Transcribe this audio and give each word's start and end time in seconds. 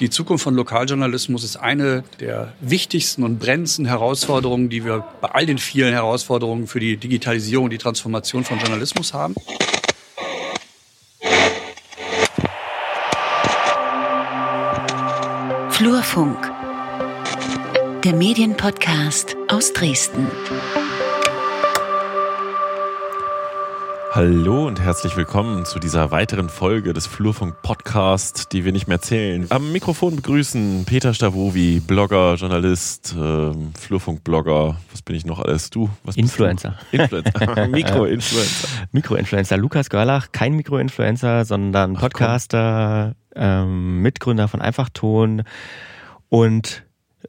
Die 0.00 0.08
Zukunft 0.08 0.44
von 0.44 0.54
Lokaljournalismus 0.54 1.44
ist 1.44 1.56
eine 1.56 2.04
der 2.20 2.54
wichtigsten 2.62 3.22
und 3.22 3.38
brennendsten 3.38 3.84
Herausforderungen, 3.84 4.70
die 4.70 4.82
wir 4.82 5.04
bei 5.20 5.28
all 5.28 5.44
den 5.44 5.58
vielen 5.58 5.92
Herausforderungen 5.92 6.66
für 6.66 6.80
die 6.80 6.96
Digitalisierung, 6.96 7.68
die 7.68 7.76
Transformation 7.76 8.44
von 8.44 8.58
Journalismus 8.58 9.12
haben. 9.12 9.34
Flurfunk, 15.68 16.50
der 18.02 18.14
Medienpodcast 18.14 19.36
aus 19.48 19.74
Dresden. 19.74 20.28
Hallo 24.12 24.66
und 24.66 24.80
herzlich 24.80 25.16
willkommen 25.16 25.64
zu 25.64 25.78
dieser 25.78 26.10
weiteren 26.10 26.48
Folge 26.48 26.92
des 26.92 27.06
Flurfunk 27.06 27.62
Podcast, 27.62 28.52
die 28.52 28.64
wir 28.64 28.72
nicht 28.72 28.88
mehr 28.88 29.00
zählen. 29.00 29.46
Am 29.50 29.70
Mikrofon 29.70 30.16
begrüßen 30.16 30.84
Peter 30.84 31.14
Stavovi, 31.14 31.78
Blogger, 31.78 32.34
Journalist, 32.34 33.14
äh, 33.16 33.52
Flurfunk-Blogger. 33.78 34.76
Was 34.90 35.02
bin 35.02 35.14
ich 35.14 35.24
noch 35.24 35.38
alles? 35.38 35.70
Du? 35.70 35.88
Was 36.02 36.16
Influencer. 36.16 36.76
Du? 36.90 36.96
Influencer. 36.96 37.68
Mikroinfluencer. 37.68 38.68
Mikroinfluencer. 38.90 39.56
Lukas 39.56 39.90
Görlach, 39.90 40.32
kein 40.32 40.54
Mikroinfluencer, 40.54 41.44
sondern 41.44 41.94
Podcaster, 41.94 43.14
ähm, 43.36 44.02
Mitgründer 44.02 44.48
von 44.48 44.60
Einfachton 44.60 45.44
und 46.28 46.82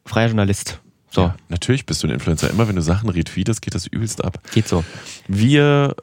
freier 0.04 0.30
Journalist. 0.30 0.82
So. 1.12 1.22
Ja, 1.22 1.36
natürlich 1.50 1.86
bist 1.86 2.02
du 2.02 2.08
ein 2.08 2.14
Influencer. 2.14 2.50
Immer 2.50 2.68
wenn 2.68 2.76
du 2.76 2.82
Sachen 2.82 3.10
retweetest, 3.10 3.62
geht 3.62 3.76
das 3.76 3.86
übelst 3.86 4.24
ab. 4.24 4.40
Geht 4.52 4.68
so. 4.68 4.84
Wir 5.28 5.96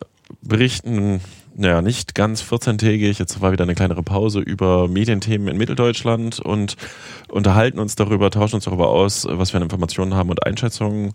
berichten, 0.43 1.21
naja, 1.55 1.83
nicht 1.83 2.15
ganz 2.15 2.43
14-tägig, 2.43 3.19
jetzt 3.19 3.41
war 3.41 3.53
wieder 3.53 3.65
eine 3.65 3.75
kleinere 3.75 4.03
Pause 4.03 4.41
über 4.41 4.89
Medienthemen 4.89 5.49
in 5.49 5.57
Mitteldeutschland 5.57 6.41
und 6.41 6.77
unterhalten 7.29 7.79
uns 7.79 7.97
darüber, 7.97 8.31
tauschen 8.31 8.57
uns 8.57 8.65
darüber 8.65 8.89
aus, 8.89 9.27
was 9.29 9.53
wir 9.53 9.57
an 9.59 9.65
Informationen 9.65 10.15
haben 10.15 10.31
und 10.31 10.47
Einschätzungen. 10.47 11.13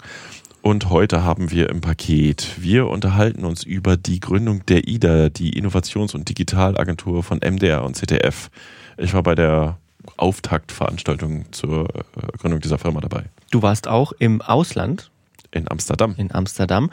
Und 0.62 0.90
heute 0.90 1.24
haben 1.24 1.52
wir 1.52 1.70
im 1.70 1.82
Paket, 1.82 2.56
wir 2.58 2.88
unterhalten 2.88 3.44
uns 3.44 3.64
über 3.64 3.98
die 3.98 4.20
Gründung 4.20 4.66
der 4.66 4.88
IDA, 4.88 5.30
die 5.30 5.58
Innovations- 5.60 6.16
und 6.16 6.30
Digitalagentur 6.30 7.22
von 7.22 7.40
MDR 7.40 7.84
und 7.84 7.96
ZDF. 7.96 8.50
Ich 8.98 9.14
war 9.14 9.24
bei 9.24 9.36
der 9.36 9.78
Auftaktveranstaltung 10.18 11.52
zur 11.52 11.90
äh, 11.96 12.38
Gründung 12.38 12.62
dieser 12.62 12.78
Firma 12.78 13.02
dabei. 13.02 13.26
Du 13.52 13.62
warst 13.62 13.88
auch 13.88 14.14
im 14.14 14.42
Ausland 14.42 15.12
in 15.56 15.70
Amsterdam. 15.70 16.16
In 16.18 16.34
Amsterdam 16.34 16.90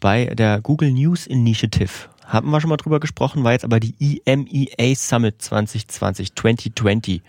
bei 0.00 0.26
der 0.26 0.60
Google 0.60 0.92
News 0.92 1.26
Initiative. 1.26 1.90
Haben 2.26 2.50
wir 2.50 2.60
schon 2.60 2.70
mal 2.70 2.78
drüber 2.78 3.00
gesprochen, 3.00 3.44
war 3.44 3.52
jetzt 3.52 3.64
aber 3.64 3.80
die 3.80 4.22
EMEA 4.24 4.94
Summit 4.94 5.42
2020, 5.42 6.34
2020. 6.34 7.22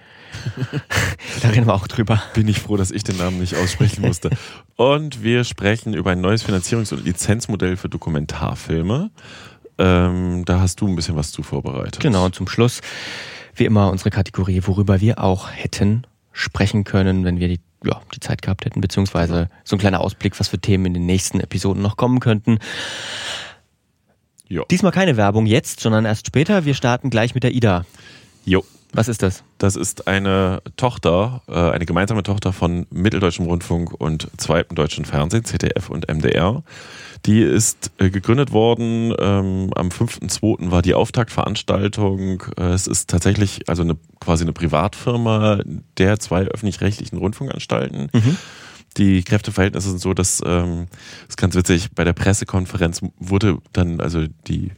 da 1.41 1.49
reden 1.49 1.67
wir 1.67 1.73
auch 1.73 1.87
drüber. 1.87 2.21
Bin 2.33 2.47
ich 2.47 2.59
froh, 2.59 2.77
dass 2.77 2.91
ich 2.91 3.03
den 3.03 3.17
Namen 3.17 3.39
nicht 3.39 3.55
aussprechen 3.55 4.01
musste. 4.01 4.29
Und 4.77 5.21
wir 5.21 5.43
sprechen 5.43 5.93
über 5.93 6.11
ein 6.11 6.21
neues 6.21 6.47
Finanzierungs- 6.47 6.93
und 6.93 7.03
Lizenzmodell 7.03 7.75
für 7.75 7.89
Dokumentarfilme. 7.89 9.11
Ähm, 9.77 10.45
da 10.45 10.61
hast 10.61 10.79
du 10.79 10.87
ein 10.87 10.95
bisschen 10.95 11.17
was 11.17 11.31
zu 11.33 11.43
vorbereitet. 11.43 11.99
Genau, 11.99 12.25
und 12.25 12.35
zum 12.35 12.47
Schluss, 12.47 12.79
wie 13.53 13.65
immer, 13.65 13.91
unsere 13.91 14.11
Kategorie, 14.11 14.61
worüber 14.63 15.01
wir 15.01 15.21
auch 15.21 15.51
hätten 15.51 16.07
sprechen 16.31 16.83
können, 16.85 17.25
wenn 17.25 17.39
wir 17.39 17.49
die 17.49 17.59
ja, 17.85 18.01
die 18.13 18.19
Zeit 18.19 18.41
gehabt 18.41 18.65
hätten, 18.65 18.81
beziehungsweise 18.81 19.49
so 19.63 19.75
ein 19.75 19.79
kleiner 19.79 20.01
Ausblick, 20.01 20.39
was 20.39 20.47
für 20.47 20.59
Themen 20.59 20.87
in 20.87 20.93
den 20.93 21.05
nächsten 21.05 21.39
Episoden 21.39 21.81
noch 21.81 21.97
kommen 21.97 22.19
könnten. 22.19 22.59
Jo. 24.47 24.63
Diesmal 24.69 24.91
keine 24.91 25.17
Werbung 25.17 25.45
jetzt, 25.45 25.79
sondern 25.79 26.05
erst 26.05 26.27
später. 26.27 26.65
Wir 26.65 26.73
starten 26.73 27.09
gleich 27.09 27.33
mit 27.33 27.43
der 27.43 27.53
IDA. 27.53 27.85
Jo. 28.45 28.63
Was 28.93 29.09
ist 29.09 29.23
das? 29.23 29.43
Das 29.57 29.75
ist 29.75 30.07
eine 30.07 30.61
Tochter, 30.77 31.41
äh, 31.49 31.53
eine 31.53 31.85
gemeinsame 31.85 32.23
Tochter 32.23 32.53
von 32.53 32.87
Mitteldeutschem 32.91 33.45
Rundfunk 33.45 33.93
und 33.99 34.29
Zweiten 34.37 34.75
Deutschen 34.75 35.03
Fernsehen, 35.03 35.43
ZDF 35.43 35.89
und 35.89 36.07
MDR. 36.07 36.63
Die 37.25 37.41
ist 37.41 37.91
äh, 37.97 38.09
gegründet 38.09 38.51
worden. 38.51 39.13
Ähm, 39.19 39.71
am 39.75 39.89
5.2. 39.89 40.69
war 40.71 40.81
die 40.81 40.93
Auftaktveranstaltung. 40.93 42.43
Äh, 42.57 42.73
es 42.73 42.87
ist 42.87 43.09
tatsächlich 43.09 43.67
also 43.67 43.81
eine, 43.81 43.97
quasi 44.19 44.43
eine 44.43 44.53
Privatfirma 44.53 45.59
der 45.97 46.19
zwei 46.19 46.43
öffentlich-rechtlichen 46.43 47.17
Rundfunkanstalten. 47.17 48.09
Mhm. 48.13 48.37
Die 48.97 49.23
Kräfteverhältnisse 49.23 49.89
sind 49.89 49.99
so, 49.99 50.13
dass, 50.13 50.41
ähm, 50.45 50.87
das 51.21 51.29
ist 51.29 51.37
ganz 51.37 51.55
witzig, 51.55 51.89
bei 51.93 52.03
der 52.03 52.13
Pressekonferenz 52.13 53.01
wurde 53.17 53.57
dann, 53.73 53.99
also 53.99 54.25
die 54.47 54.71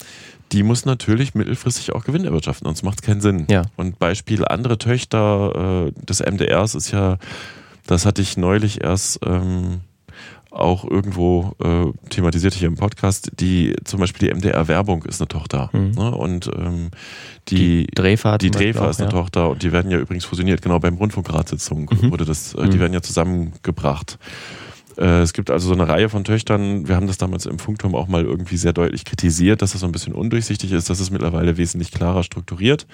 die 0.52 0.62
muss 0.62 0.84
natürlich 0.84 1.34
mittelfristig 1.34 1.94
auch 1.94 2.04
Gewinn 2.04 2.24
erwirtschaften, 2.24 2.66
sonst 2.66 2.82
macht 2.82 3.00
es 3.00 3.06
keinen 3.06 3.20
Sinn. 3.20 3.46
Ja. 3.48 3.62
Und 3.76 3.98
Beispiel 3.98 4.44
andere 4.44 4.76
Töchter 4.76 5.86
äh, 5.88 6.04
des 6.04 6.20
MDRs 6.20 6.74
ist 6.74 6.90
ja, 6.90 7.18
das 7.86 8.04
hatte 8.04 8.20
ich 8.20 8.36
neulich 8.36 8.82
erst 8.82 9.20
ähm, 9.24 9.80
auch 10.50 10.84
irgendwo 10.84 11.52
äh, 11.62 11.86
thematisiert 12.08 12.54
hier 12.54 12.68
im 12.68 12.76
Podcast, 12.76 13.30
die 13.38 13.74
zum 13.84 14.00
Beispiel 14.00 14.28
die 14.28 14.34
MDR-Werbung 14.34 15.04
ist 15.04 15.20
eine 15.20 15.28
Tochter. 15.28 15.70
Mhm. 15.72 15.92
Ne? 15.92 16.10
Und 16.10 16.50
ähm, 16.56 16.90
die, 17.48 17.86
die 17.86 17.86
Drefa, 17.94 18.38
die 18.38 18.50
Drefa 18.50 18.90
ist 18.90 19.00
eine 19.00 19.10
ja. 19.10 19.16
Tochter 19.16 19.50
und 19.50 19.62
die 19.62 19.72
werden 19.72 19.90
ja 19.90 19.98
übrigens 19.98 20.24
fusioniert, 20.24 20.62
genau 20.62 20.78
beim 20.78 20.96
Rundfunkratssitzung 20.96 21.88
mhm. 21.90 22.10
wurde 22.10 22.24
das, 22.24 22.54
äh, 22.54 22.68
die 22.68 22.76
mhm. 22.76 22.80
werden 22.80 22.92
ja 22.92 23.02
zusammengebracht. 23.02 24.18
Äh, 24.96 25.20
es 25.20 25.32
gibt 25.32 25.50
also 25.50 25.68
so 25.68 25.74
eine 25.74 25.88
Reihe 25.88 26.08
von 26.08 26.24
Töchtern. 26.24 26.88
Wir 26.88 26.96
haben 26.96 27.06
das 27.06 27.18
damals 27.18 27.46
im 27.46 27.58
Funkturm 27.58 27.94
auch 27.94 28.08
mal 28.08 28.24
irgendwie 28.24 28.56
sehr 28.56 28.72
deutlich 28.72 29.04
kritisiert, 29.04 29.62
dass 29.62 29.72
das 29.72 29.80
so 29.80 29.86
ein 29.86 29.92
bisschen 29.92 30.14
undurchsichtig 30.14 30.72
ist. 30.72 30.90
Das 30.90 31.00
ist 31.00 31.10
mittlerweile 31.10 31.56
wesentlich 31.56 31.92
klarer 31.92 32.22
strukturiert. 32.22 32.86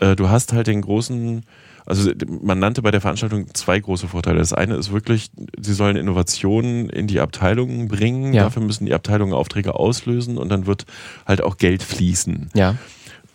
Äh, 0.00 0.14
du 0.14 0.28
hast 0.28 0.52
halt 0.52 0.66
den 0.66 0.82
großen 0.82 1.44
also 1.86 2.10
man 2.42 2.58
nannte 2.58 2.82
bei 2.82 2.90
der 2.90 3.00
Veranstaltung 3.00 3.54
zwei 3.54 3.78
große 3.78 4.08
Vorteile. 4.08 4.38
Das 4.38 4.52
eine 4.52 4.74
ist 4.74 4.92
wirklich, 4.92 5.30
sie 5.58 5.72
sollen 5.72 5.96
Innovationen 5.96 6.90
in 6.90 7.06
die 7.06 7.20
Abteilungen 7.20 7.88
bringen. 7.88 8.34
Ja. 8.34 8.44
Dafür 8.44 8.62
müssen 8.62 8.86
die 8.86 8.94
Abteilungen 8.94 9.32
Aufträge 9.32 9.76
auslösen 9.76 10.36
und 10.36 10.48
dann 10.48 10.66
wird 10.66 10.84
halt 11.26 11.42
auch 11.42 11.56
Geld 11.56 11.82
fließen. 11.82 12.50
Ja. 12.54 12.74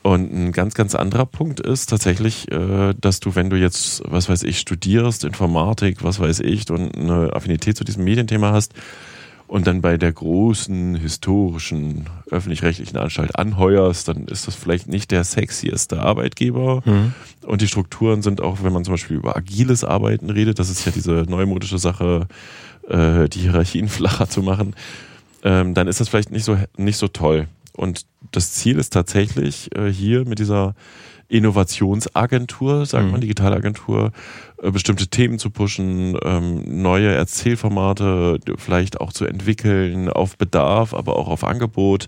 Und 0.03 0.33
ein 0.33 0.51
ganz, 0.51 0.74
ganz 0.74 0.95
anderer 0.95 1.25
Punkt 1.25 1.59
ist 1.59 1.89
tatsächlich, 1.89 2.51
äh, 2.51 2.94
dass 3.00 3.19
du, 3.19 3.36
wenn 3.36 3.50
du 3.50 3.56
jetzt, 3.56 4.01
was 4.06 4.30
weiß 4.30 4.44
ich, 4.44 4.59
studierst, 4.59 5.24
Informatik, 5.24 6.04
was 6.04 6.19
weiß 6.19 6.39
ich, 6.39 6.69
und 6.71 6.97
eine 6.97 7.33
Affinität 7.33 7.77
zu 7.77 7.83
diesem 7.83 8.04
Medienthema 8.04 8.51
hast, 8.51 8.74
und 9.51 9.68
dann 9.68 9.81
bei 9.81 9.98
der 9.98 10.13
großen 10.13 10.95
historischen 10.95 12.06
öffentlich-rechtlichen 12.30 12.95
Anstalt 12.95 13.38
anheuerst, 13.38 14.07
dann 14.07 14.27
ist 14.27 14.48
das 14.48 14.56
vielleicht 14.56 14.88
nicht 14.88 15.12
der 15.12 15.25
sexieste 15.25 16.00
Arbeitgeber. 16.00 16.81
Mhm. 16.86 17.13
Und 17.42 17.59
die 17.59 17.68
Strukturen 17.68 18.21
sind 18.21 18.39
auch, 18.39 18.63
wenn 18.63 18.71
man 18.71 18.86
zum 18.86 18.94
Beispiel 18.94 19.18
über 19.18 19.36
agiles 19.36 19.83
Arbeiten 19.83 20.30
redet, 20.30 20.57
das 20.57 20.69
ist 20.69 20.86
ja 20.86 20.94
diese 20.94 21.25
neumodische 21.27 21.80
Sache, 21.80 22.30
äh, 22.88 23.27
die 23.27 23.39
Hierarchien 23.39 23.89
flacher 23.89 24.30
zu 24.30 24.42
machen. 24.42 24.74
ähm, 25.44 25.74
dann 25.74 25.89
ist 25.89 26.00
das 26.00 26.07
vielleicht 26.07 26.31
nicht 26.31 26.45
so, 26.45 26.57
nicht 26.77 26.97
so 26.97 27.09
toll. 27.09 27.50
Und 27.74 28.06
das 28.31 28.54
Ziel 28.54 28.80
ist 28.80 28.94
tatsächlich 28.94 29.75
äh, 29.75 29.92
hier 29.92 30.24
mit 30.24 30.39
dieser 30.39 30.75
Innovationsagentur, 31.31 32.86
sagt 32.86 33.06
Mhm. 33.06 33.12
man, 33.12 33.22
Digitalagentur, 33.22 34.12
äh, 34.62 34.72
bestimmte 34.72 35.07
Themen 35.07 35.39
zu 35.39 35.50
pushen, 35.50 36.18
ähm, 36.24 36.81
neue 36.81 37.10
Erzählformate 37.13 38.39
vielleicht 38.57 39.00
auch 39.01 39.12
zu 39.13 39.25
entwickeln, 39.25 40.10
auf 40.10 40.38
Bedarf, 40.38 40.94
aber 40.94 41.16
auch 41.18 41.28
auf 41.28 41.44
Angebot. 41.44 42.07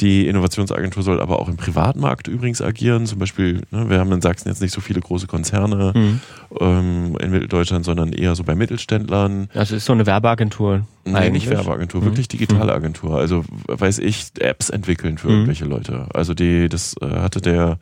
Die 0.00 0.26
Innovationsagentur 0.26 1.02
soll 1.02 1.20
aber 1.20 1.38
auch 1.38 1.48
im 1.48 1.56
Privatmarkt 1.58 2.26
übrigens 2.26 2.62
agieren. 2.62 3.04
Zum 3.06 3.18
Beispiel, 3.18 3.60
ne, 3.70 3.90
wir 3.90 3.98
haben 3.98 4.10
in 4.10 4.22
Sachsen 4.22 4.48
jetzt 4.48 4.62
nicht 4.62 4.72
so 4.72 4.80
viele 4.80 5.00
große 5.00 5.26
Konzerne 5.26 5.92
Mhm. 5.94 6.20
ähm, 6.60 7.16
in 7.20 7.30
Mitteldeutschland, 7.30 7.84
sondern 7.84 8.12
eher 8.14 8.34
so 8.34 8.42
bei 8.42 8.54
Mittelständlern. 8.54 9.48
Also 9.54 9.76
ist 9.76 9.84
so 9.84 9.92
eine 9.92 10.06
Werbeagentur. 10.06 10.86
Nee, 11.04 11.14
eigentlich. 11.14 11.44
nicht 11.46 11.50
Werbeagentur, 11.50 12.00
Mhm. 12.00 12.04
wirklich 12.06 12.28
digitale 12.28 12.72
Agentur. 12.72 13.18
Also 13.18 13.44
weiß 13.66 13.98
ich, 13.98 14.28
Apps 14.38 14.70
entwickeln 14.70 15.18
für 15.18 15.26
Mhm. 15.28 15.32
irgendwelche 15.34 15.66
Leute. 15.66 16.06
Also 16.14 16.32
die, 16.32 16.68
das 16.70 16.94
äh, 17.02 17.06
hatte 17.06 17.42
der 17.42 17.78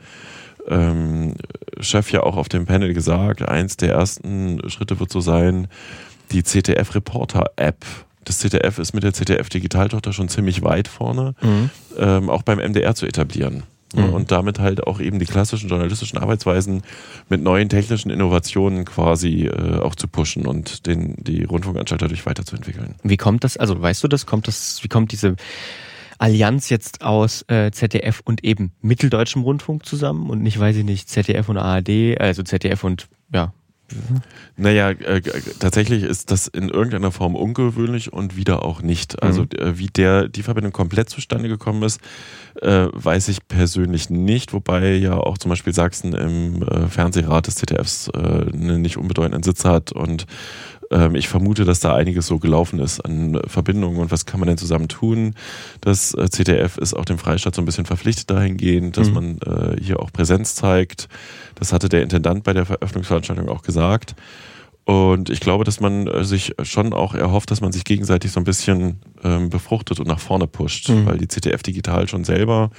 ähm, 0.71 1.35
Chef 1.81 2.11
ja 2.13 2.23
auch 2.23 2.37
auf 2.37 2.49
dem 2.49 2.65
Panel 2.67 2.95
gesagt. 2.95 3.43
Eins 3.47 3.77
der 3.77 3.93
ersten 3.93 4.61
Schritte 4.71 5.01
wird 5.01 5.11
so 5.11 5.21
sein, 5.21 5.69
die 6.33 6.43
CTF 6.43 6.95
Reporter 6.95 7.45
App. 7.57 7.85
Das 8.25 8.39
CTF 8.39 8.79
ist 8.79 8.93
mit 8.95 9.03
der 9.03 9.13
CTF 9.13 9.49
Digitaltochter 9.49 10.13
schon 10.13 10.29
ziemlich 10.29 10.63
weit 10.63 10.89
vorne, 10.89 11.35
Mhm. 11.43 11.71
ähm, 11.99 12.31
auch 12.31 12.43
beim 12.43 12.59
MDR 12.59 12.95
zu 12.95 13.07
etablieren. 13.07 13.65
Ja, 13.95 14.07
Mhm. 14.07 14.13
Und 14.13 14.31
damit 14.31 14.61
halt 14.61 14.87
auch 14.87 15.01
eben 15.01 15.19
die 15.19 15.25
klassischen 15.27 15.69
journalistischen 15.69 16.17
Arbeitsweisen 16.19 16.83
mit 17.29 17.43
neuen 17.43 17.69
technischen 17.69 18.11
Innovationen 18.11 18.85
quasi 18.85 19.47
äh, 19.47 19.79
auch 19.81 19.97
zu 19.97 20.07
pushen 20.07 20.47
und 20.47 20.87
den, 20.87 21.17
die 21.19 21.43
Rundfunkanstalt 21.43 22.01
dadurch 22.03 22.25
weiterzuentwickeln. 22.25 22.95
Wie 23.03 23.17
kommt 23.17 23.43
das, 23.43 23.57
also 23.57 23.81
weißt 23.83 24.05
du 24.05 24.07
das, 24.09 24.27
kommt 24.27 24.47
das, 24.47 24.79
wie 24.85 24.89
kommt 24.89 25.11
diese 25.11 25.35
Allianz 26.21 26.69
jetzt 26.69 27.03
aus 27.03 27.45
äh, 27.49 27.71
ZDF 27.71 28.21
und 28.25 28.45
eben 28.45 28.73
Mitteldeutschem 28.83 29.43
Rundfunk 29.43 29.87
zusammen 29.87 30.29
und 30.29 30.43
nicht, 30.43 30.61
weiß 30.61 30.77
ich 30.77 30.85
nicht, 30.85 31.09
ZDF 31.09 31.49
und 31.49 31.57
ARD, 31.57 32.21
also 32.21 32.43
ZDF 32.43 32.85
und 32.85 33.09
ja. 33.33 33.53
Naja, 34.57 34.91
äh, 34.91 35.21
g- 35.21 35.33
tatsächlich 35.59 36.05
ist 36.05 36.31
das 36.31 36.47
in 36.47 36.69
irgendeiner 36.69 37.11
Form 37.11 37.35
ungewöhnlich 37.35 38.13
und 38.13 38.37
wieder 38.37 38.65
auch 38.65 38.83
nicht. 38.83 39.21
Also 39.21 39.43
äh, 39.59 39.79
wie 39.79 39.89
der 39.89 40.29
die 40.29 40.43
Verbindung 40.45 40.73
komplett 40.73 41.09
zustande 41.09 41.49
gekommen 41.49 41.83
ist, 41.83 42.01
äh, 42.63 42.87
weiß 42.93 43.29
ich 43.29 43.49
persönlich 43.49 44.09
nicht, 44.11 44.53
wobei 44.53 44.93
ja 44.95 45.15
auch 45.17 45.39
zum 45.39 45.49
Beispiel 45.49 45.73
Sachsen 45.73 46.13
im 46.13 46.63
äh, 46.63 46.87
Fernsehrat 46.87 47.49
des 47.49 47.57
ZDFs 47.57 48.09
äh, 48.09 48.19
einen 48.19 48.81
nicht 48.83 48.97
unbedeutenden 48.97 49.43
Sitz 49.43 49.65
hat 49.65 49.91
und 49.91 50.27
ähm, 50.91 51.15
ich 51.15 51.29
vermute, 51.29 51.65
dass 51.65 51.81
da 51.81 51.95
einiges 51.95 52.27
so 52.27 52.39
gelaufen 52.39 52.79
ist 52.81 53.01
an 53.01 53.41
Verbindungen 53.47 53.99
und 54.01 54.11
was 54.11 54.27
kann 54.27 54.41
man 54.41 54.49
denn 54.49 54.59
zusammen 54.59 54.89
tun. 54.89 55.35
Das 55.81 56.15
äh, 56.15 56.29
ZDF 56.31 56.77
ist 56.79 56.95
auch 56.95 57.05
dem 57.05 57.19
Freistaat 57.19 57.55
so 57.55 57.63
ein 57.63 57.65
bisschen 57.67 57.87
verpflichtet 57.87 58.31
dahingehend, 58.31 58.97
dass 58.97 59.09
Mhm. 59.09 59.15
man 59.15 59.39
äh, 59.39 59.81
hier 59.83 60.01
auch 60.01 60.13
Präsenz 60.13 60.55
zeigt. 60.55 61.09
Das 61.55 61.73
hatte 61.73 61.89
der 61.89 62.03
Intendant 62.03 62.45
bei 62.45 62.53
der 62.53 62.67
Veröffentlichungsveranstaltung 62.67 63.49
auch 63.49 63.63
gesagt. 63.63 64.15
Und 64.85 65.31
ich 65.31 65.39
glaube, 65.41 65.63
dass 65.63 65.79
man 65.79 66.09
äh, 66.09 66.25
sich 66.25 66.55
schon 66.63 66.93
auch 66.95 67.15
erhofft, 67.15 67.51
dass 67.53 67.61
man 67.61 67.71
sich 67.71 67.85
gegenseitig 67.85 68.33
so 68.33 68.41
ein 68.41 68.45
bisschen 68.45 68.99
ähm, 69.23 69.49
befruchtet 69.51 70.01
und 70.01 70.09
nach 70.09 70.19
vorne 70.19 70.49
pusht, 70.49 70.89
Mhm. 70.89 71.07
weil 71.07 71.19
die 71.19 71.29
CTF 71.29 71.63
Digital 71.63 72.09
schon 72.09 72.25
selber, 72.25 72.71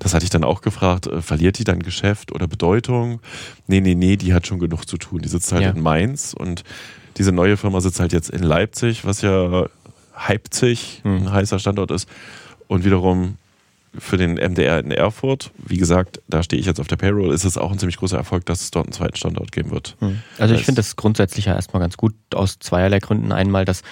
das 0.00 0.12
hatte 0.14 0.24
ich 0.24 0.30
dann 0.30 0.42
auch 0.42 0.62
gefragt, 0.62 1.06
äh, 1.06 1.22
verliert 1.22 1.58
die 1.60 1.64
dann 1.64 1.80
Geschäft 1.80 2.32
oder 2.32 2.48
Bedeutung? 2.48 3.20
Nee, 3.68 3.80
nee, 3.80 3.94
nee, 3.94 4.16
die 4.16 4.34
hat 4.34 4.46
schon 4.48 4.58
genug 4.58 4.88
zu 4.88 4.96
tun. 4.96 5.20
Die 5.22 5.28
sitzt 5.28 5.52
halt 5.52 5.62
Ja. 5.62 5.70
in 5.70 5.80
Mainz 5.80 6.34
und 6.36 6.64
diese 7.20 7.32
neue 7.32 7.58
Firma 7.58 7.82
sitzt 7.82 8.00
halt 8.00 8.14
jetzt 8.14 8.30
in 8.30 8.42
Leipzig, 8.42 9.04
was 9.04 9.20
ja 9.20 9.66
Leipzig 10.26 11.02
Mhm. 11.04 11.16
ein 11.26 11.32
heißer 11.32 11.58
Standort 11.58 11.90
ist. 11.90 12.08
Und 12.66 12.82
wiederum 12.86 13.36
für 13.98 14.16
den 14.16 14.36
MDR 14.38 14.78
in 14.78 14.90
Erfurt, 14.90 15.50
wie 15.58 15.76
gesagt, 15.76 16.22
da 16.28 16.42
stehe 16.42 16.58
ich 16.58 16.64
jetzt 16.66 16.80
auf 16.80 16.86
der 16.86 16.96
Payroll, 16.96 17.34
ist 17.34 17.44
es 17.44 17.58
auch 17.58 17.70
ein 17.72 17.78
ziemlich 17.78 17.98
großer 17.98 18.16
Erfolg, 18.16 18.46
dass 18.46 18.62
es 18.62 18.70
dort 18.70 18.86
einen 18.86 18.92
zweiten 18.94 19.16
Standort 19.16 19.52
geben 19.52 19.70
wird. 19.70 19.96
Also 20.38 20.54
ich 20.54 20.64
finde 20.64 20.78
das 20.78 20.96
grundsätzlich 20.96 21.44
ja 21.44 21.54
erstmal 21.54 21.80
ganz 21.82 21.98
gut 21.98 22.14
aus 22.34 22.58
zweierlei 22.58 23.00
Gründen. 23.00 23.32
Einmal, 23.32 23.66
dass 23.66 23.82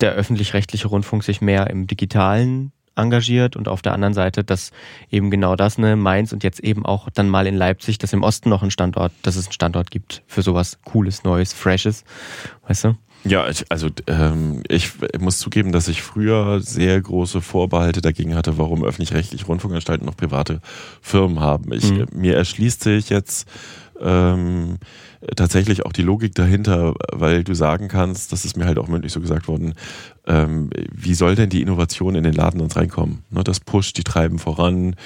der 0.00 0.12
öffentlich-rechtliche 0.14 0.88
Rundfunk 0.88 1.22
sich 1.22 1.40
mehr 1.40 1.70
im 1.70 1.86
Digitalen 1.86 2.72
engagiert 2.98 3.56
und 3.56 3.68
auf 3.68 3.82
der 3.82 3.92
anderen 3.94 4.14
Seite, 4.14 4.44
dass 4.44 4.72
eben 5.10 5.30
genau 5.30 5.56
das, 5.56 5.78
ne, 5.78 5.96
Mainz 5.96 6.32
und 6.32 6.44
jetzt 6.44 6.60
eben 6.60 6.84
auch 6.84 7.08
dann 7.10 7.28
mal 7.28 7.46
in 7.46 7.56
Leipzig, 7.56 7.98
dass 7.98 8.12
im 8.12 8.22
Osten 8.22 8.48
noch 8.48 8.62
ein 8.62 8.70
Standort, 8.70 9.12
dass 9.22 9.36
es 9.36 9.46
einen 9.46 9.52
Standort 9.52 9.90
gibt 9.90 10.22
für 10.26 10.42
sowas 10.42 10.78
Cooles, 10.84 11.24
Neues, 11.24 11.52
Freshes, 11.52 12.04
weißt 12.66 12.84
du? 12.84 12.94
Ja, 13.24 13.48
ich, 13.48 13.64
also 13.68 13.88
ähm, 14.06 14.62
ich 14.68 14.92
muss 15.18 15.38
zugeben, 15.38 15.72
dass 15.72 15.88
ich 15.88 16.02
früher 16.02 16.60
sehr 16.60 17.00
große 17.00 17.40
Vorbehalte 17.40 18.00
dagegen 18.00 18.36
hatte, 18.36 18.58
warum 18.58 18.84
öffentlich-rechtliche 18.84 19.44
Rundfunkanstalten 19.46 20.06
noch 20.06 20.16
private 20.16 20.60
Firmen 21.02 21.40
haben. 21.40 21.72
Ich, 21.72 21.90
Mhm. 21.90 22.06
Mir 22.12 22.36
erschließt 22.36 22.82
sich 22.82 23.10
jetzt 23.10 23.48
ähm, 24.00 24.78
tatsächlich 25.36 25.84
auch 25.84 25.92
die 25.92 26.02
Logik 26.02 26.34
dahinter, 26.34 26.94
weil 27.12 27.44
du 27.44 27.54
sagen 27.54 27.88
kannst, 27.88 28.32
das 28.32 28.44
ist 28.44 28.56
mir 28.56 28.66
halt 28.66 28.78
auch 28.78 28.88
mündlich 28.88 29.12
so 29.12 29.20
gesagt 29.20 29.48
worden, 29.48 29.74
ähm, 30.26 30.70
wie 30.92 31.14
soll 31.14 31.34
denn 31.34 31.50
die 31.50 31.62
Innovation 31.62 32.14
in 32.14 32.24
den 32.24 32.34
Laden 32.34 32.60
uns 32.60 32.76
reinkommen? 32.76 33.24
Ne, 33.30 33.44
das 33.44 33.60
pusht, 33.60 33.96
die 33.98 34.04
treiben 34.04 34.38
voran. 34.38 34.96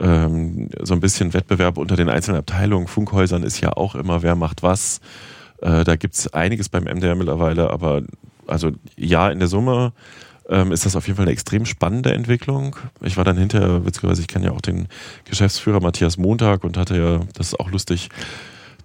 Ähm, 0.00 0.68
so 0.82 0.94
ein 0.94 1.00
bisschen 1.00 1.34
Wettbewerb 1.34 1.78
unter 1.78 1.96
den 1.96 2.08
einzelnen 2.08 2.38
Abteilungen, 2.38 2.88
Funkhäusern 2.88 3.42
ist 3.42 3.60
ja 3.60 3.72
auch 3.72 3.94
immer, 3.94 4.22
wer 4.22 4.34
macht 4.34 4.62
was. 4.62 5.00
Äh, 5.62 5.84
da 5.84 5.96
gibt's 5.96 6.32
einiges 6.32 6.68
beim 6.68 6.84
MDR 6.84 7.14
mittlerweile, 7.14 7.70
aber 7.70 8.02
also 8.46 8.72
ja, 8.96 9.30
in 9.30 9.38
der 9.38 9.48
Summe 9.48 9.92
ähm, 10.48 10.72
ist 10.72 10.84
das 10.86 10.96
auf 10.96 11.06
jeden 11.06 11.16
Fall 11.16 11.24
eine 11.24 11.32
extrem 11.32 11.64
spannende 11.66 12.12
Entwicklung. 12.12 12.76
Ich 13.00 13.16
war 13.16 13.24
dann 13.24 13.36
hinterher, 13.38 13.84
witzigerweise, 13.84 14.20
ich 14.20 14.28
kenne 14.28 14.46
ja 14.46 14.52
auch 14.52 14.60
den 14.60 14.88
Geschäftsführer 15.24 15.80
Matthias 15.80 16.16
Montag 16.18 16.64
und 16.64 16.76
hatte 16.76 16.96
ja, 16.96 17.20
das 17.34 17.48
ist 17.48 17.60
auch 17.60 17.70
lustig, 17.70 18.08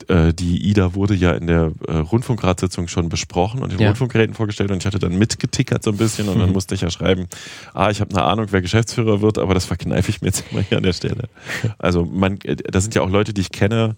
äh, 0.08 0.34
die 0.34 0.70
IDA 0.70 0.94
wurde 0.96 1.14
ja 1.14 1.32
in 1.32 1.48
der 1.48 1.72
äh, 1.88 1.98
Rundfunkratssitzung 1.98 2.88
schon 2.88 3.10
besprochen 3.10 3.62
und 3.62 3.72
den 3.72 3.80
Ja. 3.80 3.88
Rundfunkgeräten 3.88 4.34
vorgestellt 4.36 4.72
und 4.72 4.78
ich 4.78 4.86
hatte 4.86 5.00
dann 5.00 5.18
mitgetickert 5.18 5.84
so 5.84 5.92
ein 5.92 5.98
bisschen 5.98 6.30
und 6.30 6.40
dann 6.40 6.52
musste 6.54 6.76
ich 6.76 6.82
ja 6.82 6.90
schreiben, 6.90 7.28
ah, 7.74 7.90
ich 7.90 8.00
habe 8.02 8.12
eine 8.16 8.24
Ahnung, 8.24 8.48
wer 8.52 8.62
Geschäftsführer 8.62 9.22
wird, 9.22 9.38
aber 9.38 9.54
das 9.54 9.66
verkneife 9.66 10.10
ich 10.10 10.22
mir 10.22 10.28
jetzt 10.28 10.46
immer 10.52 10.62
hier 10.62 10.78
an 10.78 10.84
der 10.84 10.94
Stelle. 10.94 11.30
Also 11.78 12.06
man, 12.06 12.40
äh, 12.44 12.56
das 12.56 12.84
sind 12.84 12.96
ja 12.96 13.02
auch 13.02 13.10
Leute, 13.10 13.34
die 13.34 13.42
ich 13.42 13.52
kenne. 13.52 13.96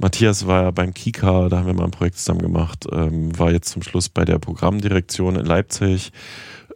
Matthias 0.00 0.46
war 0.46 0.62
ja 0.62 0.70
beim 0.70 0.94
Kika, 0.94 1.48
da 1.48 1.58
haben 1.58 1.66
wir 1.66 1.74
mal 1.74 1.84
ein 1.84 1.90
Projekt 1.90 2.18
zusammen 2.18 2.42
gemacht, 2.42 2.86
ähm, 2.92 3.36
war 3.36 3.50
jetzt 3.50 3.70
zum 3.70 3.82
Schluss 3.82 4.08
bei 4.08 4.24
der 4.24 4.38
Programmdirektion 4.38 5.34
in 5.34 5.44
Leipzig, 5.44 6.12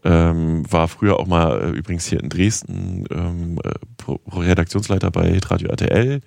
ähm, 0.04 0.70
war 0.70 0.88
früher 0.88 1.18
auch 1.18 1.26
mal 1.26 1.60
äh, 1.60 1.70
übrigens 1.70 2.06
hier 2.06 2.20
in 2.20 2.28
Dresden 2.28 3.04
ähm, 3.10 3.58
äh, 3.64 4.36
Redaktionsleiter 4.36 5.10
bei 5.10 5.38
Radio 5.38 5.68
RTL. 5.68 6.20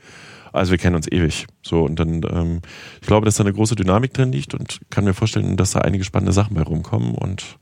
Also 0.53 0.71
wir 0.71 0.77
kennen 0.77 0.95
uns 0.95 1.11
ewig. 1.11 1.47
So 1.61 1.83
und 1.83 1.99
dann, 1.99 2.21
ähm, 2.31 2.61
ich 3.01 3.07
glaube, 3.07 3.25
dass 3.25 3.35
da 3.35 3.43
eine 3.43 3.53
große 3.53 3.75
Dynamik 3.75 4.13
drin 4.13 4.31
liegt 4.31 4.53
und 4.53 4.79
kann 4.89 5.03
mir 5.03 5.13
vorstellen, 5.13 5.57
dass 5.57 5.71
da 5.71 5.81
einige 5.81 6.05
spannende 6.05 6.31
Sachen 6.31 6.55
bei 6.55 6.61
rumkommen 6.61 7.13
und 7.15 7.57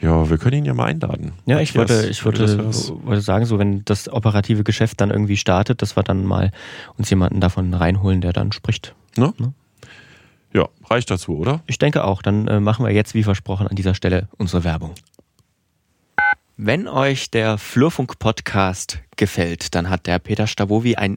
ja, 0.00 0.28
wir 0.28 0.36
können 0.38 0.58
ihn 0.58 0.64
ja 0.66 0.74
mal 0.74 0.86
einladen. 0.86 1.32
Ja, 1.46 1.60
ich 1.60 1.74
Matthias, 1.74 1.98
wollte, 1.98 2.10
ich 2.10 2.24
hörst. 2.62 2.92
wollte 3.06 3.22
sagen, 3.22 3.46
so 3.46 3.58
wenn 3.58 3.84
das 3.86 4.12
operative 4.12 4.64
Geschäft 4.64 5.00
dann 5.00 5.10
irgendwie 5.10 5.36
startet, 5.38 5.80
dass 5.80 5.96
wir 5.96 6.02
dann 6.02 6.26
mal 6.26 6.50
uns 6.98 7.08
jemanden 7.08 7.40
davon 7.40 7.72
reinholen, 7.72 8.20
der 8.20 8.32
dann 8.34 8.52
spricht. 8.52 8.94
Ja, 10.52 10.68
reicht 10.88 11.10
dazu, 11.10 11.36
oder? 11.36 11.62
Ich 11.66 11.78
denke 11.78 12.04
auch. 12.04 12.22
Dann 12.22 12.46
äh, 12.48 12.60
machen 12.60 12.84
wir 12.84 12.92
jetzt, 12.92 13.14
wie 13.14 13.22
versprochen, 13.22 13.66
an 13.66 13.76
dieser 13.76 13.94
Stelle 13.94 14.28
unsere 14.36 14.62
Werbung. 14.62 14.94
Wenn 16.56 16.86
euch 16.86 17.32
der 17.32 17.58
Flurfunk-Podcast 17.58 19.00
gefällt, 19.16 19.74
dann 19.74 19.90
hat 19.90 20.06
der 20.06 20.20
Peter 20.20 20.46
Stavovi 20.46 20.94
ein 20.94 21.16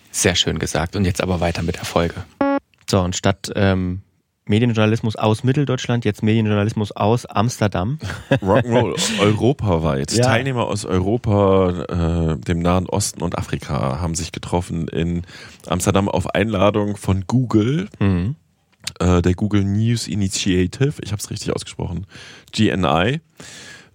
Sehr 0.11 0.35
schön 0.35 0.59
gesagt. 0.59 0.95
Und 0.95 1.05
jetzt 1.05 1.21
aber 1.21 1.39
weiter 1.39 1.63
mit 1.63 1.75
der 1.77 1.85
Folge. 1.85 2.15
So, 2.89 2.99
und 2.99 3.15
statt 3.15 3.51
ähm, 3.55 4.01
Medienjournalismus 4.45 5.15
aus 5.15 5.43
Mitteldeutschland, 5.43 6.03
jetzt 6.03 6.23
Medienjournalismus 6.23 6.91
aus 6.91 7.25
Amsterdam. 7.25 7.99
Rock'n'Roll 8.31 8.95
europaweit. 9.21 10.11
Ja. 10.11 10.25
Teilnehmer 10.25 10.65
aus 10.65 10.83
Europa, 10.83 12.33
äh, 12.35 12.37
dem 12.37 12.59
Nahen 12.59 12.87
Osten 12.87 13.21
und 13.21 13.37
Afrika 13.37 14.01
haben 14.01 14.15
sich 14.15 14.31
getroffen 14.31 14.87
in 14.89 15.21
Amsterdam 15.67 16.09
auf 16.09 16.33
Einladung 16.35 16.97
von 16.97 17.23
Google, 17.27 17.87
Mhm. 17.99 18.35
äh, 18.99 19.21
der 19.21 19.33
Google 19.35 19.63
News 19.63 20.07
Initiative. 20.07 20.95
Ich 21.01 21.11
habe 21.13 21.21
es 21.21 21.29
richtig 21.29 21.53
ausgesprochen. 21.55 22.05
GNI. 22.51 23.21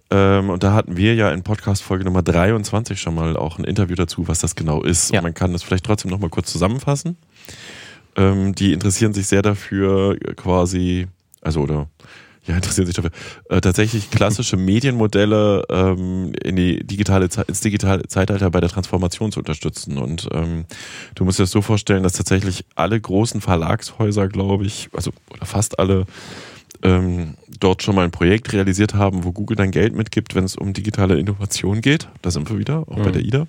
Ähm, 0.09 0.49
und 0.49 0.63
da 0.63 0.73
hatten 0.73 0.95
wir 0.95 1.15
ja 1.15 1.31
in 1.31 1.43
Podcast-Folge 1.43 2.05
Nummer 2.05 2.21
23 2.23 2.99
schon 2.99 3.15
mal 3.15 3.35
auch 3.35 3.57
ein 3.59 3.65
Interview 3.65 3.95
dazu, 3.95 4.27
was 4.27 4.39
das 4.39 4.55
genau 4.55 4.81
ist. 4.83 5.11
Ja. 5.11 5.19
Und 5.19 5.23
man 5.23 5.33
kann 5.33 5.51
das 5.53 5.63
vielleicht 5.63 5.85
trotzdem 5.85 6.11
nochmal 6.11 6.29
kurz 6.29 6.51
zusammenfassen. 6.51 7.17
Ähm, 8.15 8.55
die 8.55 8.73
interessieren 8.73 9.13
sich 9.13 9.27
sehr 9.27 9.41
dafür, 9.41 10.17
quasi, 10.35 11.07
also 11.41 11.61
oder 11.61 11.87
ja, 12.45 12.55
interessieren 12.55 12.85
sich 12.85 12.95
dafür, 12.95 13.11
äh, 13.49 13.59
tatsächlich 13.59 14.09
klassische 14.09 14.55
Medienmodelle 14.57 15.65
ähm, 15.69 16.31
in 16.41 16.55
die 16.55 16.81
digitale, 16.87 17.27
Ze- 17.27 17.43
ins 17.47 17.59
digitale 17.59 18.03
Zeitalter 18.07 18.49
bei 18.49 18.61
der 18.61 18.69
Transformation 18.69 19.33
zu 19.33 19.39
unterstützen. 19.39 19.97
Und 19.97 20.29
ähm, 20.31 20.63
du 21.15 21.25
musst 21.25 21.37
dir 21.39 21.43
das 21.43 21.51
so 21.51 21.61
vorstellen, 21.61 22.03
dass 22.03 22.13
tatsächlich 22.13 22.63
alle 22.75 22.99
großen 22.99 23.41
Verlagshäuser, 23.41 24.29
glaube 24.29 24.65
ich, 24.65 24.87
also 24.93 25.11
oder 25.29 25.45
fast 25.45 25.77
alle, 25.77 26.05
ähm, 26.83 27.33
dort 27.59 27.83
schon 27.83 27.95
mal 27.95 28.03
ein 28.05 28.11
Projekt 28.11 28.53
realisiert 28.53 28.93
haben, 28.93 29.23
wo 29.23 29.31
Google 29.31 29.55
dann 29.57 29.71
Geld 29.71 29.95
mitgibt, 29.95 30.35
wenn 30.35 30.43
es 30.43 30.55
um 30.55 30.73
digitale 30.73 31.17
Innovation 31.19 31.81
geht. 31.81 32.07
Da 32.21 32.31
sind 32.31 32.49
wir 32.49 32.57
wieder, 32.59 32.79
auch 32.87 32.95
bei 32.97 33.09
Mhm. 33.09 33.13
der 33.13 33.21
IDA. 33.23 33.47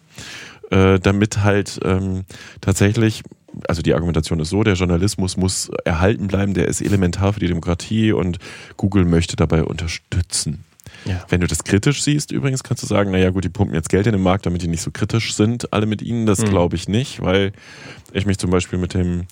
Äh, 0.71 0.99
damit 1.01 1.43
halt 1.45 1.81
ähm, 1.85 2.25
tatsächlich, 2.61 3.23
also 3.69 3.81
die 3.83 3.95
Argumentation 3.95 4.39
ist 4.41 4.51
so, 4.51 4.63
der 4.63 4.75
Journalismus 4.75 5.37
muss 5.39 5.71
erhalten 5.85 6.27
bleiben, 6.29 6.53
der 6.55 6.69
ist 6.69 6.83
elementar 6.83 7.33
für 7.33 7.41
die 7.41 7.49
Demokratie 7.49 8.13
und 8.13 8.39
Google 8.77 9.05
möchte 9.07 9.37
dabei 9.37 9.65
unterstützen. 9.65 10.65
Ja. 11.05 11.25
Wenn 11.29 11.41
du 11.41 11.47
das 11.47 11.65
kritisch 11.65 12.03
siehst, 12.03 12.33
übrigens 12.33 12.63
kannst 12.65 12.83
du 12.83 12.87
sagen, 12.87 13.13
naja 13.13 13.31
gut, 13.31 13.45
die 13.45 13.49
pumpen 13.49 13.75
jetzt 13.75 13.89
Geld 13.89 14.07
in 14.07 14.13
den 14.13 14.23
Markt, 14.23 14.45
damit 14.47 14.63
die 14.63 14.69
nicht 14.69 14.83
so 14.83 14.91
kritisch 14.91 15.35
sind, 15.35 15.73
alle 15.73 15.87
mit 15.87 16.03
ihnen. 16.03 16.27
Das 16.27 16.41
Mhm. 16.41 16.51
glaube 16.51 16.77
ich 16.77 16.89
nicht, 16.89 17.23
weil 17.23 17.53
ich 18.13 18.27
mich 18.27 18.37
zum 18.39 18.51
Beispiel 18.51 18.79
mit 18.79 18.95
dem 18.95 19.25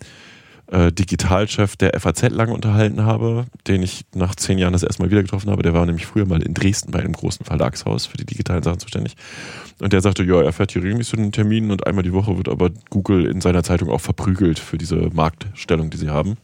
äh, 0.68 0.92
Digitalchef 0.92 1.76
der 1.76 1.98
FAZ 1.98 2.30
lange 2.30 2.52
unterhalten 2.52 3.04
habe, 3.04 3.46
den 3.66 3.82
ich 3.82 4.04
nach 4.14 4.34
zehn 4.34 4.58
Jahren 4.58 4.72
das 4.72 4.82
erste 4.82 5.02
Mal 5.02 5.10
wieder 5.10 5.22
getroffen 5.22 5.50
habe. 5.50 5.62
Der 5.62 5.74
war 5.74 5.86
nämlich 5.86 6.06
früher 6.06 6.26
mal 6.26 6.42
in 6.42 6.54
Dresden 6.54 6.90
bei 6.90 7.00
einem 7.00 7.12
großen 7.12 7.46
Verlagshaus 7.46 8.06
für 8.06 8.16
die 8.16 8.26
digitalen 8.26 8.62
Sachen 8.62 8.80
zuständig. 8.80 9.16
Und 9.80 9.92
der 9.92 10.00
sagte, 10.00 10.24
ja, 10.24 10.42
er 10.42 10.52
fährt 10.52 10.72
hier 10.72 10.82
regelmäßig 10.82 11.10
zu 11.10 11.16
den 11.16 11.32
Terminen 11.32 11.70
und 11.70 11.86
einmal 11.86 12.02
die 12.02 12.12
Woche 12.12 12.36
wird 12.36 12.48
aber 12.48 12.70
Google 12.90 13.26
in 13.26 13.40
seiner 13.40 13.62
Zeitung 13.62 13.90
auch 13.90 14.00
verprügelt 14.00 14.58
für 14.58 14.78
diese 14.78 15.10
Marktstellung, 15.12 15.90
die 15.90 15.98
sie 15.98 16.10
haben. 16.10 16.36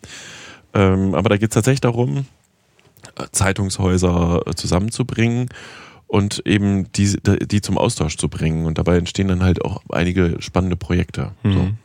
Ähm, 0.75 1.15
aber 1.15 1.29
da 1.29 1.37
geht 1.37 1.51
es 1.51 1.55
tatsächlich 1.55 1.81
darum, 1.81 2.27
äh, 3.17 3.25
Zeitungshäuser 3.33 4.43
äh, 4.47 4.55
zusammenzubringen 4.55 5.49
und 6.07 6.47
eben 6.47 6.93
die, 6.93 7.17
die 7.23 7.61
zum 7.61 7.79
Austausch 7.79 8.19
zu 8.19 8.29
bringen. 8.29 8.67
Und 8.67 8.79
dabei 8.79 8.99
entstehen 8.99 9.29
dann 9.29 9.43
halt 9.43 9.65
auch 9.65 9.83
einige 9.89 10.37
spannende 10.41 10.77
Projekte. 10.77 11.33
So. 11.43 11.49
Mhm. 11.49 11.79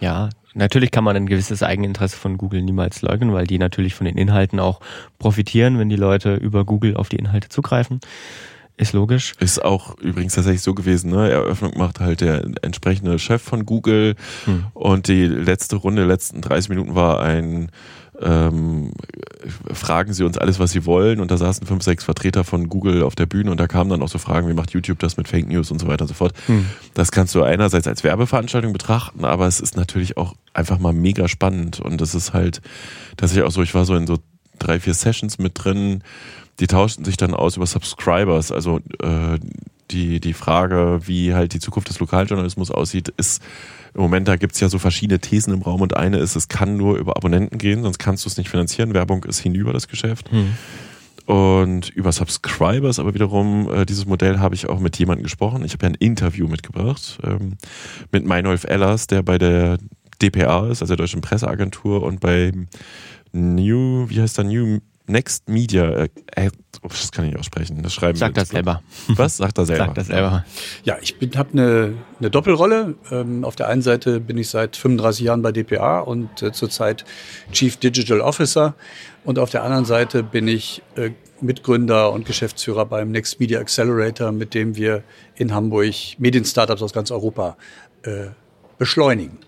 Ja, 0.00 0.30
natürlich 0.54 0.90
kann 0.90 1.04
man 1.04 1.16
ein 1.16 1.26
gewisses 1.26 1.62
Eigeninteresse 1.62 2.16
von 2.16 2.38
Google 2.38 2.62
niemals 2.62 3.02
leugnen, 3.02 3.32
weil 3.32 3.46
die 3.46 3.58
natürlich 3.58 3.94
von 3.94 4.06
den 4.06 4.16
Inhalten 4.16 4.60
auch 4.60 4.80
profitieren, 5.18 5.78
wenn 5.78 5.88
die 5.88 5.96
Leute 5.96 6.34
über 6.34 6.64
Google 6.64 6.96
auf 6.96 7.08
die 7.08 7.16
Inhalte 7.16 7.48
zugreifen. 7.48 8.00
Ist 8.76 8.94
logisch. 8.94 9.34
Ist 9.38 9.62
auch 9.62 9.98
übrigens 9.98 10.34
tatsächlich 10.34 10.62
so 10.62 10.72
gewesen, 10.74 11.10
ne? 11.10 11.30
Eröffnung 11.30 11.76
macht 11.76 12.00
halt 12.00 12.22
der 12.22 12.46
entsprechende 12.62 13.18
Chef 13.18 13.42
von 13.42 13.66
Google 13.66 14.14
Hm. 14.46 14.64
und 14.72 15.08
die 15.08 15.26
letzte 15.26 15.76
Runde, 15.76 16.06
letzten 16.06 16.40
30 16.40 16.70
Minuten 16.70 16.94
war 16.94 17.20
ein 17.20 17.70
ähm, 18.20 18.92
fragen 19.72 20.12
Sie 20.12 20.24
uns 20.24 20.38
alles, 20.38 20.58
was 20.58 20.70
Sie 20.70 20.84
wollen. 20.86 21.20
Und 21.20 21.30
da 21.30 21.36
saßen 21.36 21.66
fünf, 21.66 21.82
sechs 21.82 22.04
Vertreter 22.04 22.44
von 22.44 22.68
Google 22.68 23.02
auf 23.02 23.14
der 23.14 23.26
Bühne. 23.26 23.50
Und 23.50 23.58
da 23.58 23.66
kamen 23.66 23.90
dann 23.90 24.02
auch 24.02 24.08
so 24.08 24.18
Fragen, 24.18 24.48
wie 24.48 24.54
macht 24.54 24.72
YouTube 24.72 24.98
das 24.98 25.16
mit 25.16 25.28
Fake 25.28 25.48
News 25.48 25.70
und 25.70 25.78
so 25.80 25.86
weiter 25.86 26.02
und 26.02 26.08
so 26.08 26.14
fort. 26.14 26.34
Hm. 26.46 26.66
Das 26.94 27.10
kannst 27.12 27.34
du 27.34 27.42
einerseits 27.42 27.86
als 27.86 28.04
Werbeveranstaltung 28.04 28.72
betrachten, 28.72 29.24
aber 29.24 29.46
es 29.46 29.60
ist 29.60 29.76
natürlich 29.76 30.16
auch 30.16 30.34
einfach 30.52 30.78
mal 30.78 30.92
mega 30.92 31.28
spannend. 31.28 31.80
Und 31.80 32.00
es 32.00 32.14
ist 32.14 32.32
halt 32.32 32.60
tatsächlich 33.16 33.46
auch 33.46 33.52
so, 33.52 33.62
ich 33.62 33.74
war 33.74 33.84
so 33.84 33.94
in 33.94 34.06
so 34.06 34.18
drei, 34.58 34.78
vier 34.80 34.94
Sessions 34.94 35.38
mit 35.38 35.52
drin, 35.54 36.02
die 36.60 36.66
tauschten 36.66 37.04
sich 37.04 37.16
dann 37.16 37.34
aus 37.34 37.56
über 37.56 37.66
Subscribers, 37.66 38.52
also 38.52 38.80
äh, 39.00 39.38
die, 39.90 40.20
die 40.20 40.34
Frage, 40.34 41.00
wie 41.04 41.34
halt 41.34 41.54
die 41.54 41.58
Zukunft 41.58 41.88
des 41.88 41.98
Lokaljournalismus 41.98 42.70
aussieht, 42.70 43.08
ist 43.16 43.42
im 43.94 44.00
Moment, 44.02 44.28
da 44.28 44.36
gibt's 44.36 44.60
ja 44.60 44.68
so 44.68 44.78
verschiedene 44.78 45.20
Thesen 45.20 45.52
im 45.52 45.62
Raum 45.62 45.80
und 45.80 45.96
eine 45.96 46.18
ist, 46.18 46.36
es 46.36 46.48
kann 46.48 46.76
nur 46.76 46.96
über 46.96 47.16
Abonnenten 47.16 47.58
gehen, 47.58 47.82
sonst 47.82 47.98
kannst 47.98 48.24
du 48.24 48.28
es 48.28 48.36
nicht 48.36 48.48
finanzieren. 48.48 48.94
Werbung 48.94 49.24
ist 49.24 49.40
hinüber 49.40 49.72
das 49.72 49.88
Geschäft. 49.88 50.30
Hm. 50.30 50.54
Und 51.26 51.90
über 51.90 52.10
Subscribers, 52.10 52.98
aber 52.98 53.14
wiederum, 53.14 53.70
äh, 53.72 53.86
dieses 53.86 54.06
Modell 54.06 54.40
habe 54.40 54.54
ich 54.54 54.68
auch 54.68 54.80
mit 54.80 54.98
jemandem 54.98 55.22
gesprochen. 55.22 55.64
Ich 55.64 55.72
habe 55.74 55.86
ja 55.86 55.90
ein 55.90 55.94
Interview 55.94 56.48
mitgebracht 56.48 57.18
ähm, 57.22 57.56
mit 58.10 58.24
Meinolf 58.24 58.64
Ellers, 58.64 59.06
der 59.06 59.22
bei 59.22 59.38
der 59.38 59.78
DPA 60.20 60.68
ist, 60.68 60.82
also 60.82 60.86
der 60.86 60.96
Deutschen 60.96 61.20
Presseagentur 61.20 62.02
und 62.02 62.20
bei 62.20 62.52
New, 63.32 64.08
wie 64.08 64.20
heißt 64.20 64.38
der, 64.38 64.44
New 64.44 64.78
Next 65.06 65.48
Media, 65.48 65.90
äh, 65.90 66.08
äh, 66.34 66.50
das 66.82 67.12
kann 67.12 67.24
ich 67.24 67.32
nicht 67.32 67.40
aussprechen, 67.40 67.82
das 67.82 67.92
schreiben 67.92 68.16
Sag 68.16 68.30
wir 68.30 68.34
das 68.34 68.48
selber. 68.48 68.82
Was? 69.08 69.36
Sagt 69.36 69.58
er 69.58 69.66
selber. 69.66 69.86
Sag 69.86 69.94
das 69.94 70.06
selber. 70.06 70.44
Ja, 70.84 70.96
ich 71.00 71.16
habe 71.36 71.50
eine, 71.52 71.94
eine 72.18 72.30
Doppelrolle. 72.30 72.94
Ähm, 73.10 73.44
auf 73.44 73.54
der 73.56 73.68
einen 73.68 73.82
Seite 73.82 74.18
bin 74.20 74.38
ich 74.38 74.48
seit 74.48 74.76
35 74.76 75.26
Jahren 75.26 75.42
bei 75.42 75.52
DPA 75.52 76.00
und 76.00 76.42
äh, 76.42 76.52
zurzeit 76.52 77.04
Chief 77.52 77.76
Digital 77.76 78.20
Officer. 78.20 78.74
Und 79.24 79.38
auf 79.38 79.50
der 79.50 79.62
anderen 79.62 79.84
Seite 79.84 80.22
bin 80.22 80.48
ich 80.48 80.82
äh, 80.96 81.10
Mitgründer 81.42 82.12
und 82.12 82.24
Geschäftsführer 82.24 82.86
beim 82.86 83.10
Next 83.10 83.40
Media 83.40 83.60
Accelerator, 83.60 84.32
mit 84.32 84.54
dem 84.54 84.76
wir 84.76 85.02
in 85.36 85.54
Hamburg 85.54 85.94
Medien-Startups 86.18 86.82
aus 86.82 86.92
ganz 86.92 87.10
Europa 87.10 87.56
äh, 88.02 88.28
beschleunigen. 88.78 89.38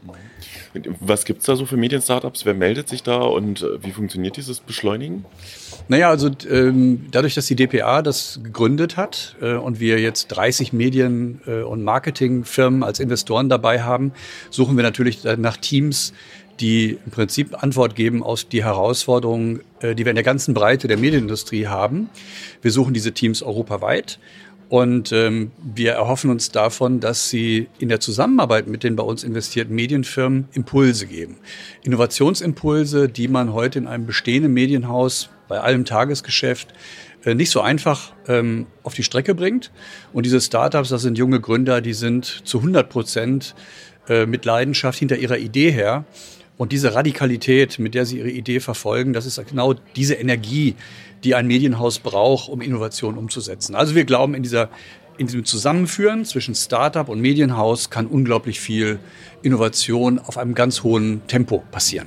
Was 1.01 1.25
gibt's 1.25 1.45
da 1.45 1.57
so 1.57 1.67
für 1.67 1.77
Medien-Startups? 1.77 2.47
Wer 2.47 2.55
meldet 2.55 2.89
sich 2.89 3.03
da 3.03 3.19
und 3.19 3.63
äh, 3.63 3.83
wie 3.85 3.91
funktioniert 3.91 4.37
dieses 4.37 4.61
Beschleunigen? 4.61 5.25
Naja, 5.89 6.09
also 6.09 6.31
ähm, 6.49 7.07
dadurch, 7.11 7.35
dass 7.35 7.47
die 7.47 7.57
DPA 7.57 8.03
das 8.03 8.41
gegründet 8.43 8.97
hat 8.97 9.37
äh, 9.43 9.55
und 9.55 9.81
wir 9.81 10.01
jetzt 10.01 10.29
30 10.29 10.73
Medien- 10.73 11.41
äh, 11.47 11.63
und 11.63 11.85
Marketingfirmen 11.85 12.83
als 12.83 13.01
Investoren 13.01 13.49
dabei 13.49 13.83
haben, 13.83 14.13
suchen 14.51 14.77
wir 14.77 14.83
natürlich 14.83 15.25
nach 15.25 15.57
Teams, 15.57 16.15
die 16.61 16.99
im 17.05 17.11
Prinzip 17.11 17.63
Antwort 17.63 17.95
geben 17.95 18.23
auf 18.23 18.45
die 18.45 18.65
Herausforderungen, 18.65 19.61
äh, 19.81 19.95
die 19.95 20.05
wir 20.05 20.11
in 20.11 20.17
der 20.17 20.25
ganzen 20.25 20.55
Breite 20.55 20.89
der 20.89 20.97
Medienindustrie 20.97 21.67
haben. 21.67 22.09
Wir 22.63 22.71
suchen 22.71 22.95
diese 22.95 23.13
Teams 23.13 23.43
europaweit 23.43 24.19
und 24.73 25.13
ähm, 25.13 25.51
wir 25.63 25.93
erhoffen 25.93 26.31
uns 26.31 26.51
davon, 26.51 26.99
dass 26.99 27.29
sie 27.29 27.69
in 27.79 27.91
der 27.91 28.01
Zusammenarbeit 28.01 28.69
mit 28.69 28.85
den 28.85 28.97
bei 28.97 29.03
uns 29.03 29.23
investierten 29.23 29.75
Medienfirmen 29.75 30.49
Impulse 30.55 31.07
geben. 31.07 31.37
Innovationsimpulse, 31.83 33.11
die 33.11 33.29
man 33.29 33.53
heute 33.53 33.81
in 33.81 33.87
einem 33.87 34.07
bestehenden 34.07 34.55
Medienhaus 34.55 35.29
bei 35.47 35.61
allem 35.61 35.85
Tagesgeschäft 35.85 36.69
äh, 37.23 37.35
nicht 37.35 37.51
so 37.51 37.61
einfach 37.61 38.15
ähm, 38.29 38.67
auf 38.83 38.95
die 38.95 39.03
Strecke 39.03 39.35
bringt. 39.35 39.71
Und 40.15 40.25
diese 40.25 40.41
Startups, 40.41 40.89
das 40.89 41.03
sind 41.03 41.19
junge 41.19 41.39
Gründer, 41.39 41.83
die 41.83 41.93
sind 41.93 42.25
zu 42.25 42.61
100 42.61 42.89
Prozent 42.89 43.55
äh, 44.09 44.25
mit 44.25 44.47
Leidenschaft 44.47 44.99
hinter 44.99 45.19
ihrer 45.19 45.37
Idee 45.37 45.71
her. 45.71 46.07
Und 46.63 46.71
diese 46.71 46.95
Radikalität, 46.95 47.81
mit 47.81 47.93
der 47.93 48.07
sie 48.07 48.19
ihre 48.19 48.31
Idee 48.31 48.61
verfolgen, 48.61 49.13
das 49.13 49.27
ist 49.27 49.45
genau 49.49 49.75
diese 49.97 50.15
Energie, 50.15 50.77
die 51.25 51.35
ein 51.35 51.49
Medienhaus 51.49 51.99
braucht, 51.99 52.49
um 52.49 52.61
Innovation 52.61 53.19
umzusetzen. 53.19 53.75
Also 53.75 53.97
wir 53.97 54.05
glauben, 54.05 54.35
in, 54.35 54.45
dieser, 54.45 54.69
in 55.19 55.27
diesem 55.27 55.45
Zusammenführen 55.45 56.25
zwischen 56.25 56.55
Startup 56.55 57.09
und 57.09 57.21
Medienhaus 57.21 57.91
kann 57.91 58.07
unglaublich 58.07 58.61
viel 58.61 59.01
Innovation 59.43 60.21
auf 60.21 60.39
einem 60.39 60.55
ganz 60.55 60.85
hohen 60.85 61.27
Tempo 61.27 61.65
passieren. 61.73 62.07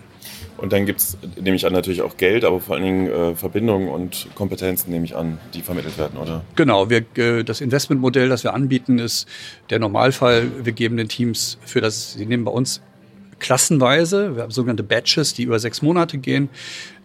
Und 0.55 0.71
dann 0.71 0.85
gibt's, 0.85 1.17
nehme 1.38 1.57
ich 1.57 1.65
an, 1.65 1.74
natürlich 1.74 2.01
auch 2.01 2.15
Geld, 2.15 2.45
aber 2.45 2.62
vor 2.62 2.75
allen 2.75 2.85
Dingen 2.85 3.07
äh, 3.09 3.35
Verbindungen 3.35 3.89
und 3.89 4.27
Kompetenzen, 4.35 4.89
nehme 4.89 5.03
ich 5.03 5.17
an, 5.17 5.38
die 5.53 5.63
vermittelt 5.63 5.97
werden, 5.97 6.17
oder? 6.17 6.45
Genau, 6.55 6.89
wir, 6.89 7.03
äh, 7.17 7.43
das 7.43 7.59
Investmentmodell, 7.59 8.29
das 8.29 8.45
wir 8.45 8.53
anbieten, 8.53 9.00
ist 9.00 9.27
der 9.69 9.79
Normalfall. 9.79 10.50
Wir 10.63 10.71
geben 10.71 10.95
den 10.95 11.09
Teams 11.09 11.57
für 11.65 11.81
das, 11.81 12.13
sie 12.13 12.25
nehmen 12.25 12.45
bei 12.45 12.51
uns 12.51 12.79
klassenweise, 13.39 14.36
wir 14.36 14.44
haben 14.44 14.51
sogenannte 14.51 14.84
Batches, 14.84 15.34
die 15.34 15.44
über 15.44 15.60
sechs 15.60 15.82
Monate 15.82 16.18
gehen. 16.18 16.50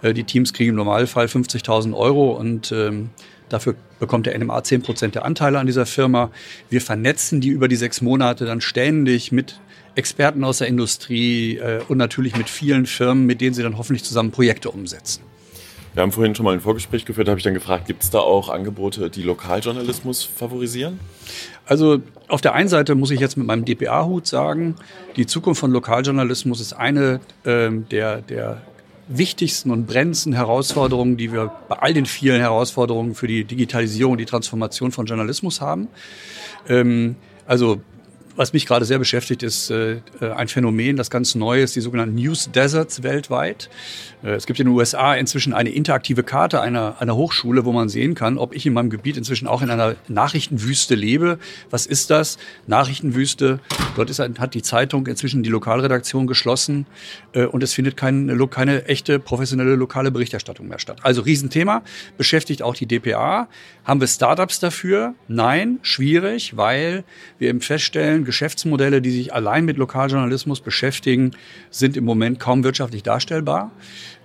Äh, 0.02 0.14
die 0.14 0.24
Teams 0.24 0.52
kriegen 0.52 0.70
im 0.70 0.76
Normalfall 0.76 1.26
50.000 1.26 1.94
Euro 1.96 2.32
und 2.32 2.72
ähm, 2.72 3.10
dafür 3.48 3.74
bekommt 3.98 4.26
der 4.26 4.38
NMA 4.38 4.62
10 4.62 4.82
Prozent 4.82 5.14
der 5.14 5.24
Anteile 5.24 5.58
an 5.58 5.66
dieser 5.66 5.86
Firma. 5.86 6.30
Wir 6.68 6.80
vernetzen 6.80 7.40
die 7.40 7.48
über 7.48 7.68
die 7.68 7.76
sechs 7.76 8.00
Monate 8.00 8.46
dann 8.46 8.60
ständig 8.60 9.32
mit 9.32 9.60
Experten 9.94 10.44
aus 10.44 10.58
der 10.58 10.68
Industrie 10.68 11.56
äh, 11.56 11.80
und 11.88 11.98
natürlich 11.98 12.36
mit 12.36 12.48
vielen 12.48 12.86
Firmen, 12.86 13.26
mit 13.26 13.40
denen 13.40 13.54
sie 13.54 13.62
dann 13.62 13.76
hoffentlich 13.76 14.04
zusammen 14.04 14.30
Projekte 14.30 14.70
umsetzen. 14.70 15.22
Wir 15.94 16.02
haben 16.02 16.12
vorhin 16.12 16.34
schon 16.34 16.44
mal 16.44 16.52
ein 16.52 16.60
Vorgespräch 16.60 17.04
geführt, 17.04 17.26
da 17.26 17.32
habe 17.32 17.40
ich 17.40 17.44
dann 17.44 17.54
gefragt, 17.54 17.86
gibt 17.86 18.02
es 18.02 18.10
da 18.10 18.20
auch 18.20 18.48
Angebote, 18.48 19.10
die 19.10 19.22
Lokaljournalismus 19.22 20.22
favorisieren? 20.22 21.00
Also 21.66 22.00
auf 22.28 22.40
der 22.40 22.54
einen 22.54 22.68
Seite 22.68 22.94
muss 22.94 23.10
ich 23.10 23.20
jetzt 23.20 23.36
mit 23.36 23.46
meinem 23.46 23.64
DPA-Hut 23.64 24.26
sagen, 24.26 24.76
die 25.16 25.26
Zukunft 25.26 25.60
von 25.60 25.72
Lokaljournalismus 25.72 26.60
ist 26.60 26.72
eine 26.72 27.20
ähm, 27.44 27.86
der, 27.90 28.22
der 28.22 28.62
wichtigsten 29.08 29.70
und 29.70 29.86
brennendsten 29.86 30.32
Herausforderungen, 30.32 31.16
die 31.16 31.32
wir 31.32 31.50
bei 31.68 31.76
all 31.76 31.92
den 31.92 32.06
vielen 32.06 32.40
Herausforderungen 32.40 33.14
für 33.16 33.26
die 33.26 33.44
Digitalisierung, 33.44 34.16
die 34.16 34.26
Transformation 34.26 34.92
von 34.92 35.06
Journalismus 35.06 35.60
haben. 35.60 35.88
Ähm, 36.68 37.16
also 37.46 37.80
was 38.36 38.52
mich 38.52 38.66
gerade 38.66 38.84
sehr 38.84 38.98
beschäftigt, 38.98 39.42
ist 39.42 39.70
äh, 39.70 40.00
ein 40.20 40.48
Phänomen, 40.48 40.96
das 40.96 41.10
ganz 41.10 41.34
neu 41.34 41.62
ist, 41.62 41.76
die 41.76 41.80
sogenannten 41.80 42.14
News 42.14 42.50
Deserts 42.52 43.02
weltweit. 43.02 43.68
Äh, 44.22 44.30
es 44.30 44.46
gibt 44.46 44.60
in 44.60 44.66
den 44.66 44.74
USA 44.74 45.14
inzwischen 45.14 45.52
eine 45.52 45.70
interaktive 45.70 46.22
Karte 46.22 46.60
einer, 46.60 46.96
einer 47.00 47.16
Hochschule, 47.16 47.64
wo 47.64 47.72
man 47.72 47.88
sehen 47.88 48.14
kann, 48.14 48.38
ob 48.38 48.54
ich 48.54 48.66
in 48.66 48.72
meinem 48.72 48.90
Gebiet 48.90 49.16
inzwischen 49.16 49.46
auch 49.46 49.62
in 49.62 49.70
einer 49.70 49.96
Nachrichtenwüste 50.08 50.94
lebe. 50.94 51.38
Was 51.70 51.86
ist 51.86 52.10
das? 52.10 52.38
Nachrichtenwüste. 52.66 53.60
Dort 53.96 54.10
ist, 54.10 54.20
hat 54.20 54.54
die 54.54 54.62
Zeitung 54.62 55.06
inzwischen 55.06 55.42
die 55.42 55.50
Lokalredaktion 55.50 56.26
geschlossen 56.26 56.86
äh, 57.32 57.44
und 57.44 57.62
es 57.62 57.74
findet 57.74 57.96
keine, 57.96 58.36
keine 58.48 58.84
echte 58.86 59.18
professionelle 59.18 59.74
lokale 59.74 60.10
Berichterstattung 60.10 60.68
mehr 60.68 60.78
statt. 60.78 60.98
Also 61.02 61.22
Riesenthema, 61.22 61.82
beschäftigt 62.16 62.62
auch 62.62 62.74
die 62.74 62.86
DPA. 62.86 63.48
Haben 63.84 64.00
wir 64.00 64.08
Startups 64.08 64.60
dafür? 64.60 65.14
Nein, 65.28 65.78
schwierig, 65.82 66.56
weil 66.56 67.04
wir 67.38 67.48
eben 67.48 67.60
feststellen, 67.60 68.19
Geschäftsmodelle, 68.24 69.02
die 69.02 69.10
sich 69.10 69.34
allein 69.34 69.64
mit 69.64 69.76
Lokaljournalismus 69.76 70.60
beschäftigen, 70.60 71.32
sind 71.70 71.96
im 71.96 72.04
Moment 72.04 72.40
kaum 72.40 72.64
wirtschaftlich 72.64 73.02
darstellbar. 73.02 73.70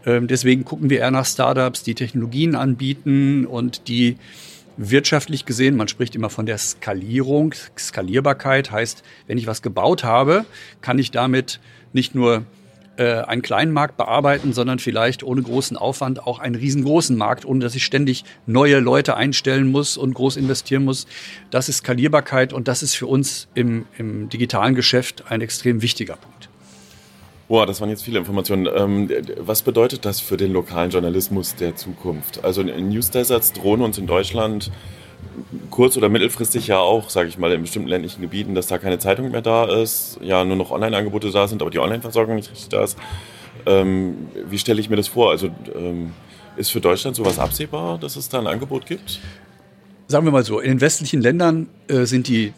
Ähm, 0.05 0.27
deswegen 0.27 0.65
gucken 0.65 0.89
wir 0.89 0.99
eher 0.99 1.11
nach 1.11 1.25
Startups, 1.25 1.83
die 1.83 1.95
Technologien 1.95 2.55
anbieten 2.55 3.45
und 3.45 3.87
die 3.87 4.17
wirtschaftlich 4.77 5.45
gesehen, 5.45 5.77
man 5.77 5.87
spricht 5.87 6.15
immer 6.15 6.29
von 6.29 6.45
der 6.45 6.57
Skalierung. 6.57 7.53
Skalierbarkeit 7.77 8.71
heißt, 8.71 9.03
wenn 9.27 9.37
ich 9.37 9.47
was 9.47 9.61
gebaut 9.61 10.03
habe, 10.03 10.45
kann 10.81 10.99
ich 10.99 11.11
damit 11.11 11.59
nicht 11.93 12.13
nur 12.13 12.45
äh, 12.97 13.21
einen 13.23 13.41
kleinen 13.41 13.71
Markt 13.71 13.97
bearbeiten, 13.97 14.53
sondern 14.53 14.79
vielleicht 14.79 15.23
ohne 15.23 15.41
großen 15.41 15.77
Aufwand 15.77 16.25
auch 16.25 16.39
einen 16.39 16.55
riesengroßen 16.55 17.17
Markt, 17.17 17.45
ohne 17.45 17.59
dass 17.59 17.75
ich 17.75 17.85
ständig 17.85 18.23
neue 18.45 18.79
Leute 18.79 19.15
einstellen 19.15 19.67
muss 19.67 19.97
und 19.97 20.13
groß 20.13 20.37
investieren 20.37 20.85
muss. 20.85 21.07
Das 21.51 21.69
ist 21.69 21.77
Skalierbarkeit 21.77 22.53
und 22.53 22.67
das 22.67 22.83
ist 22.83 22.95
für 22.95 23.07
uns 23.07 23.47
im, 23.53 23.85
im 23.97 24.29
digitalen 24.29 24.75
Geschäft 24.75 25.23
ein 25.29 25.41
extrem 25.41 25.81
wichtiger 25.81 26.15
Punkt. 26.15 26.49
Boah, 27.47 27.67
das 27.67 27.79
waren 27.79 27.89
jetzt 27.89 28.03
viele 28.03 28.17
Informationen. 28.17 28.67
Ähm, 28.75 29.09
was 29.37 29.61
bedeutet 29.61 30.03
das 30.03 30.19
für 30.19 30.35
den 30.35 30.51
lokalen 30.51 30.89
Journalismus 30.89 31.55
der 31.55 31.75
Zukunft? 31.75 32.43
Also 32.43 32.63
News 32.63 33.11
Deserts 33.11 33.53
drohen 33.53 33.81
uns 33.81 33.99
in 33.99 34.07
Deutschland 34.07 34.71
kurz- 35.69 35.97
oder 35.97 36.09
mittelfristig 36.09 36.67
ja 36.67 36.79
auch, 36.79 37.09
sage 37.09 37.29
ich 37.29 37.37
mal, 37.37 37.51
in 37.51 37.61
bestimmten 37.61 37.89
ländlichen 37.89 38.21
Gebieten, 38.21 38.55
dass 38.55 38.67
da 38.67 38.77
keine 38.77 38.99
Zeitung 38.99 39.31
mehr 39.31 39.41
da 39.41 39.65
ist, 39.81 40.19
ja 40.21 40.43
nur 40.45 40.55
noch 40.55 40.71
Online-Angebote 40.71 41.31
da 41.31 41.47
sind, 41.47 41.61
aber 41.61 41.71
die 41.71 41.79
Online-Versorgung 41.79 42.35
nicht 42.35 42.51
richtig 42.51 42.69
da 42.69 42.83
ist. 42.83 42.97
Ähm, 43.65 44.29
wie 44.49 44.57
stelle 44.57 44.79
ich 44.79 44.89
mir 44.89 44.95
das 44.95 45.07
vor? 45.07 45.31
Also 45.31 45.49
ähm, 45.75 46.13
ist 46.57 46.71
für 46.71 46.81
Deutschland 46.81 47.15
sowas 47.15 47.39
absehbar, 47.39 47.97
dass 47.97 48.15
es 48.15 48.29
da 48.29 48.39
ein 48.39 48.47
Angebot 48.47 48.85
gibt? 48.85 49.19
Sagen 50.07 50.25
wir 50.25 50.31
mal 50.31 50.43
so, 50.43 50.59
in 50.59 50.69
den 50.69 50.81
westlichen 50.81 51.21
Ländern 51.21 51.67
äh, 51.87 52.05
sind 52.05 52.27
die 52.27 52.53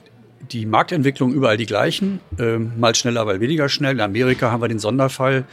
die 0.52 0.66
Marktentwicklung 0.66 1.34
überall 1.34 1.58
die 1.58 1.66
gleichen, 1.66 2.20
äh, 2.38 2.58
mal 2.58 2.96
schneller, 2.96 3.26
mal 3.26 3.40
weniger 3.40 3.70
schnell. 3.70 3.94
In 3.94 4.02
Amerika 4.02 4.52
haben 4.52 4.62
wir 4.62 4.68
den 4.68 4.80
Sonderfall, 4.80 5.46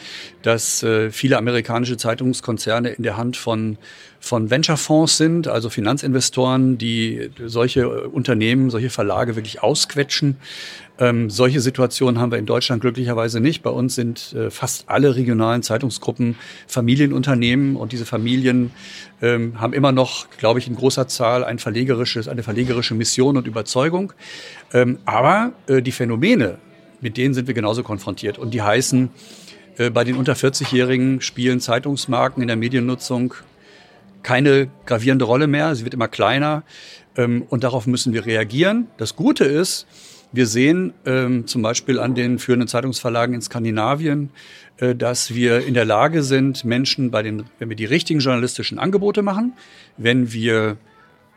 dass 0.43 0.83
äh, 0.83 1.11
viele 1.11 1.39
amerikanische 1.39 1.97
Zeitungskonzerne 1.97 2.91
in 2.91 3.03
der 3.03 3.17
Hand 3.17 3.37
von, 3.37 3.79
von 4.25 4.51
Venture-Fonds 4.51 5.19
sind, 5.19 5.49
also 5.49 5.69
Finanzinvestoren, 5.69 6.79
die 6.79 7.31
solche 7.45 8.09
Unternehmen, 8.09 8.71
solche 8.71 8.89
Verlage 8.89 9.37
wirklich 9.37 9.63
ausquetschen. 9.63 10.37
Ähm, 10.99 11.29
solche 11.29 11.61
Situationen 11.61 12.21
haben 12.21 12.31
wir 12.31 12.39
in 12.39 12.47
Deutschland 12.47 12.81
glücklicherweise 12.81 13.41
nicht. 13.41 13.63
Bei 13.63 13.71
uns 13.71 13.97
sind 13.97 14.33
äh, 14.33 14.51
fast 14.51 14.89
alle 14.89 15.15
regionalen 15.15 15.63
Zeitungsgruppen 15.63 16.37
Familienunternehmen 16.67 17.77
und 17.77 17.93
diese 17.93 18.07
Familien 18.07 18.71
ähm, 19.21 19.61
haben 19.61 19.75
immer 19.75 19.93
noch, 19.93 20.27
glaube 20.39 20.59
ich, 20.59 20.69
in 20.69 20.75
großer 20.75 21.07
Zahl 21.07 21.45
ein 21.45 21.59
verlegerisches, 21.59 22.27
eine 22.27 22.43
verlegerische 22.43 22.95
Mission 22.95 23.37
und 23.37 23.47
Überzeugung. 23.47 24.15
Ähm, 24.73 24.99
aber 25.05 25.53
äh, 25.67 25.83
die 25.83 25.93
Phänomene, 25.93 26.57
mit 27.03 27.19
denen 27.19 27.35
sind 27.35 27.47
wir 27.47 27.55
genauso 27.55 27.83
konfrontiert 27.83 28.39
und 28.39 28.55
die 28.55 28.63
heißen, 28.63 29.11
äh, 29.77 29.91
bei 29.91 30.05
den 30.05 30.17
unter 30.17 30.33
40-Jährigen 30.33 31.21
spielen 31.21 31.61
Zeitungsmarken 31.61 32.41
in 32.41 32.49
der 32.49 32.57
Mediennutzung 32.57 33.35
keine 34.25 34.69
gravierende 34.87 35.25
Rolle 35.25 35.47
mehr. 35.47 35.75
Sie 35.77 35.85
wird 35.85 35.95
immer 35.95 36.09
kleiner 36.09 36.65
ähm, 37.17 37.45
und 37.49 37.63
darauf 37.63 37.87
müssen 37.87 38.13
wir 38.13 38.27
reagieren. 38.27 38.89
Das 38.97 39.15
Gute 39.15 39.45
ist, 39.45 39.87
wir 40.33 40.49
sehen 40.49 40.95
ähm, 41.07 41.47
zum 41.47 41.63
Beispiel 41.63 42.01
an 42.01 42.17
den 42.17 42.41
führenden 42.41 42.67
Zeitungsverlagen 42.67 43.37
in 43.37 43.43
Skandinavien, 43.43 44.31
äh, 44.79 44.97
dass 44.97 45.33
wir 45.33 45.65
in 45.65 45.75
der 45.75 45.85
Lage 45.85 46.25
sind, 46.25 46.65
Menschen 46.65 47.13
bei 47.13 47.23
den, 47.23 47.45
wenn 47.61 47.69
wir 47.69 47.77
die 47.77 47.85
richtigen 47.85 48.19
journalistischen 48.19 48.81
Angebote 48.81 49.23
machen, 49.23 49.53
wenn 49.97 50.33
wir 50.33 50.77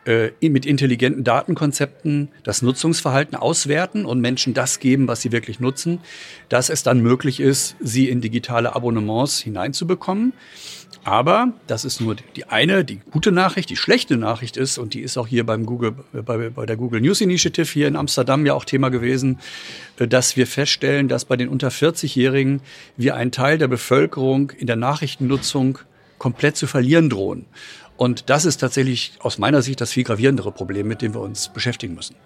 äh, 0.07 0.31
mit 0.41 0.65
intelligenten 0.65 1.23
Datenkonzepten 1.23 2.29
das 2.43 2.61
Nutzungsverhalten 2.61 3.35
auswerten 3.35 4.05
und 4.05 4.21
Menschen 4.21 4.53
das 4.53 4.79
geben, 4.79 5.07
was 5.07 5.21
sie 5.21 5.33
wirklich 5.33 5.59
nutzen, 5.59 5.99
dass 6.49 6.69
es 6.69 6.81
dann 6.81 7.01
möglich 7.01 7.41
ist, 7.41 7.75
sie 7.81 8.09
in 8.09 8.21
digitale 8.21 8.73
Abonnements 8.73 9.39
hineinzubekommen. 9.39 10.31
Aber 11.07 11.53
das 11.67 11.85
ist 11.85 12.01
nur 12.01 12.17
die 12.35 12.47
eine, 12.47 12.83
die 12.83 12.97
gute 12.97 13.31
Nachricht. 13.31 13.69
Die 13.69 13.77
schlechte 13.77 14.17
Nachricht 14.17 14.57
ist, 14.57 14.77
und 14.77 14.93
die 14.93 14.99
ist 14.99 15.17
auch 15.17 15.25
hier 15.25 15.45
beim 15.45 15.65
Google, 15.65 15.95
bei, 16.11 16.49
bei 16.49 16.65
der 16.65 16.75
Google 16.75 16.99
News 16.99 17.21
Initiative 17.21 17.71
hier 17.71 17.87
in 17.87 17.95
Amsterdam 17.95 18.45
ja 18.45 18.53
auch 18.53 18.65
Thema 18.65 18.89
gewesen, 18.89 19.39
äh, 19.99 20.05
dass 20.05 20.35
wir 20.35 20.45
feststellen, 20.45 21.07
dass 21.07 21.23
bei 21.23 21.37
den 21.37 21.47
unter 21.47 21.69
40-Jährigen 21.69 22.59
wir 22.97 23.15
einen 23.15 23.31
Teil 23.31 23.57
der 23.57 23.69
Bevölkerung 23.69 24.49
in 24.49 24.67
der 24.67 24.75
Nachrichtennutzung 24.75 25.79
komplett 26.17 26.57
zu 26.57 26.67
verlieren 26.67 27.09
drohen. 27.09 27.45
Und 27.95 28.29
das 28.29 28.43
ist 28.43 28.57
tatsächlich 28.57 29.13
aus 29.19 29.37
meiner 29.37 29.61
Sicht 29.61 29.79
das 29.79 29.93
viel 29.93 30.03
gravierendere 30.03 30.51
Problem, 30.51 30.89
mit 30.89 31.01
dem 31.01 31.13
wir 31.13 31.21
uns 31.21 31.47
beschäftigen 31.47 31.95
müssen. 31.95 32.17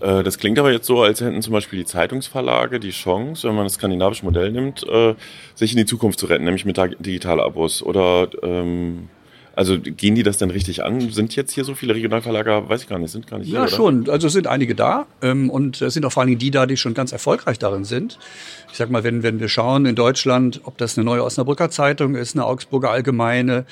Äh, 0.00 0.22
das 0.22 0.38
klingt 0.38 0.58
aber 0.58 0.72
jetzt 0.72 0.86
so, 0.86 1.02
als 1.02 1.20
hätten 1.20 1.42
zum 1.42 1.52
Beispiel 1.52 1.78
die 1.78 1.84
Zeitungsverlage 1.84 2.80
die 2.80 2.90
Chance, 2.90 3.48
wenn 3.48 3.54
man 3.54 3.64
das 3.64 3.74
skandinavische 3.74 4.24
Modell 4.24 4.52
nimmt, 4.52 4.86
äh, 4.88 5.14
sich 5.54 5.72
in 5.72 5.78
die 5.78 5.86
Zukunft 5.86 6.18
zu 6.18 6.26
retten, 6.26 6.44
nämlich 6.44 6.64
mit 6.64 6.76
Digitalabos. 6.76 7.82
Oder 7.82 8.28
ähm, 8.42 9.08
also 9.56 9.78
gehen 9.80 10.14
die 10.14 10.22
das 10.22 10.36
denn 10.36 10.50
richtig 10.50 10.84
an? 10.84 11.10
Sind 11.10 11.34
jetzt 11.34 11.50
hier 11.52 11.64
so 11.64 11.74
viele 11.74 11.94
Regionalverlager? 11.94 12.68
Weiß 12.68 12.82
ich 12.82 12.88
gar 12.90 12.98
nicht, 12.98 13.10
sind 13.10 13.26
gar 13.26 13.38
nicht 13.38 13.50
Ja, 13.50 13.60
hier, 13.60 13.68
schon. 13.68 14.06
Also 14.10 14.26
es 14.26 14.34
sind 14.34 14.46
einige 14.46 14.74
da 14.74 15.06
ähm, 15.22 15.48
und 15.48 15.80
es 15.80 15.94
sind 15.94 16.04
auch 16.04 16.12
vor 16.12 16.20
allen 16.20 16.28
Dingen 16.28 16.38
die 16.38 16.50
da, 16.50 16.66
die 16.66 16.76
schon 16.76 16.92
ganz 16.92 17.10
erfolgreich 17.10 17.58
darin 17.58 17.84
sind. 17.84 18.18
Ich 18.70 18.76
sag 18.76 18.90
mal, 18.90 19.02
wenn, 19.02 19.22
wenn 19.22 19.40
wir 19.40 19.48
schauen 19.48 19.86
in 19.86 19.94
Deutschland, 19.94 20.60
ob 20.64 20.76
das 20.76 20.98
eine 20.98 21.06
neue 21.06 21.24
Osnabrücker 21.24 21.70
Zeitung 21.70 22.16
ist, 22.16 22.36
eine 22.36 22.44
Augsburger 22.44 22.90
Allgemeine, 22.90 23.64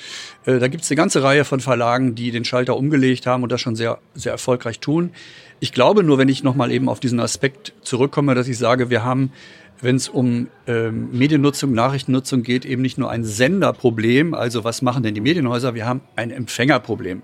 äh, 0.47 0.57
da 0.57 0.69
gibt 0.69 0.85
es 0.85 0.89
eine 0.89 0.95
ganze 0.95 1.21
Reihe 1.21 1.45
von 1.45 1.59
Verlagen, 1.59 2.15
die 2.15 2.31
den 2.31 2.45
Schalter 2.45 2.75
umgelegt 2.77 3.27
haben 3.27 3.43
und 3.43 3.51
das 3.51 3.61
schon 3.61 3.75
sehr, 3.75 3.99
sehr 4.15 4.31
erfolgreich 4.31 4.79
tun. 4.79 5.11
Ich 5.59 5.71
glaube 5.71 6.03
nur, 6.03 6.17
wenn 6.17 6.29
ich 6.29 6.43
nochmal 6.43 6.71
eben 6.71 6.89
auf 6.89 6.99
diesen 6.99 7.19
Aspekt 7.19 7.73
zurückkomme, 7.81 8.35
dass 8.35 8.47
ich 8.47 8.57
sage, 8.57 8.89
wir 8.89 9.03
haben 9.03 9.31
wenn 9.81 9.95
es 9.95 10.09
um 10.09 10.47
ähm, 10.67 11.09
Mediennutzung, 11.11 11.73
Nachrichtennutzung 11.73 12.43
geht, 12.43 12.65
eben 12.65 12.81
nicht 12.81 12.97
nur 12.97 13.09
ein 13.09 13.23
Senderproblem, 13.23 14.33
also 14.33 14.63
was 14.63 14.81
machen 14.81 15.03
denn 15.03 15.13
die 15.13 15.21
Medienhäuser, 15.21 15.75
wir 15.75 15.85
haben 15.85 16.01
ein 16.15 16.31
Empfängerproblem. 16.31 17.21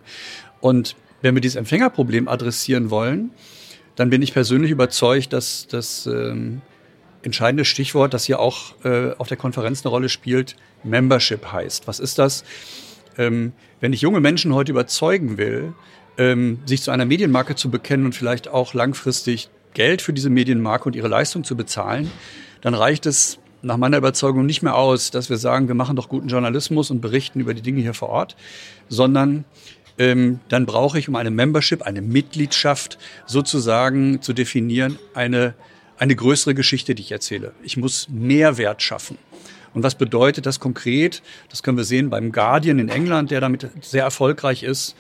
Und 0.60 0.96
wenn 1.22 1.36
wir 1.36 1.42
dieses 1.42 1.56
Empfängerproblem 1.56 2.28
adressieren 2.28 2.90
wollen, 2.90 3.32
dann 3.96 4.10
bin 4.10 4.22
ich 4.22 4.34
persönlich 4.34 4.72
überzeugt, 4.72 5.34
dass 5.34 5.68
das 5.68 6.08
ähm, 6.08 6.62
entscheidende 7.24 7.66
Stichwort, 7.66 8.14
das 8.14 8.26
hier 8.26 8.40
auch 8.40 8.74
äh, 8.84 9.12
auf 9.18 9.28
der 9.28 9.38
Konferenz 9.38 9.86
eine 9.86 9.92
Rolle 9.92 10.10
spielt, 10.10 10.56
Membership 10.84 11.52
heißt. 11.52 11.88
Was 11.88 12.00
ist 12.00 12.18
das? 12.20 12.44
Ähm, 13.18 13.54
wenn 13.80 13.94
ich 13.94 14.02
junge 14.02 14.20
Menschen 14.20 14.54
heute 14.54 14.72
überzeugen 14.72 15.38
will, 15.38 15.74
ähm, 16.22 16.60
sich 16.66 16.84
zu 16.84 16.92
einer 16.92 17.06
Medienmarke 17.06 17.56
zu 17.56 17.72
bekennen 17.72 18.06
und 18.06 18.14
vielleicht 18.14 18.48
auch 18.48 18.76
langfristig 18.76 19.50
Geld 19.74 20.04
für 20.04 20.14
diese 20.14 20.30
Medienmarke 20.30 20.86
und 20.86 20.96
ihre 20.96 21.08
Leistung 21.08 21.44
zu 21.44 21.58
bezahlen, 21.58 22.12
dann 22.62 22.76
reicht 22.76 23.08
es 23.08 23.40
nach 23.64 23.78
meiner 23.78 23.98
Überzeugung 23.98 24.46
nicht 24.46 24.62
mehr 24.62 24.76
aus, 24.76 25.10
dass 25.10 25.32
wir 25.32 25.38
sagen, 25.38 25.68
wir 25.68 25.76
machen 25.76 25.96
doch 25.96 26.10
guten 26.10 26.28
Journalismus 26.28 26.92
und 26.92 27.02
berichten 27.02 27.40
über 27.40 27.56
die 27.56 27.64
Dinge 27.64 27.82
hier 27.82 27.96
vor 27.96 28.10
Ort, 28.10 28.36
sondern 28.88 29.46
ähm, 29.98 30.40
dann 30.48 30.68
brauche 30.68 31.00
ich, 31.00 31.10
um 31.10 31.16
eine 31.16 31.32
Membership, 31.32 31.82
eine 31.82 32.02
Mitgliedschaft 32.02 33.00
sozusagen 33.26 34.22
zu 34.22 34.34
definieren, 34.34 35.00
eine, 35.16 35.56
eine 35.98 36.16
größere 36.16 36.54
Geschichte, 36.54 36.94
die 36.94 37.02
ich 37.02 37.12
erzähle. 37.12 37.54
Ich 37.64 37.78
muss 37.78 38.10
Mehrwert 38.10 38.84
schaffen. 38.84 39.18
Und 39.74 39.84
was 39.84 39.96
bedeutet 39.96 40.46
das 40.46 40.60
konkret? 40.60 41.24
Das 41.50 41.64
können 41.64 41.78
wir 41.78 41.84
sehen 41.84 42.10
beim 42.10 42.32
Guardian 42.32 42.78
in 42.78 42.90
England, 42.90 43.32
der 43.32 43.42
damit 43.42 43.68
sehr 43.82 44.04
erfolgreich 44.04 44.64
ist. 44.64 44.96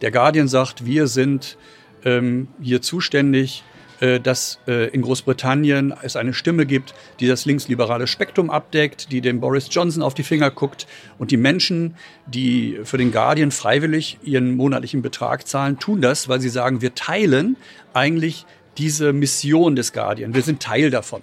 Der 0.00 0.10
Guardian 0.10 0.48
sagt, 0.48 0.84
wir 0.84 1.06
sind 1.06 1.56
ähm, 2.04 2.48
hier 2.60 2.82
zuständig 2.82 3.64
äh, 4.00 4.18
dass 4.20 4.58
äh, 4.66 4.88
in 4.88 5.02
Großbritannien 5.02 5.94
es 6.02 6.16
eine 6.16 6.34
Stimme 6.34 6.66
gibt, 6.66 6.94
die 7.20 7.28
das 7.28 7.46
linksliberale 7.46 8.06
Spektrum 8.08 8.50
abdeckt, 8.50 9.12
die 9.12 9.20
dem 9.20 9.40
Boris 9.40 9.68
Johnson 9.70 10.02
auf 10.02 10.14
die 10.14 10.24
Finger 10.24 10.50
guckt 10.50 10.86
und 11.16 11.30
die 11.30 11.36
Menschen, 11.36 11.94
die 12.26 12.80
für 12.82 12.98
den 12.98 13.12
Guardian 13.12 13.52
freiwillig 13.52 14.18
ihren 14.24 14.56
monatlichen 14.56 15.00
Betrag 15.00 15.46
zahlen, 15.46 15.78
tun 15.78 16.00
das, 16.00 16.28
weil 16.28 16.40
sie 16.40 16.48
sagen, 16.48 16.82
wir 16.82 16.94
teilen 16.94 17.56
eigentlich 17.92 18.46
diese 18.78 19.12
Mission 19.12 19.76
des 19.76 19.92
Guardian. 19.92 20.34
Wir 20.34 20.42
sind 20.42 20.60
Teil 20.60 20.90
davon. 20.90 21.22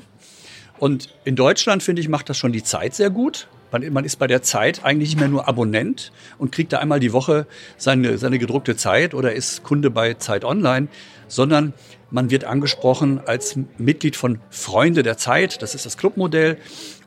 Und 0.79 1.13
in 1.25 1.35
Deutschland, 1.35 1.83
finde 1.83 2.01
ich, 2.01 2.07
macht 2.07 2.29
das 2.29 2.37
schon 2.37 2.53
die 2.53 2.63
Zeit 2.63 2.95
sehr 2.95 3.09
gut. 3.09 3.47
Man, 3.71 3.93
man 3.93 4.05
ist 4.05 4.17
bei 4.17 4.27
der 4.27 4.41
Zeit 4.41 4.83
eigentlich 4.83 5.11
nicht 5.11 5.19
mehr 5.19 5.29
nur 5.29 5.47
Abonnent 5.47 6.11
und 6.37 6.51
kriegt 6.51 6.73
da 6.73 6.79
einmal 6.79 6.99
die 6.99 7.13
Woche 7.13 7.47
seine, 7.77 8.17
seine 8.17 8.37
gedruckte 8.37 8.75
Zeit 8.75 9.13
oder 9.13 9.33
ist 9.33 9.63
Kunde 9.63 9.89
bei 9.89 10.15
Zeit 10.15 10.43
Online, 10.43 10.87
sondern 11.27 11.73
man 12.09 12.29
wird 12.29 12.43
angesprochen 12.43 13.21
als 13.25 13.57
Mitglied 13.77 14.15
von 14.15 14.39
Freunde 14.49 15.03
der 15.03 15.17
Zeit. 15.17 15.61
Das 15.61 15.75
ist 15.75 15.85
das 15.85 15.97
Clubmodell. 15.97 16.57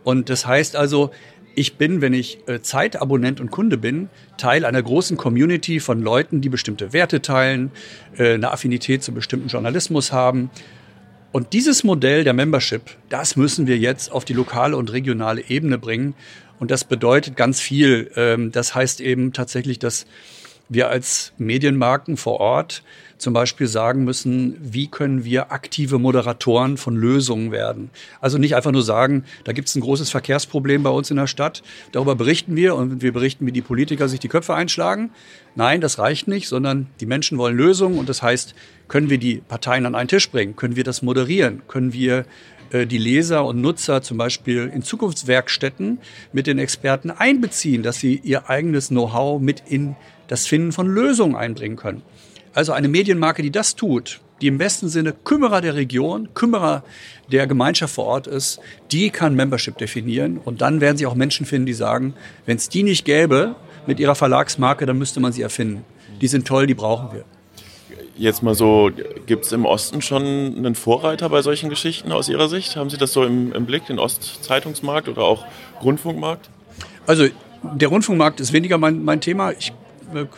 Und 0.03 0.31
das 0.31 0.47
heißt 0.47 0.77
also, 0.77 1.11
ich 1.55 1.77
bin, 1.77 2.01
wenn 2.01 2.15
ich 2.15 2.39
äh, 2.49 2.61
Zeitabonnent 2.61 3.41
und 3.41 3.51
Kunde 3.51 3.79
bin, 3.79 4.09
Teil 4.37 4.65
einer 4.65 4.83
großen 4.83 5.17
Community 5.17 5.79
von 5.81 6.03
Leuten, 6.03 6.41
die 6.41 6.49
bestimmte 6.49 6.93
Werte 6.93 7.23
teilen, 7.23 7.71
äh, 8.19 8.35
eine 8.35 8.51
Affinität 8.51 9.03
zu 9.03 9.13
bestimmten 9.13 9.49
Journalismus 9.49 10.13
haben. 10.13 10.51
Und 11.33 11.53
dieses 11.53 11.85
Modell 11.85 12.25
der 12.25 12.33
Membership, 12.33 12.83
das 13.09 13.37
müssen 13.37 13.67
wir 13.67 13.77
jetzt 13.77 14.11
auf 14.13 14.25
die 14.25 14.35
lokale 14.35 14.77
und 14.77 14.93
regionale 14.93 15.43
Ebene 15.49 15.79
bringen. 15.79 16.15
Und 16.59 16.71
das 16.71 16.85
bedeutet 16.85 17.37
ganz 17.37 17.61
viel. 17.61 18.11
Ähm, 18.17 18.53
das 18.53 18.75
heißt 18.75 19.01
eben 19.01 19.33
tatsächlich, 19.33 19.79
dass 19.79 20.07
wir 20.69 20.89
als 20.89 21.33
Medienmarken 21.39 22.17
vor 22.17 22.41
Ort 22.41 22.83
zum 23.19 23.33
Beispiel 23.33 23.67
sagen 23.67 24.05
müssen, 24.05 24.57
wie 24.61 24.89
können 24.89 25.25
wir 25.25 25.53
aktive 25.53 25.99
Moderatoren 25.99 26.77
von 26.77 26.97
Lösungen 26.97 27.53
werden. 27.53 27.91
Also 28.21 28.39
nicht 28.39 28.57
einfach 28.57 28.73
nur 28.73 28.83
sagen, 28.83 29.25
da 29.45 29.53
gibt 29.53 29.69
es 29.69 29.75
ein 29.75 29.83
großes 29.83 30.11
Verkehrsproblem 30.11 30.83
bei 30.83 30.91
uns 30.91 31.11
in 31.11 31.17
der 31.17 31.27
Stadt, 31.27 31.63
darüber 31.93 32.17
berichten 32.17 32.57
wir 32.57 32.75
und 32.75 33.03
wir 33.03 33.13
berichten, 33.13 33.47
wie 33.47 33.53
die 33.53 33.63
Politiker 33.63 34.09
sich 34.09 34.21
die 34.21 34.29
Köpfe 34.29 34.55
einschlagen. 34.55 35.11
Nein, 35.55 35.81
das 35.81 35.99
reicht 35.99 36.29
nicht, 36.29 36.49
sondern 36.49 36.89
die 37.01 37.07
Menschen 37.07 37.39
wollen 37.39 37.57
Lösungen 37.57 37.99
und 37.99 38.09
das 38.09 38.23
heißt, 38.23 38.55
können 38.89 39.11
wir 39.11 39.19
die 39.19 39.37
Parteien 39.37 39.87
an 39.87 39.95
einen 39.95 40.09
Tisch 40.09 40.31
bringen, 40.31 40.57
können 40.57 40.77
wir 40.77 40.85
das 40.85 41.03
moderieren, 41.03 41.63
können 41.69 41.93
wir 41.93 42.27
die 42.75 42.99
Leser 42.99 43.45
und 43.45 43.61
Nutzer 43.61 44.03
zum 44.03 44.19
Beispiel 44.19 44.71
in 44.75 44.83
Zukunftswerkstätten 44.83 45.99
mit 46.33 46.47
den 46.47 46.59
Experten 46.59 47.11
einbeziehen, 47.11 47.83
dass 47.83 47.99
sie 48.01 48.21
ihr 48.25 48.51
eigenes 48.51 48.89
Know-how 48.89 49.41
mit 49.41 49.63
in 49.69 49.95
das 50.27 50.47
Finden 50.47 50.73
von 50.73 50.89
Lösungen 50.89 51.37
einbringen 51.37 51.77
können. 51.77 52.03
Also 52.53 52.73
eine 52.73 52.89
Medienmarke, 52.89 53.43
die 53.43 53.51
das 53.51 53.77
tut, 53.77 54.21
die 54.41 54.49
im 54.49 54.59
besten 54.59 54.89
Sinne 54.89 55.13
Kümmerer 55.13 55.61
der 55.61 55.75
Region, 55.75 56.29
Kümmerer 56.35 56.85
der 57.31 57.47
Gemeinschaft 57.47 57.95
vor 57.95 58.07
Ort 58.07 58.27
ist, 58.27 58.61
die 58.91 59.11
kann 59.11 59.35
Membership 59.35 59.79
definieren. 59.79 60.39
Und 60.39 60.61
dann 60.61 60.81
werden 60.81 60.97
Sie 60.97 61.07
auch 61.07 61.15
Menschen 61.15 61.47
finden, 61.47 61.67
die 61.67 61.73
sagen, 61.73 62.15
wenn 62.47 62.57
es 62.57 62.69
die 62.69 62.83
nicht 62.83 63.05
gäbe 63.05 63.57
mit 63.87 64.01
ihrer 64.01 64.15
Verlagsmarke, 64.15 64.87
dann 64.87 64.99
müsste 64.99 65.21
man 65.21 65.33
sie 65.33 65.43
erfinden. 65.43 65.85
Die 66.21 66.29
sind 66.29 66.47
toll, 66.47 66.67
die 66.67 66.75
brauchen 66.75 67.15
wir. 67.15 67.25
Jetzt 68.17 68.43
mal 68.43 68.55
so, 68.55 68.91
gibt 69.27 69.45
es 69.45 69.53
im 69.53 69.65
Osten 69.65 70.01
schon 70.01 70.23
einen 70.25 70.77
Vorreiter 70.77 71.29
bei 71.29 71.43
solchen 71.43 71.69
Geschichten 71.69 72.13
aus 72.13 72.29
Ihrer 72.29 72.49
Sicht? 72.49 72.77
Haben 72.77 72.89
Sie 72.89 72.97
das 72.97 73.13
so 73.13 73.25
im, 73.25 73.53
im 73.53 73.67
Blick, 73.67 73.87
den 73.87 73.99
Ostzeitungsmarkt 73.99 75.09
oder 75.09 75.23
auch 75.23 75.45
Rundfunkmarkt? 75.83 76.49
Also 77.07 77.27
der 77.63 77.89
Rundfunkmarkt 77.89 78.41
ist 78.41 78.53
weniger 78.53 78.79
mein, 78.79 79.05
mein 79.05 79.21
Thema. 79.21 79.51
Ich 79.53 79.73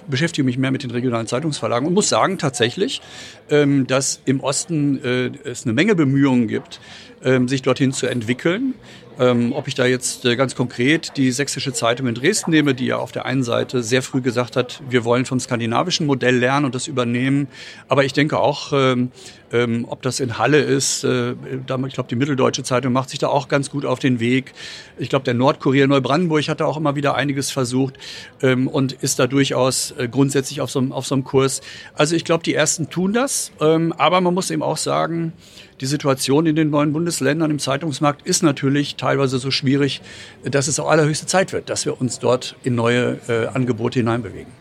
beschäftige 0.09 0.45
mich 0.45 0.57
mehr 0.57 0.71
mit 0.71 0.83
den 0.83 0.91
regionalen 0.91 1.27
Zeitungsverlagen 1.27 1.87
und 1.87 1.95
muss 1.95 2.09
sagen 2.09 2.39
tatsächlich, 2.39 3.03
ähm, 3.51 3.87
dass 3.87 4.21
im 4.25 4.41
Osten 4.41 5.05
äh, 5.05 5.31
es 5.45 5.65
eine 5.65 5.75
Menge 5.75 5.95
Bemühungen 5.95 6.49
gibt, 6.49 6.81
ähm, 7.23 7.49
sich 7.49 7.63
dorthin 7.63 7.93
zu 7.93 8.07
entwickeln. 8.07 8.75
Ähm, 9.19 9.53
ob 9.53 9.67
ich 9.67 9.75
da 9.75 9.87
jetzt 9.87 10.25
äh, 10.25 10.37
ganz 10.37 10.55
konkret 10.55 11.17
die 11.17 11.31
Sächsische 11.33 11.73
Zeitung 11.73 12.07
in 12.07 12.15
Dresden 12.15 12.51
nehme, 12.51 12.75
die 12.75 12.87
ja 12.87 12.99
auf 12.99 13.13
der 13.13 13.25
einen 13.25 13.43
Seite 13.43 13.83
sehr 13.83 14.03
früh 14.03 14.21
gesagt 14.21 14.57
hat, 14.57 14.83
wir 14.89 15.05
wollen 15.05 15.25
vom 15.25 15.41
skandinavischen 15.41 16.07
Modell 16.07 16.37
lernen 16.37 16.67
und 16.67 16.75
das 16.75 16.87
übernehmen. 16.87 17.49
Aber 17.89 18.05
ich 18.05 18.13
denke 18.13 18.39
auch, 18.39 18.73
ähm, 18.75 19.11
ähm, 19.53 19.87
ob 19.89 20.03
das 20.03 20.21
in 20.21 20.39
Halle 20.39 20.61
ist, 20.61 21.05
äh, 21.05 21.33
ich 21.33 21.67
glaube, 21.67 22.09
die 22.09 22.17
Mitteldeutsche 22.17 22.63
Zeitung 22.63 22.93
macht 22.93 23.11
sich 23.11 23.19
da 23.19 23.29
auch 23.29 23.49
ganz 23.49 23.71
gut 23.71 23.87
auf 23.87 23.99
den 23.99 24.21
Weg. 24.21 24.53
Ich 24.99 25.09
glaube, 25.09 25.25
der 25.25 25.35
Nordkurier 25.35 25.87
Neubrandenburg 25.87 26.49
hat 26.49 26.61
da 26.61 26.67
auch 26.67 26.77
immer 26.77 26.97
wieder 26.97 27.15
einiges 27.15 27.51
versucht 27.51 27.95
ähm, 28.43 28.69
und 28.69 28.93
ist 28.93 29.19
da 29.19 29.27
durchaus 29.27 29.93
äh, 29.93 30.09
grundsätzlich 30.09 30.61
auf 30.61 30.71
so, 30.71 30.81
auf 30.91 31.07
so 31.07 31.15
einem 31.15 31.25
Kurs. 31.25 31.63
Also 31.95 32.17
ich 32.17 32.25
glaube, 32.25 32.43
die 32.43 32.55
Ersten 32.55 32.91
tun 32.91 33.13
das, 33.13 33.53
ähm, 33.61 33.93
aber 33.97 34.21
man 34.21 34.35
muss 34.35 34.51
eben 34.51 34.63
auch 34.63 34.77
sagen, 34.77 35.33
die 35.81 35.87
Situation 35.87 36.47
in 36.47 36.57
den 36.57 36.71
neuen 36.71 36.93
Bundesländern 36.93 37.51
im 37.51 37.59
Zeitungsmarkt 37.59 38.27
ist 38.27 38.43
natürlich 38.43 38.97
teilweise 38.97 39.39
so 39.39 39.51
schwierig, 39.51 40.01
dass 40.45 40.69
es 40.69 40.81
auch 40.81 40.89
allerhöchste 40.89 41.27
Zeit 41.27 41.53
wird, 41.53 41.69
dass 41.69 41.85
wir 41.85 42.01
uns 42.01 42.19
dort 42.19 42.57
in 42.63 42.75
neue 42.75 43.19
äh, 43.29 43.47
Angebote 43.47 43.99
hineinbewegen. 43.99 44.53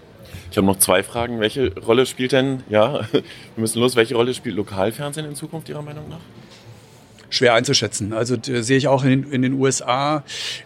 Ich 0.51 0.57
habe 0.57 0.67
noch 0.67 0.79
zwei 0.79 1.03
Fragen. 1.03 1.39
Welche 1.39 1.73
Rolle 1.79 2.05
spielt 2.05 2.31
denn, 2.31 2.63
ja, 2.69 3.01
wir 3.11 3.23
müssen 3.57 3.79
los, 3.79 3.95
welche 3.95 4.15
Rolle 4.15 4.33
spielt 4.33 4.55
Lokalfernsehen 4.55 5.25
in 5.25 5.35
Zukunft 5.35 5.69
Ihrer 5.69 5.81
Meinung 5.81 6.07
nach? 6.09 6.19
Schwer 7.29 7.53
einzuschätzen. 7.53 8.13
Also 8.13 8.37
sehe 8.41 8.77
ich 8.77 8.87
auch 8.87 9.03
in, 9.03 9.31
in 9.31 9.41
den 9.41 9.53
USA. 9.53 10.23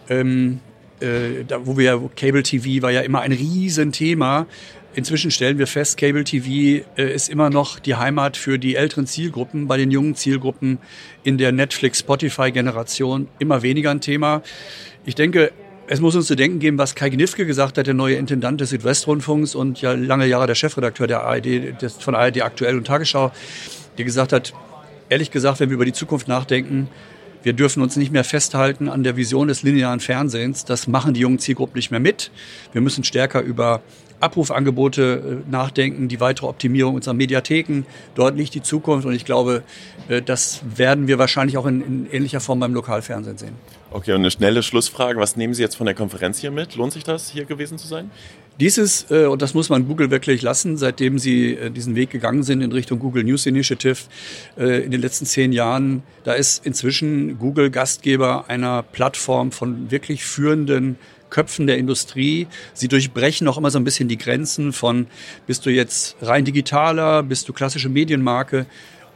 Ähm, 0.08 0.60
äh, 1.00 1.44
da, 1.46 1.66
wo 1.66 1.76
wir 1.76 2.10
Cable 2.16 2.42
TV 2.42 2.82
war 2.82 2.90
ja 2.90 3.00
immer 3.00 3.20
ein 3.20 3.32
Riesenthema. 3.32 4.46
Inzwischen 4.94 5.30
stellen 5.30 5.58
wir 5.58 5.68
fest, 5.68 5.98
Cable 5.98 6.24
TV 6.24 6.84
äh, 6.96 7.14
ist 7.14 7.28
immer 7.28 7.48
noch 7.48 7.78
die 7.78 7.94
Heimat 7.94 8.36
für 8.36 8.58
die 8.58 8.74
älteren 8.74 9.06
Zielgruppen. 9.06 9.68
Bei 9.68 9.76
den 9.76 9.90
jungen 9.90 10.16
Zielgruppen 10.16 10.78
in 11.22 11.38
der 11.38 11.52
Netflix-Spotify-Generation 11.52 13.28
immer 13.38 13.62
weniger 13.62 13.90
ein 13.90 14.00
Thema. 14.00 14.42
Ich 15.04 15.14
denke, 15.14 15.52
es 15.86 16.00
muss 16.00 16.14
uns 16.14 16.26
zu 16.26 16.36
denken 16.36 16.58
geben, 16.58 16.78
was 16.78 16.94
Kai 16.94 17.08
Gnifke 17.08 17.46
gesagt 17.46 17.78
hat, 17.78 17.86
der 17.86 17.94
neue 17.94 18.16
Intendant 18.16 18.60
des 18.60 18.70
Südwestrundfunks 18.70 19.54
und 19.54 19.80
ja 19.80 19.92
lange 19.92 20.26
Jahre 20.26 20.46
der 20.46 20.54
Chefredakteur 20.54 21.06
der 21.06 21.22
ARD, 21.22 21.80
des, 21.80 21.94
von 21.94 22.14
ARD 22.14 22.42
Aktuell 22.42 22.76
und 22.76 22.86
Tagesschau, 22.86 23.32
der 23.98 24.04
gesagt 24.04 24.32
hat, 24.32 24.52
ehrlich 25.08 25.30
gesagt, 25.30 25.60
wenn 25.60 25.68
wir 25.68 25.74
über 25.74 25.84
die 25.84 25.92
Zukunft 25.92 26.28
nachdenken, 26.28 26.88
wir 27.42 27.52
dürfen 27.52 27.82
uns 27.82 27.96
nicht 27.96 28.12
mehr 28.12 28.24
festhalten 28.24 28.88
an 28.88 29.02
der 29.02 29.16
Vision 29.16 29.48
des 29.48 29.62
linearen 29.62 30.00
Fernsehens. 30.00 30.64
Das 30.64 30.86
machen 30.86 31.14
die 31.14 31.20
jungen 31.20 31.38
Zielgruppen 31.38 31.76
nicht 31.76 31.90
mehr 31.90 32.00
mit. 32.00 32.30
Wir 32.72 32.80
müssen 32.80 33.04
stärker 33.04 33.40
über 33.40 33.82
Abrufangebote 34.20 35.42
äh, 35.46 35.50
nachdenken, 35.50 36.08
die 36.08 36.20
weitere 36.20 36.46
Optimierung 36.46 36.94
unserer 36.94 37.14
Mediatheken. 37.14 37.84
Dort 38.14 38.36
liegt 38.36 38.54
die 38.54 38.62
Zukunft 38.62 39.06
und 39.06 39.14
ich 39.14 39.24
glaube, 39.24 39.62
äh, 40.08 40.20
das 40.22 40.60
werden 40.76 41.08
wir 41.08 41.18
wahrscheinlich 41.18 41.56
auch 41.56 41.66
in, 41.66 41.80
in 41.80 42.10
ähnlicher 42.10 42.40
Form 42.40 42.60
beim 42.60 42.74
Lokalfernsehen 42.74 43.38
sehen. 43.38 43.54
Okay, 43.90 44.12
und 44.12 44.20
eine 44.20 44.30
schnelle 44.30 44.62
Schlussfrage. 44.62 45.18
Was 45.18 45.36
nehmen 45.36 45.54
Sie 45.54 45.62
jetzt 45.62 45.76
von 45.76 45.86
der 45.86 45.94
Konferenz 45.94 46.38
hier 46.38 46.50
mit? 46.50 46.76
Lohnt 46.76 46.92
sich 46.92 47.02
das, 47.02 47.30
hier 47.30 47.44
gewesen 47.44 47.78
zu 47.78 47.88
sein? 47.88 48.10
Dieses, 48.60 49.10
äh, 49.10 49.24
und 49.26 49.42
das 49.42 49.54
muss 49.54 49.68
man 49.68 49.86
Google 49.88 50.10
wirklich 50.10 50.42
lassen, 50.42 50.76
seitdem 50.76 51.18
sie 51.18 51.58
diesen 51.74 51.94
Weg 51.94 52.10
gegangen 52.10 52.42
sind 52.42 52.60
in 52.60 52.72
Richtung 52.72 52.98
Google 52.98 53.24
News 53.24 53.46
Initiative 53.46 53.96
in 54.56 54.90
den 54.90 55.00
letzten 55.00 55.26
zehn 55.26 55.52
Jahren, 55.52 56.02
da 56.24 56.34
ist 56.34 56.66
inzwischen 56.66 57.38
Google 57.38 57.70
Gastgeber 57.70 58.44
einer 58.48 58.82
Plattform 58.82 59.52
von 59.52 59.90
wirklich 59.90 60.24
führenden 60.24 60.96
Köpfen 61.30 61.66
der 61.66 61.78
Industrie. 61.78 62.48
Sie 62.74 62.88
durchbrechen 62.88 63.48
auch 63.48 63.56
immer 63.56 63.70
so 63.70 63.78
ein 63.78 63.84
bisschen 63.84 64.08
die 64.08 64.18
Grenzen 64.18 64.72
von, 64.72 65.06
bist 65.46 65.64
du 65.64 65.70
jetzt 65.70 66.16
rein 66.20 66.44
digitaler, 66.44 67.22
bist 67.22 67.48
du 67.48 67.52
klassische 67.52 67.88
Medienmarke. 67.88 68.66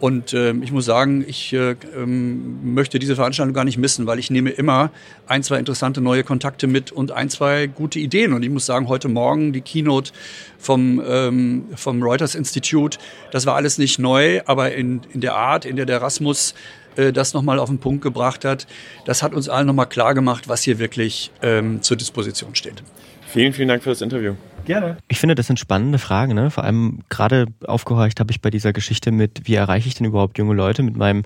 Und 0.01 0.33
äh, 0.33 0.53
ich 0.53 0.73
muss 0.73 0.85
sagen, 0.85 1.25
ich 1.27 1.53
äh, 1.53 1.77
ähm, 1.97 2.75
möchte 2.75 2.99
diese 2.99 3.17
Veranstaltung 3.17 3.55
gar 3.55 3.65
nicht 3.65 3.79
missen, 3.79 4.07
weil 4.07 4.19
ich 4.19 4.31
nehme 4.31 4.51
immer 4.51 4.91
ein, 5.27 5.43
zwei 5.43 5.59
interessante 5.59 6.01
neue 6.01 6.25
Kontakte 6.25 6.67
mit 6.67 6.93
und 6.93 7.13
ein, 7.13 7.31
zwei 7.31 7.67
gute 7.69 7.99
Ideen. 7.99 8.33
Und 8.33 8.43
ich 8.43 8.51
muss 8.51 8.67
sagen, 8.67 8.89
heute 8.89 9.09
Morgen 9.09 9.53
die 9.53 9.61
Keynote 9.61 10.13
vom, 10.59 11.03
ähm, 11.07 11.65
vom 11.77 12.03
Reuters 12.03 12.35
Institute, 12.35 12.99
das 13.31 13.47
war 13.47 13.55
alles 13.55 13.79
nicht 13.79 13.99
neu, 13.99 14.41
aber 14.47 14.75
in, 14.75 15.01
in 15.13 15.21
der 15.21 15.37
Art, 15.37 15.65
in 15.65 15.77
der 15.77 15.87
der 15.87 15.97
Erasmus 15.97 16.55
äh, 16.97 17.13
das 17.13 17.35
nochmal 17.35 17.59
auf 17.59 17.69
den 17.69 17.79
Punkt 17.79 18.03
gebracht 18.03 18.45
hat. 18.45 18.67
Das 19.05 19.23
hat 19.23 19.35
uns 19.35 19.49
allen 19.49 19.67
nochmal 19.67 19.89
klar 19.89 20.15
gemacht, 20.15 20.49
was 20.49 20.63
hier 20.63 20.79
wirklich 20.79 21.31
ähm, 21.43 21.83
zur 21.83 21.97
Disposition 21.97 22.55
steht. 22.55 22.83
Vielen, 23.29 23.53
vielen 23.53 23.69
Dank 23.69 23.83
für 23.83 23.91
das 23.91 24.01
Interview. 24.01 24.35
Gerne. 24.65 24.97
Ich 25.09 25.19
finde, 25.19 25.35
das 25.35 25.47
sind 25.47 25.59
spannende 25.59 25.99
Fragen. 25.99 26.35
Ne? 26.35 26.51
Vor 26.51 26.65
allem 26.65 27.01
gerade 27.09 27.47
aufgehorcht 27.67 28.21
habe 28.21 28.31
ich 28.31 28.41
bei 28.41 28.51
dieser 28.51 28.73
Geschichte 28.73 29.13
mit, 29.13 29.43
wie 29.45 29.55
erreiche 29.55 29.89
ich 29.89 29.95
denn 29.95 30.07
überhaupt 30.07 30.39
junge 30.39 30.55
Leute 30.55 30.83
mit 30.83 30.97
meinem 30.97 31.25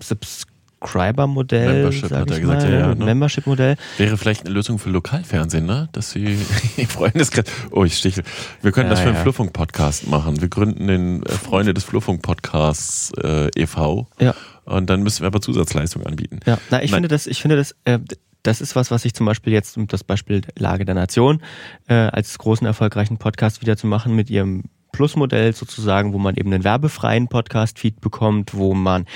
Subs 0.00 0.46
Subscriber-Modell. 0.80 1.72
Membership 1.72 2.10
hat 2.10 2.30
er 2.30 2.40
gesagt, 2.40 2.62
mal, 2.62 2.72
ja. 2.72 2.80
ja 2.80 2.94
ne? 2.94 3.04
Membership-Modell. 3.04 3.76
Wäre 3.98 4.16
vielleicht 4.16 4.46
eine 4.46 4.54
Lösung 4.54 4.78
für 4.78 4.90
Lokalfernsehen, 4.90 5.66
ne? 5.66 5.88
Dass 5.92 6.10
sie 6.10 6.36
Freundeskreis. 6.88 7.44
Oh, 7.70 7.84
ich 7.84 7.96
stichel. 7.96 8.24
Wir 8.62 8.72
können 8.72 8.86
ja, 8.86 8.90
das 8.90 9.00
für 9.00 9.08
einen 9.08 9.16
ja. 9.16 9.22
Fluffunk-Podcast 9.22 10.08
machen. 10.08 10.40
Wir 10.40 10.48
gründen 10.48 10.86
den 10.86 11.22
äh, 11.22 11.32
Freunde 11.32 11.74
des 11.74 11.84
Fluffunk-Podcasts 11.84 13.12
äh, 13.22 13.50
e.V. 13.56 14.08
Ja. 14.18 14.34
Und 14.64 14.88
dann 14.88 15.02
müssen 15.02 15.20
wir 15.20 15.26
aber 15.26 15.40
Zusatzleistungen 15.40 16.06
anbieten. 16.06 16.40
Ja, 16.46 16.58
na, 16.70 16.82
ich 16.82 16.90
Nein. 16.90 16.98
finde 16.98 17.08
das, 17.08 17.26
ich 17.26 17.42
finde 17.42 17.56
das, 17.56 17.74
äh, 17.84 17.98
das 18.42 18.60
ist 18.60 18.76
was, 18.76 18.90
was 18.90 19.04
ich 19.04 19.14
zum 19.14 19.26
Beispiel 19.26 19.52
jetzt, 19.52 19.76
um 19.76 19.86
das 19.86 20.04
Beispiel 20.04 20.42
Lage 20.56 20.84
der 20.84 20.94
Nation 20.94 21.42
äh, 21.88 21.94
als 21.94 22.38
großen 22.38 22.66
erfolgreichen 22.66 23.18
Podcast 23.18 23.60
wieder 23.60 23.76
zu 23.76 23.86
machen 23.86 24.14
mit 24.14 24.30
ihrem 24.30 24.64
Plus-Modell 24.92 25.54
sozusagen, 25.54 26.12
wo 26.12 26.18
man 26.18 26.36
eben 26.36 26.52
einen 26.52 26.64
werbefreien 26.64 27.28
Podcast-Feed 27.28 28.00
bekommt, 28.00 28.54
wo 28.54 28.74
man 28.74 29.06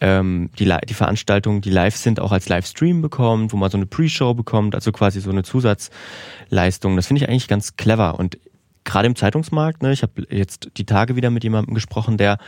ähm, 0.00 0.50
die, 0.58 0.72
die 0.88 0.94
Veranstaltungen, 0.94 1.60
die 1.60 1.70
live 1.70 1.96
sind, 1.96 2.20
auch 2.20 2.32
als 2.32 2.48
Livestream 2.48 3.02
bekommt, 3.02 3.52
wo 3.52 3.56
man 3.56 3.70
so 3.70 3.76
eine 3.76 3.86
Pre-Show 3.86 4.34
bekommt, 4.34 4.74
also 4.74 4.92
quasi 4.92 5.20
so 5.20 5.30
eine 5.30 5.42
Zusatzleistung. 5.42 6.96
Das 6.96 7.06
finde 7.06 7.22
ich 7.22 7.28
eigentlich 7.28 7.48
ganz 7.48 7.76
clever. 7.76 8.18
Und 8.18 8.38
gerade 8.84 9.06
im 9.06 9.16
Zeitungsmarkt, 9.16 9.82
ne, 9.82 9.92
ich 9.92 10.02
habe 10.02 10.26
jetzt 10.30 10.70
die 10.76 10.86
Tage 10.86 11.16
wieder 11.16 11.30
mit 11.30 11.44
jemandem 11.44 11.74
gesprochen, 11.74 12.16
der, 12.16 12.38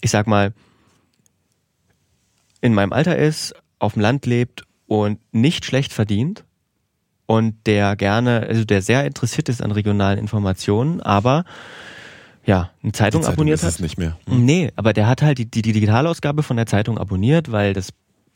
ich 0.00 0.10
sag 0.10 0.26
mal, 0.26 0.52
in 2.60 2.74
meinem 2.74 2.92
Alter 2.92 3.16
ist, 3.16 3.54
auf 3.78 3.94
dem 3.94 4.02
Land 4.02 4.26
lebt 4.26 4.64
und 4.86 5.18
nicht 5.32 5.64
schlecht 5.64 5.92
verdient 5.92 6.44
und 7.26 7.54
der 7.66 7.96
gerne, 7.96 8.46
also 8.48 8.64
der 8.64 8.82
sehr 8.82 9.04
interessiert 9.04 9.48
ist 9.48 9.62
an 9.62 9.72
regionalen 9.72 10.18
Informationen, 10.18 11.00
aber 11.00 11.44
ja, 12.44 12.70
eine 12.82 12.92
Zeitung, 12.92 13.22
Zeitung 13.22 13.34
abonniert 13.34 13.62
ist 13.62 13.74
hat. 13.74 13.80
nicht 13.80 13.98
mehr. 13.98 14.16
Nee, 14.26 14.70
aber 14.76 14.92
der 14.92 15.08
hat 15.08 15.22
halt 15.22 15.38
die, 15.38 15.50
die, 15.50 15.62
die 15.62 15.72
Digitalausgabe 15.72 16.44
von 16.44 16.56
der 16.56 16.66
Zeitung 16.66 16.96
abonniert, 16.96 17.50
weil 17.50 17.72
das 17.72 17.88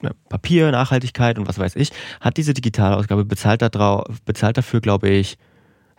ne, 0.03 0.11
Papier, 0.29 0.73
Nachhaltigkeit 0.73 1.39
und 1.39 1.47
was 1.47 1.59
weiß 1.59 1.77
ich, 1.77 1.93
hat 2.21 2.37
diese 2.37 2.53
Digitalausgabe 2.53 3.25
bezahlt, 3.25 3.63
da 3.63 4.05
bezahlt 4.25 4.59
dafür, 4.59 4.81
glaube 4.81 5.09
ich, 5.09 5.39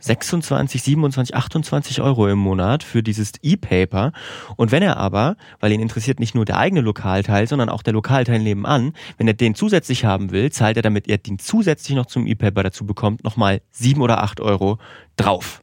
26, 0.02 0.84
27, 0.84 1.36
28 1.36 2.02
Euro 2.02 2.28
im 2.28 2.40
Monat 2.40 2.84
für 2.84 3.04
dieses 3.04 3.34
E-Paper. 3.42 4.12
Und 4.58 4.72
wenn 4.72 4.84
er 4.84 4.98
aber, 4.98 5.38
weil 5.60 5.72
ihn 5.72 5.80
interessiert 5.80 6.20
nicht 6.20 6.36
nur 6.36 6.46
der 6.46 6.58
eigene 6.58 6.82
Lokalteil, 6.82 7.48
sondern 7.48 7.70
auch 7.70 7.84
der 7.84 7.94
Lokalteil 7.94 8.40
nebenan, 8.40 8.94
wenn 9.18 9.28
er 9.28 9.34
den 9.34 9.56
zusätzlich 9.56 10.06
haben 10.06 10.32
will, 10.32 10.52
zahlt 10.52 10.78
er, 10.78 10.84
damit 10.84 11.08
er 11.08 11.18
den 11.18 11.40
zusätzlich 11.40 11.96
noch 11.96 12.08
zum 12.08 12.28
E-Paper 12.28 12.64
dazu 12.64 12.86
bekommt, 12.86 13.24
nochmal 13.24 13.62
7 13.72 14.02
oder 14.02 14.24
8 14.24 14.42
Euro 14.42 14.78
drauf, 15.16 15.62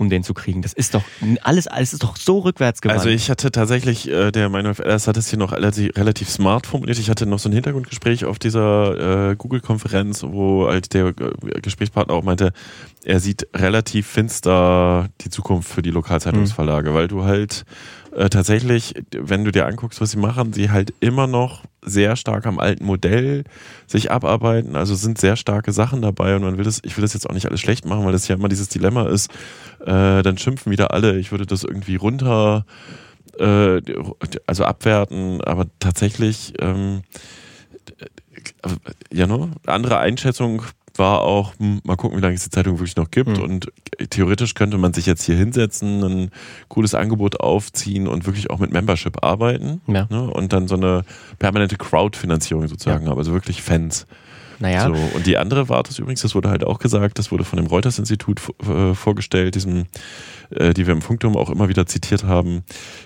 um 0.00 0.08
den 0.08 0.24
zu 0.24 0.34
kriegen. 0.34 0.62
Das 0.62 0.72
ist 0.72 0.94
doch 0.94 1.02
alles, 1.42 1.66
alles 1.66 1.92
ist 1.92 2.02
doch 2.02 2.16
so 2.16 2.38
rückwärts 2.38 2.80
gewandt. 2.80 3.00
Also 3.00 3.10
ich 3.10 3.30
hatte 3.30 3.52
tatsächlich, 3.52 4.08
äh, 4.08 4.32
der 4.32 4.48
Meinung 4.48 4.74
Ellers 4.74 5.06
hat 5.06 5.16
es 5.16 5.28
hier 5.28 5.38
noch 5.38 5.52
relativ, 5.52 5.96
relativ 5.96 6.28
smart 6.30 6.66
formuliert. 6.66 6.98
Ich 6.98 7.10
hatte 7.10 7.26
noch 7.26 7.38
so 7.38 7.48
ein 7.48 7.52
Hintergrundgespräch 7.52 8.24
auf 8.24 8.38
dieser 8.38 9.30
äh, 9.30 9.36
Google-Konferenz, 9.36 10.22
wo 10.22 10.66
halt 10.68 10.94
der 10.94 11.08
äh, 11.08 11.60
Gesprächspartner 11.60 12.14
auch 12.14 12.24
meinte, 12.24 12.52
er 13.04 13.20
sieht 13.20 13.46
relativ 13.54 14.06
finster 14.06 15.08
die 15.20 15.30
Zukunft 15.30 15.70
für 15.70 15.82
die 15.82 15.90
Lokalzeitungsverlage, 15.90 16.94
weil 16.94 17.08
du 17.08 17.24
halt 17.24 17.64
äh, 18.12 18.28
tatsächlich, 18.28 18.94
wenn 19.12 19.44
du 19.44 19.52
dir 19.52 19.66
anguckst, 19.66 20.00
was 20.00 20.10
sie 20.10 20.18
machen, 20.18 20.52
sie 20.52 20.70
halt 20.70 20.92
immer 21.00 21.26
noch 21.26 21.62
sehr 21.82 22.16
stark 22.16 22.46
am 22.46 22.58
alten 22.58 22.84
Modell 22.84 23.44
sich 23.86 24.10
abarbeiten. 24.10 24.76
Also 24.76 24.94
sind 24.94 25.18
sehr 25.18 25.36
starke 25.36 25.72
Sachen 25.72 26.02
dabei 26.02 26.34
und 26.34 26.42
man 26.42 26.58
will 26.58 26.64
das, 26.64 26.80
ich 26.84 26.96
will 26.96 27.02
das 27.02 27.14
jetzt 27.14 27.28
auch 27.28 27.34
nicht 27.34 27.46
alles 27.46 27.60
schlecht 27.60 27.84
machen, 27.84 28.04
weil 28.04 28.12
das 28.12 28.28
ja 28.28 28.34
immer 28.34 28.48
dieses 28.48 28.68
Dilemma 28.68 29.06
ist, 29.08 29.30
äh, 29.80 30.22
dann 30.22 30.38
schimpfen 30.38 30.72
wieder 30.72 30.92
alle, 30.92 31.18
ich 31.18 31.30
würde 31.30 31.46
das 31.46 31.64
irgendwie 31.64 31.96
runter, 31.96 32.66
äh, 33.38 33.80
also 34.46 34.64
abwerten, 34.64 35.40
aber 35.42 35.66
tatsächlich, 35.78 36.54
ähm, 36.58 37.02
ja, 39.12 39.26
ne? 39.26 39.50
andere 39.66 39.98
Einschätzung 39.98 40.62
war 41.00 41.22
auch, 41.22 41.54
hm, 41.58 41.80
mal 41.82 41.96
gucken, 41.96 42.18
wie 42.18 42.22
lange 42.22 42.34
es 42.36 42.44
die 42.44 42.50
Zeitung 42.50 42.78
wirklich 42.78 42.94
noch 42.94 43.10
gibt. 43.10 43.38
Mhm. 43.38 43.42
Und 43.42 43.72
theoretisch 44.10 44.54
könnte 44.54 44.78
man 44.78 44.92
sich 44.92 45.06
jetzt 45.06 45.24
hier 45.24 45.34
hinsetzen, 45.34 46.04
ein 46.04 46.30
cooles 46.68 46.94
Angebot 46.94 47.40
aufziehen 47.40 48.06
und 48.06 48.26
wirklich 48.26 48.50
auch 48.50 48.60
mit 48.60 48.70
Membership 48.72 49.24
arbeiten. 49.24 49.80
Ja. 49.88 50.06
Ne? 50.10 50.30
Und 50.30 50.52
dann 50.52 50.68
so 50.68 50.76
eine 50.76 51.04
permanente 51.40 51.76
Crowdfinanzierung 51.76 52.68
sozusagen 52.68 53.08
haben, 53.08 53.18
also 53.18 53.32
wirklich 53.32 53.62
Fans. 53.62 54.06
naja, 54.60 54.88
So, 54.88 55.16
und 55.16 55.26
die 55.26 55.38
andere 55.38 55.70
war 55.70 55.82
das 55.82 55.98
übrigens, 55.98 56.20
das 56.20 56.34
wurde 56.34 56.50
halt 56.50 56.64
auch 56.64 56.78
gesagt, 56.78 57.18
das 57.18 57.32
wurde 57.32 57.44
von 57.44 57.56
dem 57.56 57.66
Reuters-Institut 57.66 58.42
äh, 58.68 58.94
vorgestellt, 58.94 59.54
diesem, 59.54 59.86
äh, 60.50 60.74
die 60.74 60.86
wir 60.86 60.92
im 60.92 61.00
Funkturm 61.00 61.34
auch 61.34 61.48
immer 61.48 61.70
wieder 61.70 61.86
zitiert 61.86 62.24
haben. 62.24 62.62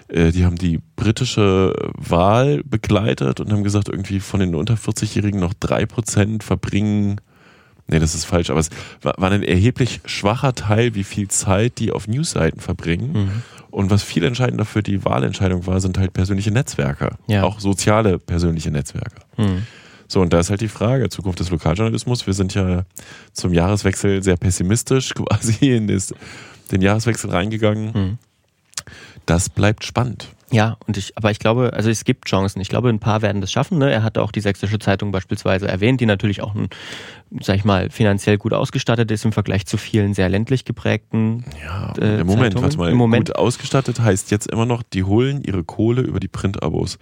Äh, 0.09 0.33
die 0.33 0.45
haben 0.45 0.57
die 0.57 0.81
britische 0.97 1.75
Wahl 1.97 2.63
begleitet 2.65 3.39
und 3.39 3.53
haben 3.53 3.63
gesagt, 3.63 3.89
irgendwie 3.89 4.19
von 4.19 4.41
den 4.41 4.57
unter 4.57 4.75
40-Jährigen 4.75 5.39
noch 5.39 5.55
drei 5.55 5.87
Prozent 5.87 6.43
verbringen, 6.43 7.21
nee, 7.87 7.99
das 7.99 8.15
ist 8.15 8.25
falsch, 8.25 8.51
aber 8.51 8.61
es 8.61 8.71
war, 9.03 9.15
war 9.19 9.31
ein 9.31 9.43
erheblich 9.43 10.01
schwacher 10.05 10.55
Teil, 10.55 10.95
wie 10.95 11.05
viel 11.05 11.29
Zeit 11.29 11.79
die 11.79 11.93
auf 11.93 12.09
Newsseiten 12.09 12.61
verbringen. 12.61 13.13
Mhm. 13.13 13.43
Und 13.71 13.91
was 13.91 14.05
viel 14.05 14.23
entscheidender 14.23 14.65
für 14.65 14.85
die 14.85 15.05
Wahlentscheidung 15.05 15.67
war, 15.67 15.81
sind 15.81 15.99
halt 15.99 16.13
persönliche 16.13 16.53
Netzwerke. 16.53 17.17
Ja. 17.27 17.43
Auch 17.43 17.59
soziale 17.59 18.21
persönliche 18.21 18.71
Netzwerke. 18.71 19.17
Hm. 19.35 19.67
So, 20.07 20.21
und 20.21 20.33
da 20.33 20.39
ist 20.39 20.49
halt 20.49 20.61
die 20.61 20.69
Frage, 20.69 21.09
Zukunft 21.09 21.41
des 21.41 21.51
Lokaljournalismus. 21.51 22.25
Wir 22.25 22.35
sind 22.35 22.55
ja 22.55 22.85
zum 23.33 23.53
Jahreswechsel 23.53 24.23
sehr 24.23 24.37
pessimistisch 24.37 25.13
quasi 25.15 25.75
in 25.75 25.89
das, 25.89 26.15
den 26.71 26.83
Jahreswechsel 26.83 27.31
reingegangen. 27.31 27.95
Hm. 27.95 28.19
Das 29.27 29.49
bleibt 29.49 29.85
spannend. 29.85 30.29
Ja, 30.55 30.77
und 30.87 30.97
ich, 30.97 31.17
aber 31.17 31.33
ich 31.33 31.41
glaube, 31.41 31.73
also 31.73 31.91
es 31.91 32.05
gibt 32.05 32.29
Chancen. 32.29 32.61
Ich 32.61 32.69
glaube, 32.69 32.89
ein 32.89 33.01
paar 33.01 33.23
werden 33.23 33.41
das 33.41 33.51
schaffen. 33.51 33.79
Ne? 33.79 33.91
Er 33.91 34.05
hatte 34.05 34.23
auch 34.23 34.31
die 34.31 34.41
Sächsische 34.41 34.79
Zeitung 34.79 35.11
beispielsweise 35.11 35.67
erwähnt, 35.67 36.01
die 36.01 36.07
natürlich 36.07 36.43
auch, 36.43 36.55
ein, 36.55 36.69
sag 37.41 37.57
ich 37.57 37.65
mal, 37.65 37.91
finanziell 37.91 38.39
gut 38.39 38.53
ausgestattet 38.53 39.11
ist 39.11 39.25
im 39.25 39.33
Vergleich 39.33 39.67
zu 39.67 39.77
vielen 39.79 40.15
sehr 40.15 40.29
ländlich 40.29 40.65
geprägten. 40.65 41.45
Ja, 41.65 41.93
Äh, 41.99 42.21
im 42.21 42.27
Moment, 42.29 42.53
Zeitungen? 42.55 42.63
warte 42.63 42.77
mal, 42.79 42.91
Im 42.93 42.97
Moment- 42.99 43.29
gut 43.31 43.37
ausgestattet 43.37 43.99
heißt 43.99 44.31
jetzt 44.31 44.47
immer 44.47 44.65
noch, 44.65 44.85
die 44.85 45.03
holen 45.03 45.43
ihre 45.43 45.65
Kohle 45.65 46.03
über 46.03 46.21
die 46.21 46.29
Print-Abos. 46.29 46.99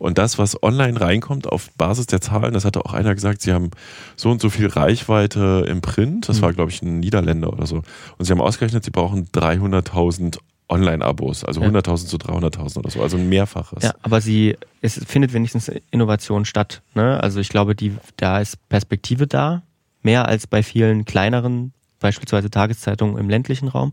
Und 0.00 0.18
das, 0.18 0.36
was 0.38 0.60
online 0.62 1.00
reinkommt 1.00 1.46
auf 1.48 1.70
Basis 1.78 2.06
der 2.06 2.20
Zahlen, 2.20 2.52
das 2.54 2.64
hatte 2.64 2.84
auch 2.84 2.94
einer 2.94 3.14
gesagt, 3.14 3.42
sie 3.42 3.52
haben 3.52 3.70
so 4.16 4.30
und 4.30 4.40
so 4.40 4.50
viel 4.50 4.66
Reichweite 4.66 5.64
im 5.68 5.82
Print, 5.82 6.28
das 6.28 6.38
Mhm. 6.38 6.42
war, 6.42 6.52
glaube 6.52 6.72
ich, 6.72 6.82
ein 6.82 6.98
Niederländer 6.98 7.52
oder 7.52 7.66
so. 7.66 7.82
Und 8.18 8.24
sie 8.24 8.32
haben 8.32 8.40
ausgerechnet, 8.40 8.84
sie 8.84 8.90
brauchen 8.90 9.28
300.000 9.32 10.38
Online-Abos, 10.68 11.44
also 11.44 11.62
Ja. 11.62 11.68
100.000 11.68 12.06
zu 12.06 12.16
300.000 12.16 12.78
oder 12.78 12.90
so, 12.90 13.02
also 13.02 13.16
ein 13.16 13.28
Mehrfaches. 13.28 13.82
Ja, 13.82 13.94
aber 14.02 14.20
sie, 14.20 14.56
es 14.82 15.02
findet 15.06 15.32
wenigstens 15.32 15.70
Innovation 15.90 16.44
statt. 16.44 16.82
Ne? 16.94 17.20
Also 17.22 17.40
ich 17.40 17.48
glaube, 17.48 17.74
die, 17.74 17.96
da 18.16 18.40
ist 18.40 18.56
Perspektive 18.68 19.26
da, 19.26 19.62
mehr 20.02 20.26
als 20.28 20.46
bei 20.46 20.62
vielen 20.62 21.04
kleineren, 21.04 21.72
beispielsweise 22.00 22.50
Tageszeitungen 22.50 23.18
im 23.18 23.28
ländlichen 23.30 23.68
Raum. 23.68 23.92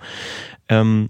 Ähm, 0.70 1.10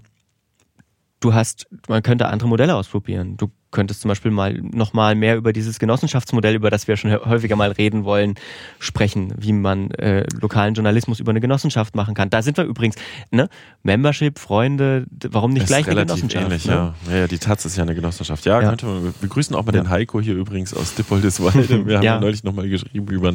du 1.20 1.34
hast, 1.34 1.66
man 1.88 2.02
könnte 2.02 2.28
andere 2.28 2.48
Modelle 2.48 2.74
ausprobieren. 2.74 3.36
Du 3.36 3.50
könntest 3.70 4.00
zum 4.00 4.08
Beispiel 4.08 4.30
mal 4.30 4.54
nochmal 4.54 5.14
mehr 5.14 5.36
über 5.36 5.52
dieses 5.52 5.78
Genossenschaftsmodell, 5.78 6.54
über 6.54 6.70
das 6.70 6.88
wir 6.88 6.96
schon 6.96 7.12
häufiger 7.12 7.56
mal 7.56 7.72
reden 7.72 8.04
wollen, 8.04 8.34
sprechen, 8.78 9.34
wie 9.36 9.52
man 9.52 9.90
äh, 9.92 10.24
lokalen 10.40 10.74
Journalismus 10.74 11.20
über 11.20 11.30
eine 11.30 11.40
Genossenschaft 11.40 11.94
machen 11.94 12.14
kann. 12.14 12.30
Da 12.30 12.42
sind 12.42 12.56
wir 12.56 12.64
übrigens, 12.64 12.96
ne? 13.30 13.48
Membership, 13.82 14.38
Freunde, 14.38 15.06
warum 15.28 15.52
nicht 15.52 15.62
Das 15.64 15.68
gleich 15.68 15.88
eine 15.88 16.06
Genossenschaft? 16.06 16.44
ähnlich, 16.44 16.64
ne? 16.66 16.72
ja. 16.72 16.94
ja. 17.10 17.16
Ja, 17.18 17.26
die 17.28 17.38
Taz 17.38 17.64
ist 17.64 17.76
ja 17.76 17.82
eine 17.82 17.94
Genossenschaft. 17.94 18.44
Ja, 18.46 18.60
Ja. 18.60 18.68
könnte 18.68 18.86
man. 18.86 19.14
Wir 19.20 19.28
grüßen 19.28 19.54
auch 19.56 19.64
mal 19.64 19.74
Ja. 19.74 19.82
den 19.82 19.90
Heiko 19.90 20.20
hier 20.20 20.34
übrigens 20.34 20.72
aus 20.74 20.94
Dippoldiswalde. 20.94 21.86
Wir 21.86 21.96
haben 21.98 22.04
Ja. 22.04 22.20
neulich 22.20 22.44
nochmal 22.44 22.68
geschrieben 22.68 23.06
über. 23.08 23.32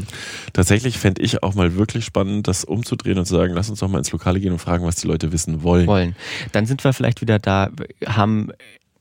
Tatsächlich 0.54 0.98
fände 0.98 1.22
ich 1.22 1.44
auch 1.44 1.56
mal 1.56 1.76
wirklich 1.76 2.06
spannend, 2.06 2.48
das 2.48 2.64
umzudrehen 2.64 3.18
und 3.18 3.26
zu 3.26 3.36
sagen, 3.36 3.54
lass 3.54 3.70
uns 3.70 3.80
doch 3.80 3.88
mal 3.88 3.98
ins 4.00 4.12
Lokale 4.12 4.40
gehen 4.40 4.52
und 4.54 4.60
fragen, 4.60 4.86
was 4.86 4.96
die 4.96 5.08
Leute 5.08 5.32
wissen 5.32 5.64
wollen. 5.64 5.88
wollen. 5.88 6.16
Dann 6.52 6.66
sind 6.66 6.84
wir 6.84 6.94
vielleicht 6.94 7.22
wieder 7.22 7.40
da, 7.40 7.70
haben 8.06 8.50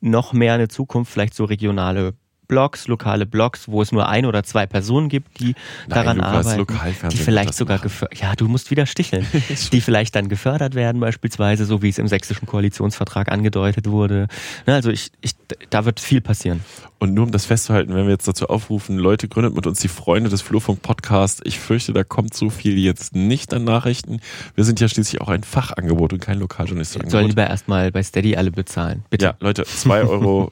noch 0.01 0.33
mehr 0.33 0.55
eine 0.55 0.69
Zukunft, 0.69 1.13
vielleicht 1.13 1.35
so 1.35 1.45
regionale 1.45 2.15
Blogs, 2.51 2.89
lokale 2.89 3.27
Blogs, 3.27 3.69
wo 3.69 3.81
es 3.81 3.93
nur 3.93 4.09
ein 4.09 4.27
oder 4.27 4.43
zwei 4.43 4.67
Personen 4.67 5.09
gibt, 5.09 5.39
die 5.39 5.55
daran 5.89 6.17
Lukas, 6.17 6.49
arbeiten, 6.49 7.09
die 7.11 7.17
vielleicht 7.17 7.55
sogar 7.55 7.79
gefördert, 7.79 8.21
ja, 8.21 8.35
du 8.35 8.49
musst 8.49 8.73
wieder 8.73 8.87
sticheln, 8.87 9.25
die 9.73 9.81
vielleicht 9.81 10.17
dann 10.17 10.29
gefördert 10.29 10.75
werden 10.75 11.01
beispielsweise, 11.01 11.65
so 11.65 11.81
wie 11.81 11.89
es 11.89 11.99
im 11.99 12.09
sächsischen 12.09 12.47
Koalitionsvertrag 12.47 13.31
angedeutet 13.31 13.89
wurde. 13.89 14.27
Ne, 14.67 14.75
Also 14.75 14.91
ich, 14.91 15.13
ich, 15.21 15.33
da 15.71 15.85
wird 15.85 16.01
viel 16.01 16.21
passieren. 16.21 16.61
Und 16.99 17.15
nur 17.15 17.25
um 17.25 17.33
das 17.33 17.47
festzuhalten, 17.47 17.95
wenn 17.95 18.05
wir 18.05 18.13
jetzt 18.13 18.29
dazu 18.29 18.49
aufrufen, 18.49 18.99
Leute, 18.99 19.27
gründet 19.27 19.55
mit 19.55 19.67
uns 19.67 19.81
die 19.81 19.89
Freunde 19.89 20.29
des 20.29 20.43
Flurfunk 20.43 20.83
Podcasts. 20.83 21.41
Ich 21.45 21.59
fürchte, 21.59 21.95
da 21.95 22.05
kommt 22.05 22.35
so 22.35 22.51
viel 22.51 22.77
jetzt 22.79 23.15
nicht 23.15 23.55
an 23.55 23.65
Nachrichten. 23.65 24.21
Wir 24.55 24.65
sind 24.65 24.81
ja 24.81 24.89
schließlich 24.89 25.23
auch 25.23 25.29
ein 25.29 25.43
Fachangebot 25.43 26.13
und 26.13 26.21
kein 26.21 26.35
Sollen 26.35 26.41
Lokaljournalistenangebot. 26.41 27.29
lieber 27.29 27.47
erstmal 27.49 27.91
bei 27.91 28.03
Steady 28.03 28.37
alle 28.37 28.51
bezahlen. 28.51 29.05
Bitte. 29.09 29.25
Ja, 29.25 29.35
Leute, 29.41 29.63
2,49 29.63 30.09
Euro 30.11 30.51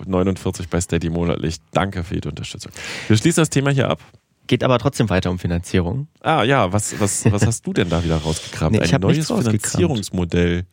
bei 0.70 0.80
Steady 0.80 1.10
monatlich. 1.10 1.56
Danke 1.72 1.87
für 1.92 2.20
die 2.20 2.28
Unterstützung. 2.28 2.72
Wir 3.06 3.16
schließen 3.16 3.40
das 3.42 3.50
Thema 3.50 3.70
hier 3.70 3.88
ab. 3.90 4.00
Geht 4.46 4.64
aber 4.64 4.78
trotzdem 4.78 5.10
weiter 5.10 5.30
um 5.30 5.38
Finanzierung. 5.38 6.08
Ah 6.22 6.42
ja, 6.42 6.72
was, 6.72 6.98
was, 6.98 7.30
was 7.30 7.44
hast 7.46 7.66
du 7.66 7.74
denn 7.74 7.90
da 7.90 8.02
wieder 8.02 8.16
rausgekramt? 8.16 8.72
Nee, 8.80 8.80
Ein 8.80 9.00
neues. 9.02 9.26
Finanzierungsmodell 9.26 10.64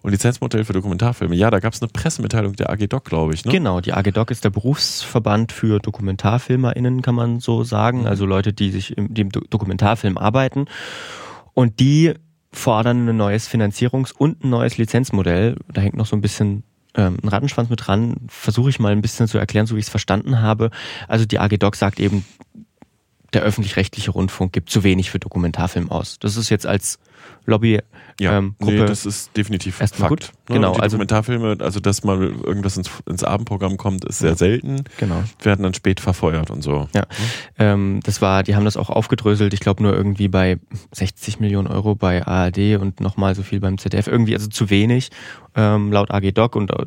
und 0.00 0.12
Lizenzmodell 0.12 0.64
für 0.64 0.72
Dokumentarfilme. 0.72 1.34
Ja, 1.34 1.50
da 1.50 1.58
gab 1.60 1.74
es 1.74 1.82
eine 1.82 1.88
Pressemitteilung 1.90 2.54
der 2.54 2.70
AG 2.70 2.86
Doc, 2.88 3.04
glaube 3.04 3.34
ich. 3.34 3.44
Ne? 3.44 3.52
Genau, 3.52 3.80
die 3.82 3.92
AG 3.92 4.12
Doc 4.12 4.30
ist 4.30 4.44
der 4.44 4.50
Berufsverband 4.50 5.52
für 5.52 5.78
DokumentarfilmerInnen, 5.78 7.02
kann 7.02 7.14
man 7.14 7.40
so 7.40 7.64
sagen. 7.64 8.06
Also 8.06 8.24
Leute, 8.24 8.54
die 8.54 8.70
sich 8.70 8.96
im 8.96 9.12
dem 9.12 9.30
Do- 9.30 9.42
Dokumentarfilm 9.50 10.16
arbeiten. 10.16 10.64
Und 11.52 11.80
die 11.80 12.14
fordern 12.52 13.06
ein 13.08 13.16
neues 13.16 13.46
Finanzierungs- 13.50 14.14
und 14.16 14.42
ein 14.42 14.48
neues 14.50 14.78
Lizenzmodell. 14.78 15.56
Da 15.72 15.82
hängt 15.82 15.96
noch 15.96 16.06
so 16.06 16.16
ein 16.16 16.22
bisschen 16.22 16.62
ähm, 16.94 17.18
ein 17.22 17.28
Rattenschwanz 17.28 17.70
mit 17.70 17.86
dran. 17.86 18.16
Versuche 18.28 18.70
ich 18.70 18.78
mal 18.78 18.92
ein 18.92 19.00
bisschen 19.02 19.28
zu 19.28 19.38
erklären, 19.38 19.66
so 19.66 19.74
wie 19.76 19.80
ich 19.80 19.86
es 19.86 19.90
verstanden 19.90 20.40
habe. 20.40 20.70
Also 21.06 21.24
die 21.24 21.38
AG 21.38 21.58
Doc 21.58 21.76
sagt 21.76 22.00
eben, 22.00 22.24
der 23.34 23.42
öffentlich-rechtliche 23.42 24.10
Rundfunk 24.10 24.52
gibt 24.52 24.70
zu 24.70 24.84
wenig 24.84 25.10
für 25.10 25.18
Dokumentarfilm 25.18 25.90
aus. 25.90 26.18
Das 26.18 26.36
ist 26.36 26.48
jetzt 26.48 26.66
als 26.66 26.98
Lobby 27.44 27.80
Ja, 28.20 28.38
ähm, 28.38 28.54
nee, 28.60 28.78
das 28.78 29.04
ist 29.06 29.36
definitiv 29.36 29.80
erstmal 29.80 30.08
Fakt. 30.08 30.32
gut. 30.46 30.54
Genau, 30.54 30.74
die 30.74 30.80
also- 30.80 30.96
Dokumentarfilme, 30.96 31.56
also 31.60 31.78
dass 31.80 32.04
mal 32.04 32.20
irgendwas 32.22 32.76
ins, 32.76 32.90
ins 33.06 33.24
Abendprogramm 33.24 33.76
kommt, 33.76 34.04
ist 34.06 34.18
sehr 34.20 34.30
Ja. 34.30 34.36
selten. 34.36 34.84
genau. 34.98 35.22
Werden 35.42 35.62
dann 35.62 35.74
spät 35.74 36.00
verfeuert 36.00 36.50
und 36.50 36.62
so. 36.62 36.88
Ja, 36.94 37.04
ähm, 37.58 38.00
das 38.04 38.22
war, 38.22 38.42
die 38.44 38.54
haben 38.56 38.64
das 38.64 38.76
auch 38.76 38.88
aufgedröselt, 38.90 39.52
ich 39.52 39.60
glaube 39.60 39.82
nur 39.82 39.94
irgendwie 39.94 40.28
bei 40.28 40.58
60 40.92 41.38
Millionen 41.40 41.68
Euro 41.68 41.94
bei 41.94 42.26
ARD 42.26 42.76
und 42.76 43.00
nochmal 43.00 43.34
so 43.34 43.42
viel 43.42 43.60
beim 43.60 43.78
ZDF. 43.78 44.06
Irgendwie 44.06 44.34
also 44.34 44.48
zu 44.48 44.70
wenig, 44.70 45.10
ähm, 45.54 45.92
laut 45.92 46.10
AG 46.10 46.32
Doc 46.32 46.56
und 46.56 46.70
äh, 46.70 46.86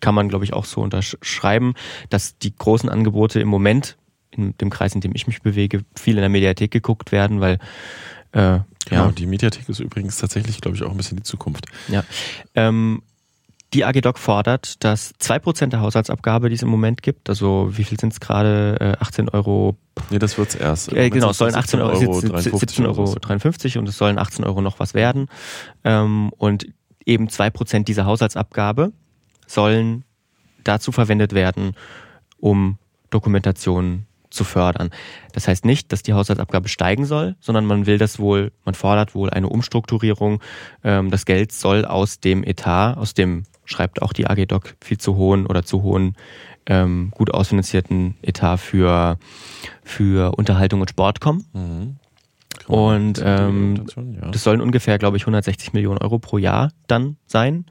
kann 0.00 0.14
man 0.14 0.28
glaube 0.28 0.44
ich 0.44 0.52
auch 0.52 0.64
so 0.64 0.80
unterschreiben, 0.80 1.74
dass 2.10 2.38
die 2.38 2.54
großen 2.54 2.88
Angebote 2.88 3.40
im 3.40 3.48
Moment 3.48 3.96
in 4.32 4.56
dem 4.58 4.70
Kreis, 4.70 4.94
in 4.94 5.00
dem 5.00 5.12
ich 5.14 5.26
mich 5.26 5.42
bewege, 5.42 5.84
viel 5.94 6.14
in 6.14 6.20
der 6.20 6.28
Mediathek 6.28 6.70
geguckt 6.70 7.12
werden, 7.12 7.40
weil 7.40 7.58
äh, 8.32 8.60
Genau, 8.86 9.06
ja. 9.06 9.12
die 9.12 9.26
Mediathek 9.26 9.68
ist 9.68 9.80
übrigens 9.80 10.18
tatsächlich, 10.18 10.60
glaube 10.60 10.76
ich, 10.76 10.82
auch 10.82 10.90
ein 10.90 10.96
bisschen 10.96 11.16
die 11.16 11.22
Zukunft. 11.22 11.66
Ja. 11.88 12.04
Ähm, 12.54 13.02
die 13.72 13.84
AG 13.84 14.00
Doc 14.02 14.18
fordert, 14.18 14.84
dass 14.84 15.14
2% 15.14 15.68
der 15.68 15.80
Haushaltsabgabe, 15.80 16.50
die 16.50 16.56
es 16.56 16.62
im 16.62 16.68
Moment 16.68 17.02
gibt, 17.02 17.30
also 17.30 17.70
wie 17.72 17.84
viel 17.84 17.98
sind 17.98 18.12
es 18.12 18.20
gerade? 18.20 18.96
18 19.00 19.30
Euro. 19.30 19.76
Nee, 20.10 20.18
das 20.18 20.36
wird 20.36 20.50
es 20.50 20.54
erst. 20.56 20.92
Äh, 20.92 21.08
genau, 21.08 21.30
es 21.30 21.38
sollen 21.38 21.54
18 21.54 21.80
Euro, 21.80 21.98
Euro 21.98 22.18
17,53 22.18 22.84
Euro 22.84 23.14
53 23.14 23.78
und 23.78 23.88
es 23.88 23.96
sollen 23.96 24.18
18 24.18 24.44
Euro 24.44 24.60
noch 24.60 24.78
was 24.78 24.92
werden. 24.92 25.28
Ähm, 25.84 26.30
und 26.36 26.66
eben 27.06 27.28
2% 27.28 27.84
dieser 27.84 28.04
Haushaltsabgabe 28.04 28.92
sollen 29.46 30.04
dazu 30.64 30.92
verwendet 30.92 31.32
werden, 31.32 31.74
um 32.38 32.78
Dokumentation 33.10 34.06
zu 34.32 34.44
fördern. 34.44 34.90
Das 35.32 35.48
heißt 35.48 35.64
nicht, 35.64 35.92
dass 35.92 36.02
die 36.02 36.12
Haushaltsabgabe 36.12 36.68
steigen 36.68 37.04
soll, 37.04 37.36
sondern 37.40 37.66
man 37.66 37.86
will 37.86 37.98
das 37.98 38.18
wohl, 38.18 38.52
man 38.64 38.74
fordert 38.74 39.14
wohl 39.14 39.30
eine 39.30 39.48
Umstrukturierung. 39.48 40.40
Ähm, 40.82 41.10
das 41.10 41.26
Geld 41.26 41.52
soll 41.52 41.84
aus 41.84 42.20
dem 42.20 42.44
Etat, 42.44 42.94
aus 42.94 43.14
dem 43.14 43.44
schreibt 43.64 44.02
auch 44.02 44.12
die 44.12 44.26
AG 44.26 44.46
Doc 44.46 44.74
viel 44.82 44.98
zu 44.98 45.16
hohen 45.16 45.46
oder 45.46 45.64
zu 45.64 45.82
hohen 45.82 46.16
ähm, 46.66 47.12
gut 47.14 47.32
ausfinanzierten 47.32 48.16
Etat 48.22 48.58
für 48.58 49.18
für 49.82 50.36
Unterhaltung 50.36 50.80
und 50.80 50.90
Sport 50.90 51.20
kommen. 51.20 51.44
Mhm. 51.52 51.96
Und 52.68 53.20
ähm, 53.24 53.86
ja. 53.96 54.30
das 54.30 54.44
sollen 54.44 54.60
ungefähr, 54.60 54.98
glaube 54.98 55.16
ich, 55.16 55.24
160 55.24 55.72
Millionen 55.72 55.98
Euro 55.98 56.18
pro 56.18 56.38
Jahr 56.38 56.70
dann 56.86 57.16
sein. 57.26 57.66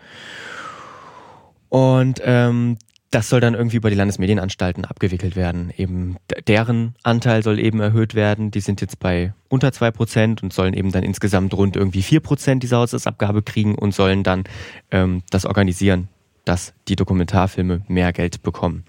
Und 1.69 2.21
ähm, 2.25 2.77
das 3.11 3.27
soll 3.27 3.41
dann 3.41 3.53
irgendwie 3.53 3.77
über 3.77 3.89
die 3.89 3.95
Landesmedienanstalten 3.97 4.85
abgewickelt 4.85 5.35
werden. 5.35 5.71
Eben 5.75 6.15
deren 6.47 6.95
Anteil 7.03 7.43
soll 7.43 7.59
eben 7.59 7.81
erhöht 7.81 8.15
werden. 8.15 8.51
Die 8.51 8.61
sind 8.61 8.79
jetzt 8.79 8.99
bei 8.99 9.33
unter 9.49 9.73
zwei 9.73 9.91
Prozent 9.91 10.41
und 10.41 10.53
sollen 10.53 10.73
eben 10.73 10.93
dann 10.93 11.03
insgesamt 11.03 11.53
rund 11.53 11.75
irgendwie 11.75 12.03
vier 12.03 12.21
Prozent 12.21 12.63
dieser 12.63 12.77
Haushaltsabgabe 12.77 13.41
kriegen 13.41 13.75
und 13.75 13.93
sollen 13.93 14.23
dann 14.23 14.45
ähm, 14.91 15.23
das 15.29 15.45
organisieren, 15.45 16.07
dass 16.45 16.73
die 16.87 16.95
Dokumentarfilme 16.95 17.81
mehr 17.89 18.13
Geld 18.13 18.43
bekommen. 18.43 18.85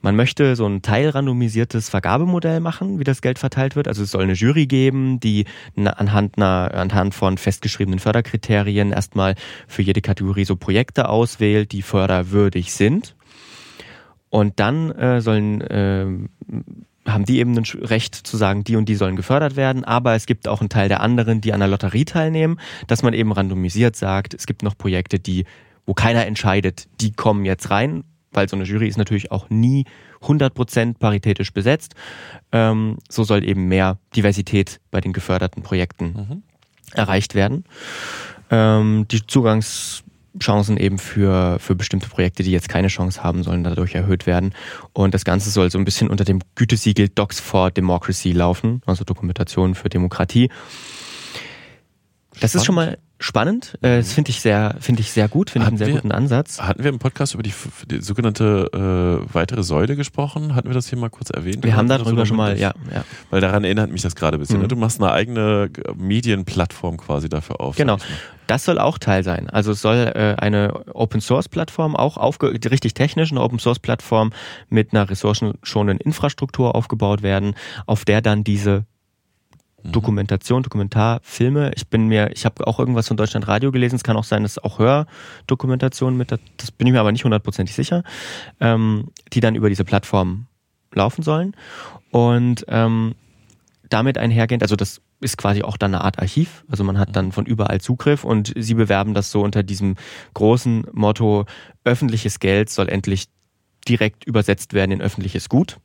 Man 0.00 0.14
möchte 0.14 0.54
so 0.54 0.66
ein 0.66 0.82
teilrandomisiertes 0.82 1.88
Vergabemodell 1.88 2.60
machen, 2.60 3.00
wie 3.00 3.04
das 3.04 3.20
Geld 3.20 3.38
verteilt 3.38 3.74
wird. 3.74 3.88
Also 3.88 4.04
es 4.04 4.12
soll 4.12 4.22
eine 4.22 4.34
Jury 4.34 4.66
geben, 4.66 5.18
die 5.18 5.46
anhand, 5.74 6.36
einer, 6.36 6.72
anhand 6.74 7.14
von 7.14 7.36
festgeschriebenen 7.36 7.98
Förderkriterien 7.98 8.92
erstmal 8.92 9.34
für 9.66 9.82
jede 9.82 10.00
Kategorie 10.00 10.44
so 10.44 10.54
Projekte 10.54 11.08
auswählt, 11.08 11.72
die 11.72 11.82
förderwürdig 11.82 12.72
sind. 12.72 13.16
Und 14.30 14.60
dann 14.60 14.90
äh, 14.92 15.20
sollen 15.20 15.60
äh, 15.62 16.06
haben 17.06 17.24
die 17.24 17.38
eben 17.38 17.56
ein 17.56 17.64
Recht 17.64 18.14
zu 18.14 18.36
sagen, 18.36 18.64
die 18.64 18.76
und 18.76 18.88
die 18.88 18.94
sollen 18.94 19.16
gefördert 19.16 19.56
werden, 19.56 19.84
aber 19.84 20.14
es 20.14 20.26
gibt 20.26 20.46
auch 20.46 20.60
einen 20.60 20.68
Teil 20.68 20.88
der 20.88 21.00
anderen, 21.00 21.40
die 21.40 21.52
an 21.52 21.60
der 21.60 21.68
Lotterie 21.68 22.04
teilnehmen, 22.04 22.60
dass 22.86 23.02
man 23.02 23.14
eben 23.14 23.32
randomisiert 23.32 23.96
sagt, 23.96 24.34
es 24.34 24.46
gibt 24.46 24.62
noch 24.62 24.76
Projekte, 24.76 25.18
die, 25.18 25.44
wo 25.86 25.94
keiner 25.94 26.26
entscheidet, 26.26 26.86
die 27.00 27.12
kommen 27.12 27.44
jetzt 27.44 27.70
rein, 27.70 28.04
weil 28.32 28.48
so 28.48 28.56
eine 28.56 28.64
Jury 28.64 28.88
ist 28.88 28.98
natürlich 28.98 29.30
auch 29.30 29.48
nie 29.48 29.84
100% 30.22 30.98
paritätisch 30.98 31.52
besetzt. 31.52 31.94
Ähm, 32.52 32.98
so 33.08 33.24
soll 33.24 33.44
eben 33.44 33.68
mehr 33.68 33.98
Diversität 34.14 34.80
bei 34.90 35.00
den 35.00 35.12
geförderten 35.12 35.62
Projekten 35.62 36.06
mhm. 36.06 36.42
erreicht 36.92 37.34
werden. 37.34 37.64
Ähm, 38.50 39.06
die 39.10 39.26
Zugangs 39.26 40.04
Chancen 40.40 40.76
eben 40.76 40.98
für, 40.98 41.58
für 41.58 41.74
bestimmte 41.74 42.08
Projekte, 42.08 42.42
die 42.42 42.50
jetzt 42.50 42.68
keine 42.68 42.88
Chance 42.88 43.22
haben, 43.22 43.42
sollen 43.42 43.64
dadurch 43.64 43.94
erhöht 43.94 44.26
werden. 44.26 44.54
Und 44.92 45.14
das 45.14 45.24
Ganze 45.24 45.50
soll 45.50 45.70
so 45.70 45.78
ein 45.78 45.84
bisschen 45.84 46.08
unter 46.08 46.24
dem 46.24 46.40
Gütesiegel 46.54 47.08
Docs 47.08 47.40
for 47.40 47.70
Democracy 47.70 48.32
laufen, 48.32 48.82
also 48.86 49.04
Dokumentation 49.04 49.74
für 49.74 49.88
Demokratie. 49.88 50.50
Das 52.40 52.54
ist 52.54 52.64
schon 52.64 52.74
mal 52.74 52.98
spannend. 53.18 53.74
Äh, 53.82 53.98
das 53.98 54.12
finde 54.12 54.30
ich 54.30 54.40
sehr, 54.40 54.76
finde 54.80 55.00
ich 55.00 55.10
sehr 55.10 55.28
gut, 55.28 55.50
finde 55.50 55.66
ich 55.66 55.68
einen 55.68 55.78
sehr 55.78 55.86
wir, 55.88 55.94
guten 55.94 56.12
Ansatz. 56.12 56.60
Hatten 56.60 56.82
wir 56.82 56.90
im 56.90 56.98
Podcast 56.98 57.34
über 57.34 57.42
die, 57.42 57.52
die 57.90 58.00
sogenannte 58.00 58.70
äh, 59.28 59.34
weitere 59.34 59.62
Säule 59.62 59.96
gesprochen? 59.96 60.54
Hatten 60.54 60.68
wir 60.68 60.74
das 60.74 60.88
hier 60.88 60.98
mal 60.98 61.10
kurz 61.10 61.30
erwähnt? 61.30 61.64
Wir 61.64 61.76
haben 61.76 61.88
darüber 61.88 62.26
schon 62.26 62.36
mal, 62.36 62.58
ja, 62.58 62.72
ja. 62.92 63.04
Weil 63.30 63.40
daran 63.40 63.64
erinnert 63.64 63.90
mich 63.90 64.02
das 64.02 64.14
gerade 64.14 64.36
ein 64.36 64.40
bisschen. 64.40 64.58
Ne? 64.58 64.64
Mhm. 64.64 64.68
Du 64.68 64.76
machst 64.76 65.00
eine 65.00 65.12
eigene 65.12 65.70
Medienplattform 65.96 66.96
quasi 66.96 67.28
dafür 67.28 67.60
auf. 67.60 67.76
Genau. 67.76 67.98
Das 68.46 68.64
soll 68.64 68.78
auch 68.78 68.96
Teil 68.96 69.24
sein. 69.24 69.50
Also 69.50 69.72
es 69.72 69.82
soll 69.82 69.96
äh, 69.96 70.34
eine 70.38 70.86
Open 70.94 71.20
Source 71.20 71.48
Plattform 71.48 71.94
auch 71.96 72.16
aufge 72.16 72.58
richtig 72.70 72.94
technisch 72.94 73.30
eine 73.30 73.42
Open 73.42 73.58
Source 73.58 73.78
Plattform 73.78 74.32
mit 74.70 74.94
einer 74.94 75.10
ressourcenschonenden 75.10 76.00
Infrastruktur 76.00 76.74
aufgebaut 76.74 77.22
werden, 77.22 77.54
auf 77.84 78.06
der 78.06 78.22
dann 78.22 78.44
diese 78.44 78.78
Mhm. 78.80 78.97
Dokumentation, 79.84 80.62
Dokumentarfilme. 80.62 81.72
Ich 81.76 81.88
bin 81.88 82.08
mir, 82.08 82.30
ich 82.32 82.44
habe 82.44 82.66
auch 82.66 82.78
irgendwas 82.78 83.08
von 83.08 83.16
Deutschland 83.16 83.46
Radio 83.46 83.70
gelesen. 83.70 83.96
Es 83.96 84.02
kann 84.02 84.16
auch 84.16 84.24
sein, 84.24 84.42
dass 84.42 84.58
auch 84.58 84.78
Hördokumentationen 84.78 86.16
mit, 86.16 86.32
das 86.32 86.70
bin 86.70 86.86
ich 86.86 86.92
mir 86.92 87.00
aber 87.00 87.12
nicht 87.12 87.24
hundertprozentig 87.24 87.74
sicher, 87.74 88.02
ähm, 88.60 89.10
die 89.32 89.40
dann 89.40 89.54
über 89.54 89.68
diese 89.68 89.84
Plattform 89.84 90.46
laufen 90.92 91.22
sollen. 91.22 91.54
Und 92.10 92.64
ähm, 92.68 93.14
damit 93.88 94.18
einhergehend, 94.18 94.62
also 94.62 94.76
das 94.76 95.00
ist 95.20 95.38
quasi 95.38 95.62
auch 95.62 95.76
dann 95.76 95.94
eine 95.94 96.04
Art 96.04 96.18
Archiv. 96.18 96.64
Also 96.68 96.84
man 96.84 96.98
hat 96.98 97.14
dann 97.16 97.32
von 97.32 97.46
überall 97.46 97.80
Zugriff 97.80 98.24
und 98.24 98.52
sie 98.56 98.74
bewerben 98.74 99.14
das 99.14 99.30
so 99.30 99.42
unter 99.42 99.62
diesem 99.62 99.96
großen 100.34 100.86
Motto, 100.92 101.46
öffentliches 101.84 102.40
Geld 102.40 102.70
soll 102.70 102.88
endlich 102.88 103.26
direkt 103.88 104.24
übersetzt 104.24 104.74
werden 104.74 104.92
in 104.92 105.00
öffentliches 105.00 105.48
Gut. 105.48 105.78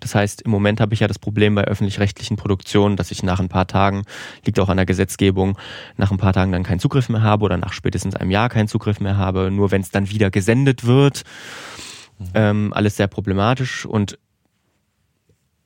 Das 0.00 0.14
heißt, 0.14 0.42
im 0.42 0.50
Moment 0.50 0.80
habe 0.80 0.94
ich 0.94 1.00
ja 1.00 1.08
das 1.08 1.18
Problem 1.18 1.54
bei 1.54 1.64
öffentlich-rechtlichen 1.64 2.36
Produktionen, 2.36 2.96
dass 2.96 3.10
ich 3.10 3.22
nach 3.22 3.40
ein 3.40 3.48
paar 3.48 3.66
Tagen, 3.66 4.04
liegt 4.44 4.60
auch 4.60 4.68
an 4.68 4.76
der 4.76 4.86
Gesetzgebung, 4.86 5.58
nach 5.96 6.10
ein 6.10 6.18
paar 6.18 6.32
Tagen 6.32 6.52
dann 6.52 6.64
keinen 6.64 6.80
Zugriff 6.80 7.08
mehr 7.08 7.22
habe 7.22 7.44
oder 7.44 7.56
nach 7.56 7.72
spätestens 7.72 8.14
einem 8.14 8.30
Jahr 8.30 8.48
keinen 8.48 8.68
Zugriff 8.68 9.00
mehr 9.00 9.16
habe, 9.16 9.50
nur 9.50 9.70
wenn 9.70 9.80
es 9.80 9.90
dann 9.90 10.10
wieder 10.10 10.30
gesendet 10.30 10.84
wird. 10.84 11.24
Mhm. 12.18 12.26
Ähm, 12.34 12.72
alles 12.74 12.96
sehr 12.96 13.06
problematisch 13.06 13.86
und 13.86 14.18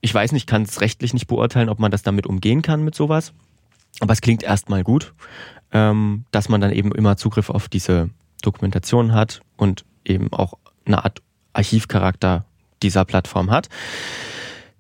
ich 0.01 0.15
weiß 0.15 0.33
nicht, 0.33 0.47
kann 0.47 0.63
es 0.63 0.81
rechtlich 0.81 1.13
nicht 1.13 1.27
beurteilen, 1.27 1.69
ob 1.69 1.79
man 1.79 1.91
das 1.91 2.03
damit 2.03 2.27
umgehen 2.27 2.63
kann 2.63 2.83
mit 2.83 2.95
sowas. 2.95 3.33
Aber 4.01 4.13
es 4.13 4.21
klingt 4.21 4.43
erstmal 4.43 4.83
gut, 4.83 5.13
ähm, 5.73 6.25
dass 6.31 6.49
man 6.49 6.61
dann 6.61 6.73
eben 6.73 6.93
immer 6.93 7.17
Zugriff 7.17 7.51
auf 7.51 7.69
diese 7.69 8.11
Dokumentation 8.43 9.13
hat 9.13 9.43
und 9.57 9.85
eben 10.05 10.33
auch 10.33 10.55
eine 10.87 11.05
Art 11.05 11.21
Archivcharakter 11.53 12.47
dieser 12.83 13.05
Plattform 13.05 13.51
hat. 13.51 13.69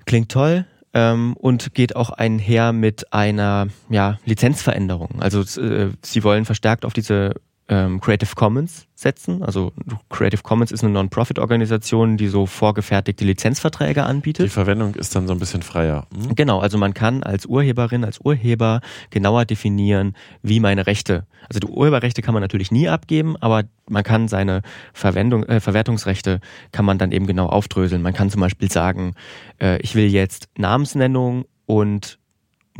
Klingt 0.06 0.30
toll 0.30 0.66
ähm, 0.94 1.34
und 1.36 1.74
geht 1.74 1.96
auch 1.96 2.10
einher 2.10 2.72
mit 2.72 3.12
einer 3.12 3.68
ja, 3.88 4.18
Lizenzveränderung. 4.24 5.20
Also 5.20 5.40
äh, 5.60 5.90
sie 6.02 6.24
wollen 6.24 6.44
verstärkt 6.44 6.84
auf 6.84 6.92
diese 6.92 7.34
ähm, 7.70 8.00
Creative 8.00 8.34
Commons 8.34 8.88
setzen. 8.96 9.42
Also 9.44 9.72
Creative 10.10 10.42
Commons 10.42 10.72
ist 10.72 10.82
eine 10.82 10.92
Non-Profit-Organisation, 10.92 12.16
die 12.16 12.26
so 12.26 12.44
vorgefertigte 12.44 13.24
Lizenzverträge 13.24 14.02
anbietet. 14.02 14.46
Die 14.46 14.50
Verwendung 14.50 14.96
ist 14.96 15.14
dann 15.14 15.28
so 15.28 15.32
ein 15.32 15.38
bisschen 15.38 15.62
freier. 15.62 16.06
Hm? 16.12 16.34
Genau, 16.34 16.58
also 16.58 16.76
man 16.78 16.94
kann 16.94 17.22
als 17.22 17.46
Urheberin, 17.46 18.04
als 18.04 18.18
Urheber 18.20 18.80
genauer 19.10 19.44
definieren, 19.44 20.16
wie 20.42 20.58
meine 20.58 20.88
Rechte. 20.88 21.26
Also 21.48 21.60
die 21.60 21.68
Urheberrechte 21.68 22.22
kann 22.22 22.34
man 22.34 22.42
natürlich 22.42 22.72
nie 22.72 22.88
abgeben, 22.88 23.36
aber 23.36 23.62
man 23.88 24.02
kann 24.02 24.26
seine 24.26 24.62
Verwendung, 24.92 25.44
äh, 25.44 25.60
Verwertungsrechte 25.60 26.40
kann 26.72 26.84
man 26.84 26.98
dann 26.98 27.12
eben 27.12 27.26
genau 27.26 27.46
aufdröseln. 27.46 28.02
Man 28.02 28.14
kann 28.14 28.30
zum 28.30 28.40
Beispiel 28.40 28.70
sagen, 28.70 29.14
äh, 29.62 29.80
ich 29.80 29.94
will 29.94 30.06
jetzt 30.06 30.48
Namensnennung 30.58 31.44
und 31.66 32.19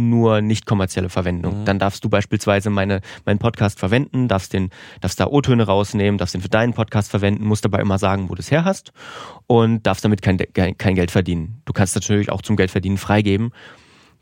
nur 0.09 0.41
nicht 0.41 0.67
kommerzielle 0.67 1.09
Verwendung. 1.09 1.61
Mhm. 1.61 1.65
Dann 1.65 1.79
darfst 1.79 2.05
du 2.05 2.09
beispielsweise 2.09 2.71
meine, 2.71 3.01
meinen 3.25 3.39
Podcast 3.39 3.79
verwenden, 3.79 4.29
darfst 4.29 4.53
den, 4.53 4.71
darfst 5.01 5.21
da 5.21 5.27
O-Töne 5.27 5.65
rausnehmen, 5.65 6.19
darfst 6.19 6.35
den 6.35 6.41
für 6.41 6.49
deinen 6.49 6.73
Podcast 6.73 7.11
verwenden, 7.11 7.45
musst 7.45 7.65
dabei 7.65 7.81
immer 7.81 7.99
sagen, 7.99 8.29
wo 8.29 8.35
du 8.35 8.41
es 8.41 8.51
her 8.51 8.65
hast 8.65 8.93
und 9.47 9.87
darfst 9.87 10.05
damit 10.05 10.23
kein, 10.23 10.39
kein 10.53 10.95
Geld 10.95 11.11
verdienen. 11.11 11.63
Du 11.65 11.73
kannst 11.73 11.95
natürlich 11.95 12.31
auch 12.31 12.43
zum 12.43 12.57
Geldverdienen 12.57 12.99
freigeben. 12.99 13.53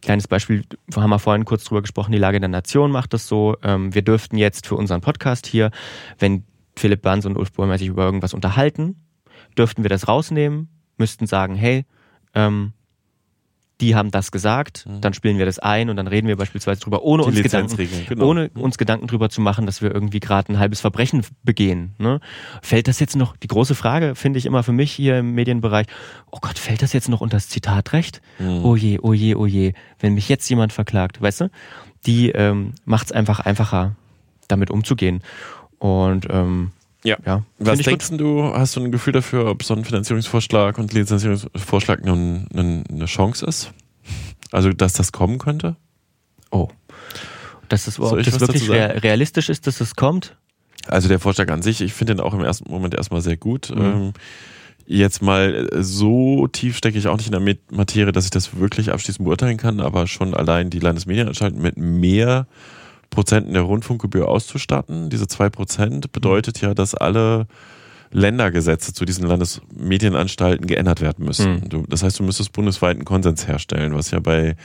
Kleines 0.01 0.29
Beispiel, 0.29 0.65
wir 0.87 1.03
haben 1.03 1.11
wir 1.11 1.19
vorhin 1.19 1.45
kurz 1.45 1.65
drüber 1.65 1.83
gesprochen, 1.83 2.13
die 2.13 2.19
Lage 2.19 2.39
der 2.39 2.49
Nation 2.49 2.93
macht 2.93 3.13
das 3.15 3.27
so. 3.27 3.57
Ähm, 3.63 3.95
wir 3.95 4.03
dürften 4.03 4.37
jetzt 4.37 4.67
für 4.67 4.77
unseren 4.77 5.01
Podcast 5.01 5.47
hier, 5.47 5.71
wenn 6.19 6.45
Philipp 6.77 7.03
Banz 7.03 7.25
und 7.25 7.37
Ulf 7.37 7.53
Bäumer 7.53 7.79
sich 7.79 7.89
über 7.89 8.05
irgendwas 8.05 8.33
unterhalten, 8.33 8.97
dürften 9.57 9.83
wir 9.83 9.89
das 9.89 10.07
rausnehmen, 10.07 10.69
müssten 10.99 11.27
sagen, 11.27 11.57
hey, 11.57 11.85
ähm, 12.35 12.73
die 13.81 13.95
haben 13.95 14.11
das 14.11 14.33
gesagt, 14.33 14.87
mhm. 14.87 15.01
dann 15.01 15.15
spielen 15.15 15.39
wir 15.39 15.47
das 15.47 15.59
ein 15.59 15.89
und 15.89 15.97
dann 15.97 16.09
reden 16.09 16.27
wir 16.27 16.37
beispielsweise 16.37 16.81
drüber, 16.81 17.03
ohne 17.03 17.25
uns 17.25 17.41
Gedanken, 17.41 17.89
genau. 18.09 18.27
ohne 18.27 18.51
uns 18.55 18.77
Gedanken 18.77 19.07
drüber 19.07 19.31
zu 19.31 19.41
machen, 19.41 19.67
dass 19.67 19.83
wir 19.83 19.93
irgendwie 19.95 20.21
gerade 20.21 20.53
ein 20.53 20.59
halbes 20.59 20.81
Verbrechen 20.81 21.25
begehen. 21.45 21.95
Ne? 21.99 22.21
Fällt 22.61 22.89
das 22.89 22.99
jetzt 22.99 23.15
noch, 23.15 23.37
die 23.37 23.47
große 23.47 23.75
Frage 23.75 24.15
finde 24.15 24.39
ich 24.39 24.47
immer 24.47 24.63
für 24.63 24.73
mich 24.73 24.91
hier 24.93 25.19
im 25.19 25.33
Medienbereich, 25.35 25.87
oh 26.31 26.39
Gott, 26.41 26.59
fällt 26.59 26.83
das 26.83 26.93
jetzt 26.93 27.09
noch 27.09 27.21
unter 27.21 27.37
das 27.37 27.49
Zitatrecht? 27.49 28.21
Mhm. 28.39 28.65
Oh 28.65 28.75
je, 28.75 28.99
oh 29.01 29.13
je, 29.13 29.35
oh 29.37 29.47
je, 29.47 29.75
wenn 30.01 30.15
mich 30.15 30.29
jetzt 30.29 30.49
jemand 30.49 30.73
verklagt, 30.73 31.23
weißt 31.23 31.43
du? 31.43 31.51
Die 32.07 32.31
ähm, 32.31 32.75
macht 32.85 33.07
es 33.07 33.13
einfach 33.13 33.41
einfacher, 33.41 33.95
damit 34.49 34.71
umzugehen. 34.71 35.23
Und 35.79 36.27
ähm, 36.31 36.73
Ja. 37.09 37.17
ja 37.25 37.43
Was 37.59 37.79
denkst 37.81 38.11
du, 38.13 38.45
hast 38.55 38.77
du 38.77 38.81
ein 38.81 38.93
Gefühl 38.93 39.13
dafür, 39.13 39.47
ob 39.47 39.63
so 39.63 39.75
ein 39.75 39.85
Finanzierungsvorschlag 39.85 40.79
und 40.79 40.93
Lizenzierungsvorschlag 40.93 42.05
nun 42.05 42.47
eine, 42.53 42.85
eine 42.89 43.07
Chance 43.07 43.47
ist? 43.47 43.73
Also, 44.53 44.71
dass 44.73 44.93
das 44.95 45.13
kommen 45.13 45.39
könnte? 45.39 45.77
Oh. 46.51 46.69
Dass 47.69 47.85
das, 47.85 48.01
ob 48.01 48.23
das 48.23 48.41
wirklich 48.41 48.71
realistisch 48.71 49.49
ist, 49.49 49.67
dass 49.67 49.81
es 49.81 49.95
kommt? 49.95 50.37
Also 50.87 51.09
der 51.09 51.19
Vorschlag 51.19 51.51
an 51.51 51.61
sich, 51.61 51.81
ich 51.83 51.93
finde 51.93 52.15
den 52.15 52.21
auch 52.21 52.33
im 52.33 52.41
ersten 52.41 52.71
Moment 52.71 52.95
erstmal 52.95 53.21
sehr 53.21 53.37
gut. 53.37 53.71
Mhm. 53.75 53.83
Ähm, 53.83 54.13
jetzt 54.87 55.21
mal 55.21 55.69
äh, 55.71 55.83
so 55.83 56.47
tief 56.49 56.77
stecke 56.77 56.99
ich 56.99 57.09
auch 57.09 57.17
nicht 57.19 57.33
in 57.33 57.45
der 57.45 57.57
Materie, 57.71 58.13
dass 58.13 58.25
ich 58.25 58.31
das 58.31 58.59
wirklich 58.59 58.91
abschließend 58.91 59.25
beurteilen 59.25 59.59
kann, 59.59 59.81
aber 59.81 60.07
schon 60.07 60.35
allein 60.35 60.71
die 60.71 60.79
Landesmedienanstalten 60.79 61.61
mit 61.61 61.77
mehr 61.77 62.47
Prozenten 63.11 63.53
der 63.53 63.63
Rundfunkgebühr 63.63 64.29
auszustatten. 64.29 65.11
Diese 65.11 65.27
zwei 65.27 65.49
Prozent 65.49 66.13
bedeutet 66.13 66.61
ja, 66.61 66.75
dass 66.75 66.95
alle 66.95 67.47
Ländergesetze 68.11 68.95
zu 68.95 69.05
diesen 69.05 69.27
Landesmedienanstalten 69.27 70.67
geändert 70.67 71.01
werden 71.01 71.25
müssen. 71.25 71.55
Mhm. 71.55 71.69
Du, 71.69 71.85
das 71.89 72.03
heißt, 72.03 72.19
du 72.19 72.23
müsstest 72.23 72.53
bundesweit 72.53 72.97
einen 72.97 73.05
Konsens 73.05 73.47
herstellen, 73.47 73.95
was 73.95 74.11
ja 74.11 74.21
bei 74.21 74.57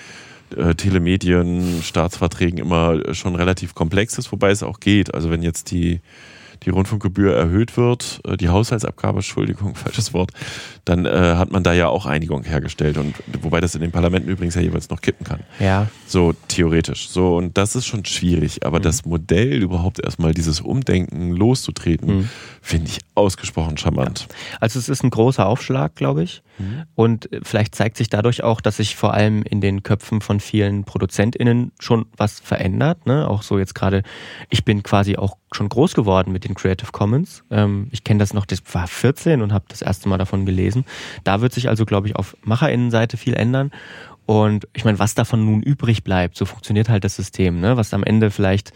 äh, 0.56 0.76
Telemedien, 0.76 1.82
Staatsverträgen 1.84 2.60
immer 2.60 3.14
schon 3.14 3.36
relativ 3.36 3.76
komplex 3.76 4.18
ist, 4.18 4.32
wobei 4.32 4.52
es 4.52 4.64
auch 4.64 4.80
geht. 4.80 5.14
Also 5.14 5.30
wenn 5.30 5.42
jetzt 5.42 5.72
die, 5.72 6.00
die 6.66 6.70
Rundfunkgebühr 6.70 7.36
erhöht 7.36 7.78
wird, 7.78 8.22
äh, 8.26 8.38
die 8.38 8.50
Haushaltsabgabe, 8.50 9.18
Entschuldigung, 9.18 9.76
falsches 9.76 10.14
Wort, 10.14 10.32
dann 10.86 11.06
äh, 11.06 11.10
hat 11.36 11.52
man 11.52 11.64
da 11.64 11.74
ja 11.74 11.88
auch 11.88 12.06
Einigung 12.06 12.44
hergestellt. 12.44 12.98
Und 12.98 13.16
wobei 13.42 13.62
das 13.62 13.76
in 13.76 13.82
den 13.82 13.92
Parlamenten 13.92 14.30
übrigens 14.30 14.56
ja 14.56 14.62
jeweils 14.62 14.90
noch 14.90 15.02
kippen 15.02 15.26
kann. 15.26 15.40
Ja. 15.60 15.88
So 16.08 16.34
theoretisch. 16.48 17.10
So, 17.10 17.38
und 17.38 17.58
das 17.58 17.76
ist 17.76 17.86
schon 17.86 18.06
schwierig. 18.06 18.66
Aber 18.66 18.80
das 18.80 19.06
Modell 19.06 19.62
überhaupt 19.62 20.00
erstmal 20.04 20.34
dieses 20.34 20.62
Umdenken 20.62 21.32
loszutreten, 21.32 22.04
Mhm. 22.18 22.30
finde 22.62 22.90
ich 22.90 23.00
ausgesprochen 23.16 23.78
charmant. 23.78 24.28
Also 24.60 24.80
es 24.80 24.90
ist 24.90 25.04
ein 25.04 25.10
großer 25.10 25.46
Aufschlag, 25.46 25.96
glaube 25.96 26.24
ich. 26.24 26.44
Und 26.96 27.32
äh, 27.32 27.40
vielleicht 27.44 27.74
zeigt 27.76 27.98
sich 27.98 28.10
dadurch 28.10 28.44
auch, 28.44 28.62
dass 28.62 28.78
sich 28.78 28.96
vor 28.96 29.14
allem 29.14 29.42
in 29.44 29.60
den 29.62 29.82
Köpfen 29.84 30.22
von 30.22 30.40
vielen 30.40 30.84
ProduzentInnen 30.84 31.72
schon 31.80 32.06
was 32.16 32.40
verändert. 32.40 33.06
Ne? 33.08 33.28
Auch 33.28 33.42
so 33.42 33.58
jetzt 33.58 33.74
gerade, 33.74 34.04
ich 34.50 34.64
bin 34.64 34.84
quasi 34.84 35.16
auch 35.18 35.38
schon 35.56 35.70
groß 35.70 35.94
geworden 35.94 36.32
mit 36.32 36.44
den 36.46 36.56
Creative 36.56 36.92
Commons. 36.92 37.44
Ähm, 37.52 37.88
ich 37.92 38.04
kenne 38.04 38.20
das 38.20 38.34
noch, 38.34 38.46
das 38.46 38.62
war 38.74 38.88
14 38.88 39.42
und 39.42 39.54
habe 39.54 39.66
das 39.68 39.82
erste 39.82 40.10
Mal 40.10 40.18
davon 40.18 40.46
gelesen. 40.46 40.86
Da 41.24 41.42
wird 41.42 41.54
sich 41.54 41.70
also, 41.70 41.86
glaube 41.86 42.08
ich, 42.08 42.16
auf 42.16 42.36
MacherInnenseite 42.44 43.18
viel 43.18 43.34
ändern. 43.34 43.72
Und 44.26 44.68
ich 44.74 44.86
meine, 44.86 45.00
was 45.00 45.16
davon 45.16 45.44
nun 45.46 45.62
übrig 45.62 46.04
bleibt, 46.04 46.38
so 46.38 46.46
funktioniert 46.46 46.88
halt 46.90 47.04
das 47.04 47.16
System. 47.16 47.60
Ne? 47.60 47.76
Was 47.78 47.94
am 47.94 48.04
Ende 48.04 48.32
vielleicht 48.32 48.72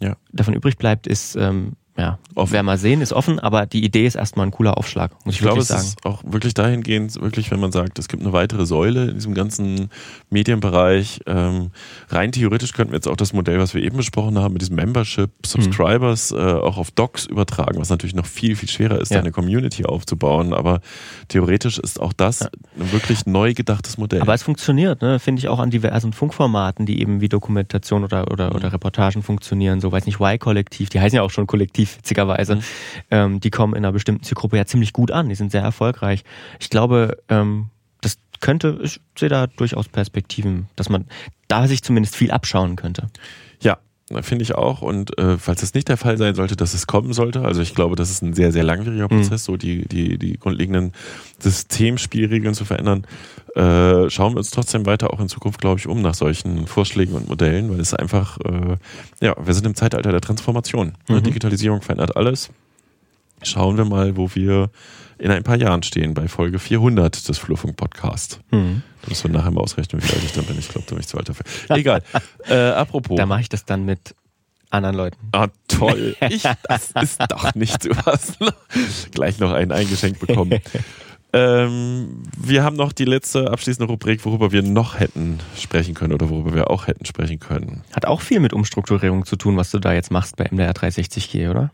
Ja. 0.00 0.16
davon 0.32 0.54
übrig 0.54 0.76
bleibt, 0.76 1.06
ist, 1.06 1.36
ähm, 1.36 1.72
ja, 1.98 2.18
Offen. 2.36 2.52
werden 2.52 2.66
wir 2.66 2.78
sehen, 2.78 3.00
ist 3.00 3.12
offen, 3.12 3.40
aber 3.40 3.66
die 3.66 3.84
Idee 3.84 4.06
ist 4.06 4.14
erstmal 4.14 4.46
ein 4.46 4.52
cooler 4.52 4.78
Aufschlag, 4.78 5.10
muss 5.24 5.34
ich, 5.34 5.40
Ich 5.40 5.44
glaube, 5.44 5.60
es 5.60 5.68
sagen. 5.68 5.82
ist 5.82 6.06
auch 6.06 6.22
wirklich 6.24 6.54
dahingehend, 6.54 7.20
wirklich, 7.20 7.50
wenn 7.50 7.58
man 7.58 7.72
sagt, 7.72 7.98
es 7.98 8.06
gibt 8.08 8.22
eine 8.22 8.32
weitere 8.32 8.64
Säule 8.66 9.06
in 9.08 9.14
diesem 9.14 9.34
ganzen 9.34 9.90
Medienbereich. 10.30 11.20
Ähm, 11.26 11.70
rein 12.10 12.32
theoretisch 12.32 12.72
könnten 12.72 12.92
wir 12.92 12.96
jetzt 12.98 13.08
auch 13.08 13.16
das 13.16 13.32
Modell, 13.32 13.58
was 13.58 13.74
wir 13.74 13.82
eben 13.82 13.96
besprochen 13.96 14.38
haben, 14.38 14.52
mit 14.52 14.62
diesem 14.62 14.76
Membership, 14.76 15.30
Subscribers, 15.44 16.30
äh, 16.32 16.36
auch 16.36 16.78
auf 16.78 16.90
Docs 16.92 17.26
übertragen, 17.26 17.78
was 17.80 17.90
natürlich 17.90 18.14
noch 18.14 18.26
viel, 18.26 18.54
viel 18.56 18.68
schwerer 18.68 19.00
ist, 19.00 19.10
Ja. 19.10 19.18
eine 19.20 19.32
Community 19.32 19.84
aufzubauen. 19.84 20.54
Aber 20.54 20.80
theoretisch 21.28 21.78
ist 21.78 22.00
auch 22.00 22.12
das 22.12 22.42
ein 22.42 22.92
wirklich 22.92 23.26
neu 23.26 23.54
gedachtes 23.54 23.98
Modell. 23.98 24.22
Aber 24.22 24.34
es 24.34 24.42
funktioniert, 24.42 25.02
ne? 25.02 25.18
finde 25.18 25.40
ich 25.40 25.48
auch 25.48 25.58
an 25.58 25.70
diversen 25.70 26.12
Funkformaten, 26.12 26.86
die 26.86 27.00
eben 27.00 27.20
wie 27.20 27.28
Dokumentation 27.28 28.04
oder, 28.04 28.30
oder, 28.30 28.50
Mhm. 28.50 28.56
oder 28.56 28.72
Reportagen 28.72 29.22
funktionieren, 29.22 29.80
so 29.80 29.90
weiß 29.92 30.06
nicht, 30.06 30.20
Y-Kollektiv, 30.20 30.88
die 30.90 31.00
heißen 31.00 31.16
ja 31.16 31.22
auch 31.22 31.30
schon 31.30 31.46
Kollektiv, 31.46 31.87
witzigerweise, 31.96 32.56
Mhm. 32.56 32.62
ähm, 33.10 33.40
die 33.40 33.50
kommen 33.50 33.74
in 33.74 33.84
einer 33.84 33.92
bestimmten 33.92 34.24
Zielgruppe 34.24 34.56
ja 34.56 34.66
ziemlich 34.66 34.92
gut 34.92 35.10
an, 35.10 35.28
die 35.28 35.34
sind 35.34 35.50
sehr 35.50 35.62
erfolgreich. 35.62 36.24
Ich 36.60 36.70
glaube, 36.70 37.18
ähm, 37.28 37.70
das 38.00 38.18
könnte, 38.40 38.78
ich 38.82 39.00
sehe 39.18 39.28
da 39.28 39.46
durchaus 39.46 39.88
Perspektiven, 39.88 40.68
dass 40.76 40.88
man 40.88 41.06
da 41.48 41.66
sich 41.66 41.82
zumindest 41.82 42.14
viel 42.16 42.30
abschauen 42.30 42.76
könnte. 42.76 43.08
Finde 44.22 44.42
ich 44.42 44.54
auch. 44.54 44.80
Und 44.80 45.18
äh, 45.18 45.36
falls 45.36 45.62
es 45.62 45.74
nicht 45.74 45.88
der 45.88 45.98
Fall 45.98 46.16
sein 46.16 46.34
sollte, 46.34 46.56
dass 46.56 46.72
es 46.72 46.86
kommen 46.86 47.12
sollte, 47.12 47.42
also 47.42 47.60
ich 47.60 47.74
glaube, 47.74 47.94
das 47.94 48.10
ist 48.10 48.22
ein 48.22 48.32
sehr, 48.32 48.52
sehr 48.52 48.64
langwieriger 48.64 49.04
Mhm. 49.04 49.20
Prozess, 49.20 49.44
so 49.44 49.56
die, 49.56 49.86
die, 49.86 50.16
die 50.16 50.38
grundlegenden 50.38 50.92
Systemspielregeln 51.38 52.54
zu 52.54 52.64
verändern, 52.64 53.06
äh, 53.54 54.08
schauen 54.08 54.32
wir 54.34 54.38
uns 54.38 54.50
trotzdem 54.50 54.86
weiter 54.86 55.12
auch 55.12 55.20
in 55.20 55.28
Zukunft, 55.28 55.60
glaube 55.60 55.78
ich, 55.78 55.86
um 55.86 56.00
nach 56.00 56.14
solchen 56.14 56.66
Vorschlägen 56.66 57.14
und 57.14 57.28
Modellen, 57.28 57.70
weil 57.70 57.80
es 57.80 57.92
einfach, 57.92 58.38
äh, 58.40 58.76
ja, 59.20 59.34
wir 59.44 59.54
sind 59.54 59.66
im 59.66 59.74
Zeitalter 59.74 60.10
der 60.10 60.20
Transformation. 60.20 60.94
Ne? 61.08 61.16
Mhm. 61.16 61.24
Digitalisierung 61.24 61.82
verändert 61.82 62.16
alles. 62.16 62.50
Schauen 63.42 63.76
wir 63.76 63.84
mal, 63.84 64.16
wo 64.16 64.30
wir 64.34 64.70
in 65.18 65.30
ein 65.30 65.42
paar 65.42 65.56
Jahren 65.56 65.82
stehen, 65.82 66.14
bei 66.14 66.28
Folge 66.28 66.58
400 66.58 67.28
des 67.28 67.38
Flurfunk-Podcasts. 67.38 68.40
Mhm. 68.50 68.82
Da 69.02 69.08
müssen 69.08 69.32
wir 69.32 69.38
nachher 69.38 69.50
mal 69.50 69.60
ausrechnen, 69.60 70.02
wie 70.02 70.12
alt 70.12 70.22
ich 70.24 70.32
dann 70.32 70.44
bin. 70.44 70.58
Ich 70.58 70.68
glaube, 70.68 70.86
da 70.88 70.94
bin 70.94 71.00
ich 71.00 71.08
zu 71.08 71.18
alt 71.18 71.28
dafür. 71.28 71.44
Egal. 71.76 72.02
Äh, 72.48 72.54
apropos. 72.54 73.16
Da 73.16 73.26
mache 73.26 73.42
ich 73.42 73.50
das 73.50 73.66
dann 73.66 73.84
mit 73.84 74.14
anderen 74.70 74.96
Leuten. 74.96 75.18
Ah, 75.32 75.48
toll. 75.66 76.16
Ich, 76.30 76.42
das 76.42 76.92
ist 77.02 77.20
doch 77.28 77.54
nicht 77.54 77.82
so 77.82 77.90
was. 78.04 78.38
Gleich 79.10 79.38
noch 79.38 79.52
einen 79.52 79.70
eingeschenkt 79.72 80.20
bekommen. 80.20 80.60
Ähm, 81.34 82.22
wir 82.38 82.64
haben 82.64 82.76
noch 82.76 82.92
die 82.92 83.04
letzte 83.04 83.50
abschließende 83.50 83.90
Rubrik, 83.90 84.24
worüber 84.24 84.50
wir 84.50 84.62
noch 84.62 84.98
hätten 84.98 85.40
sprechen 85.58 85.92
können 85.92 86.14
oder 86.14 86.30
worüber 86.30 86.54
wir 86.54 86.70
auch 86.70 86.86
hätten 86.86 87.04
sprechen 87.04 87.38
können. 87.38 87.82
Hat 87.92 88.06
auch 88.06 88.22
viel 88.22 88.40
mit 88.40 88.54
Umstrukturierung 88.54 89.26
zu 89.26 89.36
tun, 89.36 89.58
was 89.58 89.70
du 89.70 89.78
da 89.78 89.92
jetzt 89.92 90.10
machst 90.10 90.36
bei 90.36 90.48
MDR 90.50 90.72
360G, 90.72 91.50
oder? 91.50 91.70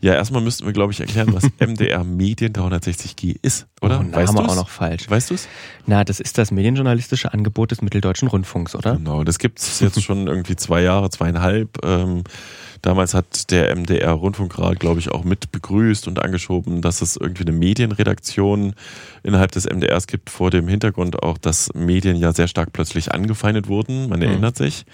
Ja, 0.00 0.14
erstmal 0.14 0.42
müssten 0.42 0.64
wir, 0.64 0.72
glaube 0.72 0.92
ich, 0.92 1.00
erklären, 1.00 1.34
was 1.34 1.44
MDR 1.58 2.02
Medien 2.02 2.54
360G 2.54 3.36
ist, 3.42 3.66
oder? 3.82 4.00
Oh, 4.00 4.02
Name 4.02 4.28
auch 4.28 4.46
du's? 4.46 4.56
noch 4.56 4.68
falsch. 4.70 5.08
Weißt 5.08 5.30
du 5.30 5.34
es? 5.34 5.48
Na, 5.86 6.04
das 6.04 6.18
ist 6.20 6.38
das 6.38 6.50
medienjournalistische 6.50 7.32
Angebot 7.32 7.72
des 7.72 7.82
Mitteldeutschen 7.82 8.28
Rundfunks, 8.28 8.74
oder? 8.74 8.96
Genau, 8.96 9.24
das 9.24 9.38
gibt 9.38 9.58
es 9.60 9.80
jetzt 9.80 10.02
schon 10.02 10.26
irgendwie 10.26 10.56
zwei 10.56 10.82
Jahre, 10.82 11.10
zweieinhalb. 11.10 11.84
Ähm, 11.84 12.24
damals 12.84 13.14
hat 13.14 13.50
der 13.50 13.74
MDR 13.74 14.12
Rundfunkrat, 14.12 14.78
glaube 14.78 15.00
ich, 15.00 15.10
auch 15.10 15.24
mit 15.24 15.50
begrüßt 15.52 16.06
und 16.06 16.22
angeschoben, 16.22 16.82
dass 16.82 17.02
es 17.02 17.16
irgendwie 17.16 17.44
eine 17.44 17.52
Medienredaktion 17.52 18.74
innerhalb 19.22 19.52
des 19.52 19.64
MDRs 19.66 20.06
gibt, 20.06 20.30
vor 20.30 20.50
dem 20.50 20.68
Hintergrund 20.68 21.22
auch, 21.22 21.38
dass 21.38 21.72
Medien 21.74 22.16
ja 22.16 22.32
sehr 22.32 22.48
stark 22.48 22.72
plötzlich 22.72 23.12
angefeindet 23.12 23.68
wurden. 23.68 24.08
Man 24.08 24.20
Mhm. 24.20 24.26
erinnert 24.26 24.56
sich. 24.56 24.84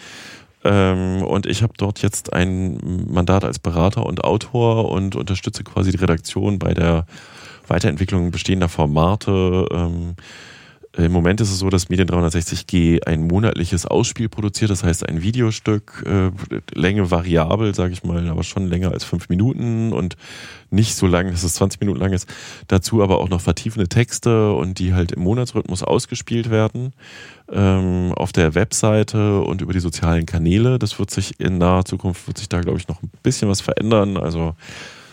Ähm, 0.62 1.22
und 1.22 1.46
ich 1.46 1.62
habe 1.62 1.72
dort 1.78 2.02
jetzt 2.02 2.32
ein 2.32 3.06
Mandat 3.10 3.44
als 3.44 3.58
Berater 3.58 4.04
und 4.06 4.24
Autor 4.24 4.90
und 4.90 5.16
unterstütze 5.16 5.64
quasi 5.64 5.90
die 5.90 5.96
Redaktion 5.96 6.58
bei 6.58 6.74
der 6.74 7.06
Weiterentwicklung 7.66 8.30
bestehender 8.30 8.68
Formate. 8.68 9.66
Ähm, 9.72 10.16
im 10.96 11.12
Moment 11.12 11.40
ist 11.40 11.50
es 11.52 11.60
so, 11.60 11.70
dass 11.70 11.88
Medien 11.88 12.08
360G 12.08 13.06
ein 13.06 13.26
monatliches 13.26 13.86
Ausspiel 13.86 14.28
produziert, 14.28 14.72
das 14.72 14.82
heißt 14.82 15.08
ein 15.08 15.22
Videostück, 15.22 16.04
äh, 16.04 16.30
Länge 16.76 17.12
variabel, 17.12 17.74
sage 17.76 17.92
ich 17.92 18.02
mal, 18.02 18.28
aber 18.28 18.42
schon 18.42 18.66
länger 18.66 18.90
als 18.90 19.04
fünf 19.04 19.28
Minuten 19.28 19.92
und 19.92 20.16
nicht 20.70 20.96
so 20.96 21.06
lang, 21.06 21.30
dass 21.30 21.44
es 21.44 21.54
20 21.54 21.80
Minuten 21.80 22.00
lang 22.00 22.12
ist. 22.12 22.26
Dazu 22.66 23.02
aber 23.02 23.18
auch 23.18 23.28
noch 23.28 23.40
vertiefende 23.40 23.88
Texte 23.88 24.52
und 24.52 24.80
die 24.80 24.92
halt 24.92 25.12
im 25.12 25.22
Monatsrhythmus 25.22 25.84
ausgespielt 25.84 26.50
werden 26.50 26.92
ähm, 27.52 28.12
auf 28.16 28.32
der 28.32 28.56
Webseite 28.56 29.42
und 29.42 29.62
über 29.62 29.72
die 29.72 29.80
sozialen 29.80 30.26
Kanäle. 30.26 30.80
Das 30.80 30.98
wird 30.98 31.10
sich 31.10 31.38
in 31.38 31.58
naher 31.58 31.84
Zukunft, 31.84 32.26
wird 32.26 32.38
sich 32.38 32.48
da 32.48 32.60
glaube 32.60 32.78
ich 32.78 32.88
noch 32.88 33.00
ein 33.02 33.10
bisschen 33.22 33.48
was 33.48 33.60
verändern. 33.60 34.16
Also 34.16 34.54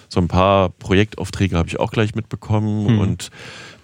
so 0.09 0.19
ein 0.19 0.27
paar 0.27 0.69
Projektaufträge 0.69 1.57
habe 1.57 1.67
ich 1.67 1.79
auch 1.79 1.91
gleich 1.91 2.15
mitbekommen 2.15 2.87
Hm. 2.87 2.99
und 2.99 3.29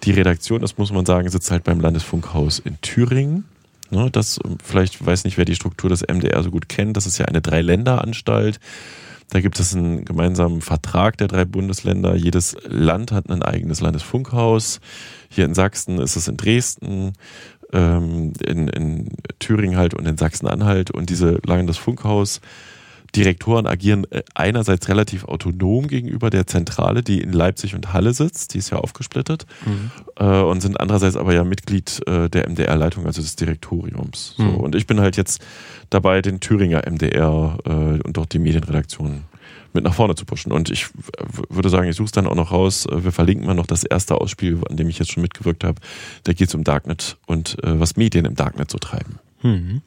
die 0.04 0.12
Redaktion, 0.12 0.60
das 0.60 0.78
muss 0.78 0.92
man 0.92 1.06
sagen, 1.06 1.28
sitzt 1.28 1.50
halt 1.50 1.64
beim 1.64 1.80
Landesfunkhaus 1.80 2.58
in 2.58 2.80
Thüringen. 2.80 3.44
Ne, 3.90 4.10
das 4.10 4.40
vielleicht 4.62 5.04
weiß 5.04 5.24
nicht, 5.24 5.36
wer 5.36 5.44
die 5.44 5.54
Struktur 5.54 5.90
des 5.90 6.02
MDR 6.02 6.42
so 6.42 6.50
gut 6.50 6.68
kennt. 6.68 6.96
Das 6.96 7.06
ist 7.06 7.18
ja 7.18 7.26
eine 7.26 7.40
Dreiländeranstalt. 7.40 8.58
Da 9.30 9.40
gibt 9.40 9.58
es 9.58 9.74
einen 9.74 10.04
gemeinsamen 10.04 10.60
Vertrag 10.60 11.16
der 11.18 11.28
drei 11.28 11.44
Bundesländer. 11.44 12.14
Jedes 12.14 12.56
Land 12.66 13.12
hat 13.12 13.30
ein 13.30 13.42
eigenes 13.42 13.80
Landesfunkhaus. 13.80 14.80
Hier 15.28 15.44
in 15.44 15.54
Sachsen 15.54 15.98
ist 15.98 16.16
es 16.16 16.28
in 16.28 16.36
Dresden, 16.36 17.12
ähm, 17.72 18.32
in, 18.46 18.68
in 18.68 19.08
Thüringen 19.38 19.76
halt 19.76 19.94
und 19.94 20.06
in 20.06 20.16
Sachsen-Anhalt. 20.16 20.90
Und 20.90 21.10
diese 21.10 21.40
Landesfunkhaus 21.44 22.40
Direktoren 23.16 23.66
agieren 23.66 24.04
äh, 24.10 24.22
einerseits 24.34 24.88
relativ 24.88 25.24
autonom 25.24 25.86
gegenüber 25.88 26.30
der 26.30 26.46
Zentrale, 26.46 27.02
die 27.02 27.20
in 27.20 27.32
Leipzig 27.32 27.74
und 27.74 27.92
Halle 27.92 28.12
sitzt, 28.14 28.54
die 28.54 28.58
ist 28.58 28.70
ja 28.70 28.78
aufgesplittet, 28.78 29.46
äh, 30.16 30.24
und 30.24 30.60
sind 30.60 30.80
andererseits 30.80 31.16
aber 31.16 31.32
ja 31.34 31.44
Mitglied 31.44 32.00
äh, 32.06 32.28
der 32.28 32.48
MDR-Leitung, 32.48 33.06
also 33.06 33.22
des 33.22 33.36
Direktoriums. 33.36 34.34
So, 34.36 34.42
Mhm. 34.44 34.56
Und 34.56 34.74
ich 34.74 34.86
bin 34.86 35.00
halt 35.00 35.16
jetzt 35.16 35.40
dabei, 35.90 36.22
den 36.22 36.40
Thüringer 36.40 36.82
MDR 36.90 37.58
äh, 37.64 37.70
und 37.70 38.16
dort 38.16 38.32
die 38.32 38.38
Medienredaktion 38.38 39.22
mit 39.72 39.82
nach 39.84 39.94
vorne 39.94 40.14
zu 40.14 40.24
pushen. 40.24 40.52
Und 40.52 40.70
ich 40.70 40.88
w- 40.94 41.42
würde 41.50 41.68
sagen, 41.68 41.88
ich 41.88 41.96
suche 41.96 42.06
es 42.06 42.12
dann 42.12 42.26
auch 42.26 42.34
noch 42.36 42.52
raus. 42.52 42.86
Äh, 42.86 43.04
Wir 43.04 43.12
verlinken 43.12 43.46
mal 43.46 43.54
noch 43.54 43.66
das 43.66 43.84
erste 43.84 44.14
Ausspiel, 44.20 44.58
an 44.70 44.76
dem 44.76 44.88
ich 44.88 44.98
jetzt 44.98 45.12
schon 45.12 45.22
mitgewirkt 45.22 45.64
habe. 45.64 45.80
Da 46.24 46.32
geht 46.32 46.48
es 46.48 46.54
um 46.54 46.62
Darknet 46.64 47.16
und 47.26 47.62
äh, 47.64 47.78
was 47.80 47.96
Medien 47.96 48.24
im 48.24 48.34
Darknet 48.36 48.70
so 48.70 48.78
treiben. 48.78 49.18
Mhm. 49.42 49.82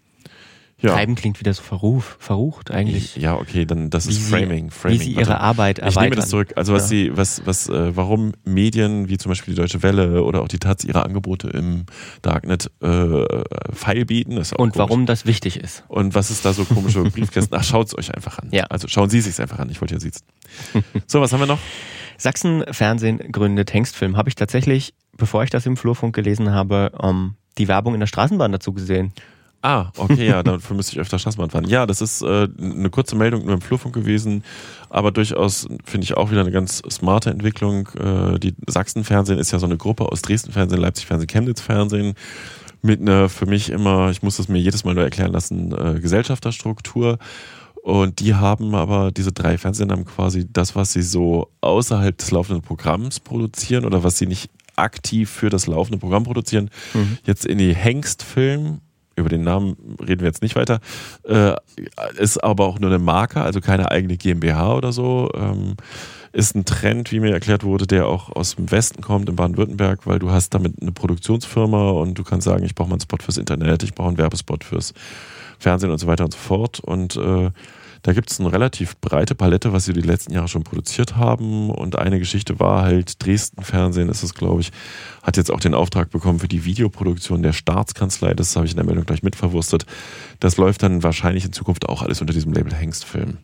Ja. 0.79 0.91
Treiben 0.93 1.15
klingt 1.15 1.39
wieder 1.39 1.51
so 1.55 1.63
verruf, 1.63 2.17
verrucht 2.19 2.69
eigentlich. 2.69 3.15
Ja, 3.15 3.33
okay, 3.35 3.65
dann 3.65 3.89
das 3.89 4.05
Wie 4.07 4.11
ist 4.11 4.25
sie- 4.27 4.31
Framing. 4.31 4.69
Framing. 4.69 4.99
Wie 4.99 5.03
sie 5.03 5.15
Warte. 5.15 5.29
ihre 5.31 5.39
Arbeit 5.39 5.79
Ich 5.79 5.83
erweitern. 5.85 6.03
nehme 6.03 6.15
das 6.17 6.29
zurück. 6.29 6.53
Also 6.55 6.73
was 6.73 6.83
Ja. 6.83 6.87
sie, 6.89 7.17
was, 7.17 7.41
was, 7.45 7.67
äh, 7.67 7.95
warum 7.95 8.33
Medien 8.45 9.09
wie 9.09 9.17
zum 9.17 9.29
Beispiel 9.31 9.55
die 9.55 9.59
Deutsche 9.59 9.81
Welle 9.81 10.21
oder 10.23 10.41
auch 10.43 10.47
die 10.47 10.59
Taz 10.59 10.83
ihre 10.83 11.03
Angebote 11.03 11.47
im 11.49 11.85
Darknet 12.21 12.69
äh, 12.83 13.25
feilbieten, 13.73 14.37
ist 14.37 14.53
auch 14.53 14.59
Und 14.59 14.73
komisch. 14.73 14.77
warum 14.89 15.05
das 15.07 15.25
wichtig 15.25 15.57
ist. 15.59 15.83
Und 15.87 16.13
was 16.13 16.29
ist 16.29 16.45
da 16.45 16.53
so 16.53 16.63
komische 16.65 17.01
Briefkästen? 17.09 17.57
Ach, 17.57 17.63
schaut 17.63 17.87
es 17.87 17.97
euch 17.97 18.13
einfach 18.13 18.37
an. 18.37 18.49
Ja. 18.51 18.65
Also 18.65 18.87
schauen 18.87 19.09
Sie 19.09 19.21
sich 19.21 19.39
einfach 19.41 19.57
an. 19.59 19.69
Ich 19.71 19.81
wollte 19.81 19.95
ja 19.95 19.99
sitzen. 19.99 20.25
so, 21.07 21.21
was 21.21 21.33
haben 21.33 21.39
wir 21.39 21.47
noch? 21.47 21.59
Sachsen 22.19 22.63
Fernsehen 22.71 23.17
gründet 23.31 23.73
Hengstfilm. 23.73 24.15
Habe 24.15 24.29
ich 24.29 24.35
tatsächlich, 24.35 24.93
bevor 25.17 25.43
ich 25.43 25.49
das 25.49 25.65
im 25.65 25.75
Flurfunk 25.75 26.15
gelesen 26.15 26.51
habe, 26.51 26.91
ähm, 27.01 27.33
die 27.57 27.67
Werbung 27.67 27.95
in 27.95 27.99
der 27.99 28.07
Straßenbahn 28.07 28.51
dazu 28.51 28.73
gesehen. 28.73 29.11
Ah, 29.61 29.91
okay, 29.97 30.27
ja, 30.27 30.43
dafür 30.43 30.75
müsste 30.75 30.93
ich 30.93 30.99
öfter 30.99 31.17
Straßenbahn 31.17 31.49
fahren. 31.49 31.67
Ja, 31.67 31.85
das 31.85 32.01
ist 32.01 32.21
äh, 32.21 32.47
eine 32.59 32.89
kurze 32.89 33.15
Meldung 33.15 33.43
nur 33.43 33.55
im 33.55 33.61
Flurfunk 33.61 33.95
gewesen, 33.95 34.43
aber 34.89 35.11
durchaus 35.11 35.67
finde 35.83 36.05
ich 36.05 36.15
auch 36.15 36.31
wieder 36.31 36.41
eine 36.41 36.51
ganz 36.51 36.81
smarte 36.89 37.31
Entwicklung. 37.31 37.89
Äh, 37.99 38.39
die 38.39 38.55
Sachsen-Fernsehen 38.67 39.39
ist 39.39 39.51
ja 39.51 39.59
so 39.59 39.65
eine 39.65 39.77
Gruppe 39.77 40.11
aus 40.11 40.21
Dresden-Fernsehen, 40.21 40.79
Leipzig-Fernsehen, 40.79 41.27
Chemnitz-Fernsehen 41.27 42.13
mit 42.83 43.01
einer 43.01 43.29
für 43.29 43.47
mich 43.47 43.69
immer, 43.69 44.11
ich 44.11 44.21
muss 44.21 44.37
das 44.37 44.47
mir 44.47 44.59
jedes 44.59 44.83
Mal 44.83 44.93
neu 44.93 45.01
erklären 45.01 45.31
lassen, 45.31 45.73
äh, 45.73 45.99
Gesellschafterstruktur. 45.99 47.17
Und 47.81 48.19
die 48.19 48.35
haben 48.35 48.75
aber, 48.75 49.11
diese 49.11 49.31
drei 49.31 49.57
Fernsehen 49.57 49.91
haben 49.91 50.05
quasi 50.05 50.45
das, 50.51 50.75
was 50.75 50.93
sie 50.93 51.01
so 51.01 51.49
außerhalb 51.61 52.17
des 52.17 52.31
laufenden 52.31 52.61
Programms 52.61 53.19
produzieren 53.19 53.85
oder 53.85 54.03
was 54.03 54.17
sie 54.17 54.27
nicht 54.27 54.49
aktiv 54.75 55.29
für 55.29 55.49
das 55.49 55.67
laufende 55.67 55.97
Programm 55.97 56.23
produzieren, 56.23 56.69
jetzt 57.25 57.45
in 57.45 57.57
die 57.57 57.73
Hengstfilm 57.73 58.81
über 59.17 59.29
den 59.29 59.43
Namen 59.43 59.75
reden 59.99 60.21
wir 60.21 60.27
jetzt 60.27 60.41
nicht 60.41 60.55
weiter, 60.55 60.79
äh, 61.27 61.53
ist 62.17 62.43
aber 62.43 62.65
auch 62.65 62.79
nur 62.79 62.89
eine 62.89 62.99
Marke, 62.99 63.41
also 63.41 63.59
keine 63.61 63.91
eigene 63.91 64.17
GmbH 64.17 64.75
oder 64.75 64.91
so. 64.91 65.29
Ähm, 65.35 65.75
ist 66.33 66.55
ein 66.55 66.65
Trend, 66.65 67.11
wie 67.11 67.19
mir 67.19 67.33
erklärt 67.33 67.63
wurde, 67.63 67.87
der 67.87 68.05
auch 68.05 68.29
aus 68.29 68.55
dem 68.55 68.69
Westen 68.69 69.01
kommt, 69.01 69.27
in 69.27 69.35
Baden-Württemberg, 69.35 70.05
weil 70.05 70.19
du 70.19 70.29
hast 70.29 70.53
damit 70.53 70.75
eine 70.81 70.91
Produktionsfirma 70.91 71.89
und 71.91 72.13
du 72.13 72.23
kannst 72.23 72.45
sagen, 72.45 72.63
ich 72.63 72.75
brauche 72.75 72.89
mal 72.89 72.95
einen 72.95 73.01
Spot 73.01 73.17
fürs 73.19 73.37
Internet, 73.37 73.81
ich 73.81 73.95
brauche 73.95 74.09
einen 74.09 74.17
Werbespot 74.17 74.63
fürs 74.63 74.93
Fernsehen 75.57 75.89
und 75.89 75.97
so 75.97 76.05
weiter 76.05 76.25
und 76.25 76.33
so 76.33 76.39
fort. 76.39 76.79
Und 76.79 77.15
äh, 77.15 77.49
da 78.03 78.13
gibt 78.13 78.31
es 78.31 78.39
eine 78.39 78.51
relativ 78.51 78.97
breite 78.97 79.35
Palette, 79.35 79.73
was 79.73 79.85
sie 79.85 79.93
die 79.93 80.01
letzten 80.01 80.33
Jahre 80.33 80.47
schon 80.47 80.63
produziert 80.63 81.15
haben. 81.15 81.69
Und 81.69 81.97
eine 81.97 82.19
Geschichte 82.19 82.59
war 82.59 82.83
halt, 82.83 83.23
Dresden 83.25 83.63
Fernsehen 83.63 84.09
ist 84.09 84.23
es, 84.23 84.33
glaube 84.33 84.61
ich, 84.61 84.71
hat 85.23 85.37
jetzt 85.37 85.51
auch 85.51 85.59
den 85.59 85.73
Auftrag 85.73 86.09
bekommen 86.09 86.39
für 86.39 86.47
die 86.47 86.65
Videoproduktion 86.65 87.43
der 87.43 87.53
Staatskanzlei. 87.53 88.33
Das 88.33 88.55
habe 88.55 88.65
ich 88.65 88.71
in 88.71 88.77
der 88.77 88.85
Meldung 88.85 89.05
gleich 89.05 89.23
mitverwurstet. 89.23 89.85
Das 90.39 90.57
läuft 90.57 90.83
dann 90.83 91.03
wahrscheinlich 91.03 91.45
in 91.45 91.53
Zukunft 91.53 91.87
auch 91.89 92.01
alles 92.01 92.21
unter 92.21 92.33
diesem 92.33 92.53
Label 92.53 92.73
Hengstfilm. 92.73 93.37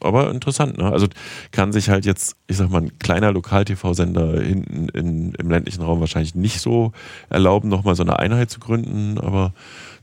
Aber 0.00 0.30
interessant, 0.30 0.78
ne? 0.78 0.90
Also 0.90 1.08
kann 1.50 1.72
sich 1.72 1.88
halt 1.88 2.06
jetzt, 2.06 2.36
ich 2.46 2.56
sag 2.56 2.70
mal, 2.70 2.82
ein 2.82 2.98
kleiner 2.98 3.32
Lokal-TV-Sender 3.32 4.40
hinten 4.40 4.88
in, 4.90 5.34
im 5.34 5.50
ländlichen 5.50 5.82
Raum 5.82 6.00
wahrscheinlich 6.00 6.34
nicht 6.34 6.60
so 6.60 6.92
erlauben, 7.28 7.68
nochmal 7.68 7.96
so 7.96 8.02
eine 8.02 8.18
Einheit 8.18 8.50
zu 8.50 8.60
gründen, 8.60 9.18
aber 9.18 9.52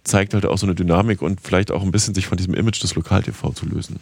zeigt 0.06 0.34
halt 0.34 0.46
auch 0.46 0.58
so 0.58 0.66
eine 0.66 0.76
Dynamik 0.76 1.22
und 1.22 1.42
vielleicht 1.42 1.72
auch 1.72 1.82
ein 1.82 1.92
bisschen 1.92 2.16
sich 2.16 2.28
von 2.28 2.38
diesem 2.38 2.54
Image 2.54 2.82
des 2.82 2.96
Lokal-TV 2.96 3.52
zu 3.52 3.66
lösen. 3.66 4.00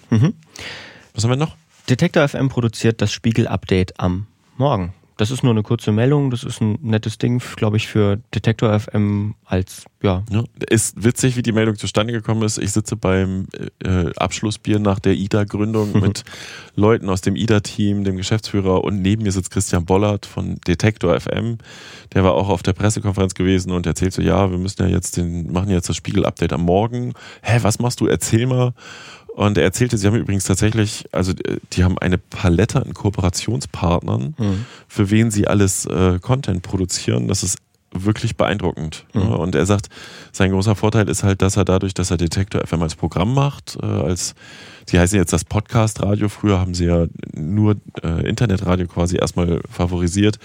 Was 1.13 1.23
haben 1.23 1.31
wir 1.31 1.37
noch? 1.37 1.55
Detektor 1.89 2.27
FM 2.27 2.49
produziert 2.49 3.01
das 3.01 3.11
Spiegel-Update 3.11 3.99
am 3.99 4.27
Morgen. 4.57 4.93
Das 5.17 5.29
ist 5.29 5.43
nur 5.43 5.51
eine 5.51 5.63
kurze 5.63 5.91
Meldung, 5.91 6.31
das 6.31 6.43
ist 6.43 6.61
ein 6.61 6.79
nettes 6.81 7.17
Ding, 7.17 7.41
glaube 7.55 7.77
ich, 7.77 7.87
für 7.87 8.17
Detektor 8.33 8.79
FM 8.79 9.35
als, 9.45 9.85
ja, 10.01 10.23
Ja, 10.31 10.43
ist 10.69 11.03
witzig, 11.03 11.35
wie 11.35 11.43
die 11.43 11.51
Meldung 11.51 11.75
zustande 11.75 12.13
gekommen 12.13 12.41
ist. 12.43 12.57
Ich 12.57 12.71
sitze 12.71 12.95
beim 12.95 13.47
äh, 13.83 14.11
Abschlussbier 14.17 14.79
nach 14.79 14.99
der 14.99 15.13
IDA-Gründung 15.13 15.99
mit 16.01 16.23
Leuten 16.75 17.09
aus 17.09 17.21
dem 17.21 17.35
IDA-Team, 17.35 18.03
dem 18.03 18.17
Geschäftsführer 18.17 18.83
und 18.83 19.01
neben 19.01 19.23
mir 19.23 19.31
sitzt 19.31 19.51
Christian 19.51 19.85
Bollert 19.85 20.25
von 20.25 20.59
Detektor 20.67 21.19
FM. 21.19 21.59
Der 22.13 22.23
war 22.23 22.33
auch 22.33 22.49
auf 22.49 22.63
der 22.63 22.73
Pressekonferenz 22.73 23.35
gewesen 23.35 23.71
und 23.71 23.85
erzählt 23.85 24.13
so, 24.13 24.21
ja, 24.21 24.49
wir 24.49 24.57
müssen 24.57 24.81
ja 24.81 24.87
jetzt 24.87 25.17
den, 25.17 25.51
machen 25.51 25.69
jetzt 25.69 25.89
das 25.89 25.95
Spiegel-Update 25.97 26.53
am 26.53 26.61
Morgen. 26.61 27.13
Hä, 27.43 27.59
was 27.61 27.79
machst 27.79 28.01
du? 28.01 28.07
Erzähl 28.07 28.47
mal. 28.47 28.73
Und 29.35 29.57
er 29.57 29.63
erzählte, 29.63 29.97
sie 29.97 30.05
haben 30.05 30.15
übrigens 30.15 30.43
tatsächlich, 30.43 31.05
also 31.11 31.31
äh, 31.31 31.57
die 31.73 31.83
haben 31.83 31.97
eine 31.97 32.17
Palette 32.17 32.81
an 32.81 32.93
Kooperationspartnern, 32.93 34.35
für 34.87 35.09
wen 35.09 35.31
sie 35.31 35.47
alles 35.47 35.85
äh, 35.85 36.19
Content 36.19 36.61
produzieren. 36.61 37.27
Das 37.27 37.41
ist 37.41 37.57
wirklich 37.93 38.37
beeindruckend. 38.37 39.05
Mhm. 39.13 39.21
Ja, 39.21 39.27
Und 39.29 39.55
er 39.55 39.65
sagt, 39.65 39.89
sein 40.31 40.51
großer 40.51 40.75
Vorteil 40.75 41.09
ist 41.09 41.23
halt, 41.23 41.41
dass 41.41 41.57
er 41.57 41.65
dadurch, 41.65 41.93
dass 41.93 42.11
er 42.11 42.17
Detektor 42.17 42.65
FM 42.65 42.81
als 42.81 42.95
Programm 42.95 43.33
macht, 43.33 43.77
äh, 43.81 43.85
als 43.85 44.35
sie 44.85 44.99
heißen 44.99 45.17
jetzt 45.17 45.33
das 45.33 45.45
Podcast-Radio, 45.45 46.29
früher 46.29 46.59
haben 46.59 46.73
sie 46.73 46.85
ja 46.85 47.05
nur 47.33 47.75
äh, 48.03 48.27
Internetradio 48.27 48.87
quasi 48.87 49.17
erstmal 49.17 49.61
favorisiert, 49.69 50.39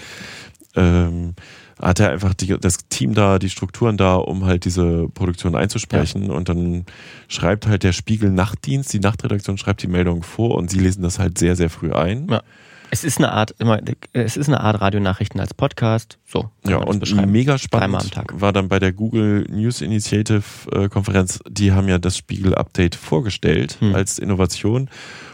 ähm, 0.76 1.34
hat 1.81 2.01
er 2.01 2.11
einfach 2.11 2.35
die, 2.35 2.59
das 2.59 2.89
Team 2.89 3.14
da, 3.14 3.39
die 3.39 3.51
Strukturen 3.51 3.97
da, 3.97 4.16
um 4.16 4.45
halt 4.45 4.64
diese 4.64 5.09
Produktion 5.09 5.55
einzusprechen. 5.55 6.31
Und 6.31 6.49
dann 6.49 6.87
schreibt 7.29 7.66
halt 7.66 7.83
der 7.83 7.93
Spiegel 7.93 8.31
Nachtdienst, 8.31 8.93
die 8.93 9.01
Nachtredaktion 9.01 9.59
schreibt 9.59 9.83
die 9.83 9.89
Meldung 9.89 10.22
vor 10.22 10.57
und 10.57 10.70
sie 10.70 10.79
lesen 10.79 11.03
das 11.03 11.18
halt 11.18 11.39
sehr, 11.39 11.57
sehr 11.57 11.70
früh 11.70 11.93
ein. 11.93 12.29
Ja. 12.29 12.43
Es 12.91 13.05
ist 13.05 13.18
eine 13.18 13.33
Art, 13.33 13.55
immer, 13.59 13.81
es 14.14 14.37
ist 14.39 14.49
eine 14.49 14.61
Art 14.61 14.81
Radionachrichten 14.81 15.41
als 15.41 15.53
Podcast. 15.53 16.18
So. 16.26 16.51
Ja, 16.66 16.79
und 16.79 17.05
mega 17.26 17.59
spannend 17.59 18.11
war 18.33 18.53
dann 18.53 18.68
bei 18.68 18.79
der 18.79 18.93
Google 18.93 19.47
News 19.51 19.83
Initiative 19.83 20.43
äh, 20.72 20.89
Konferenz, 20.89 21.41
die 21.49 21.72
haben 21.72 21.89
ja 21.89 21.99
das 21.99 22.16
Spiegel 22.16 22.55
Update 22.55 22.95
vorgestellt 22.95 23.76
Hm. 23.81 23.95
als 23.95 24.18
Innovation 24.18 24.89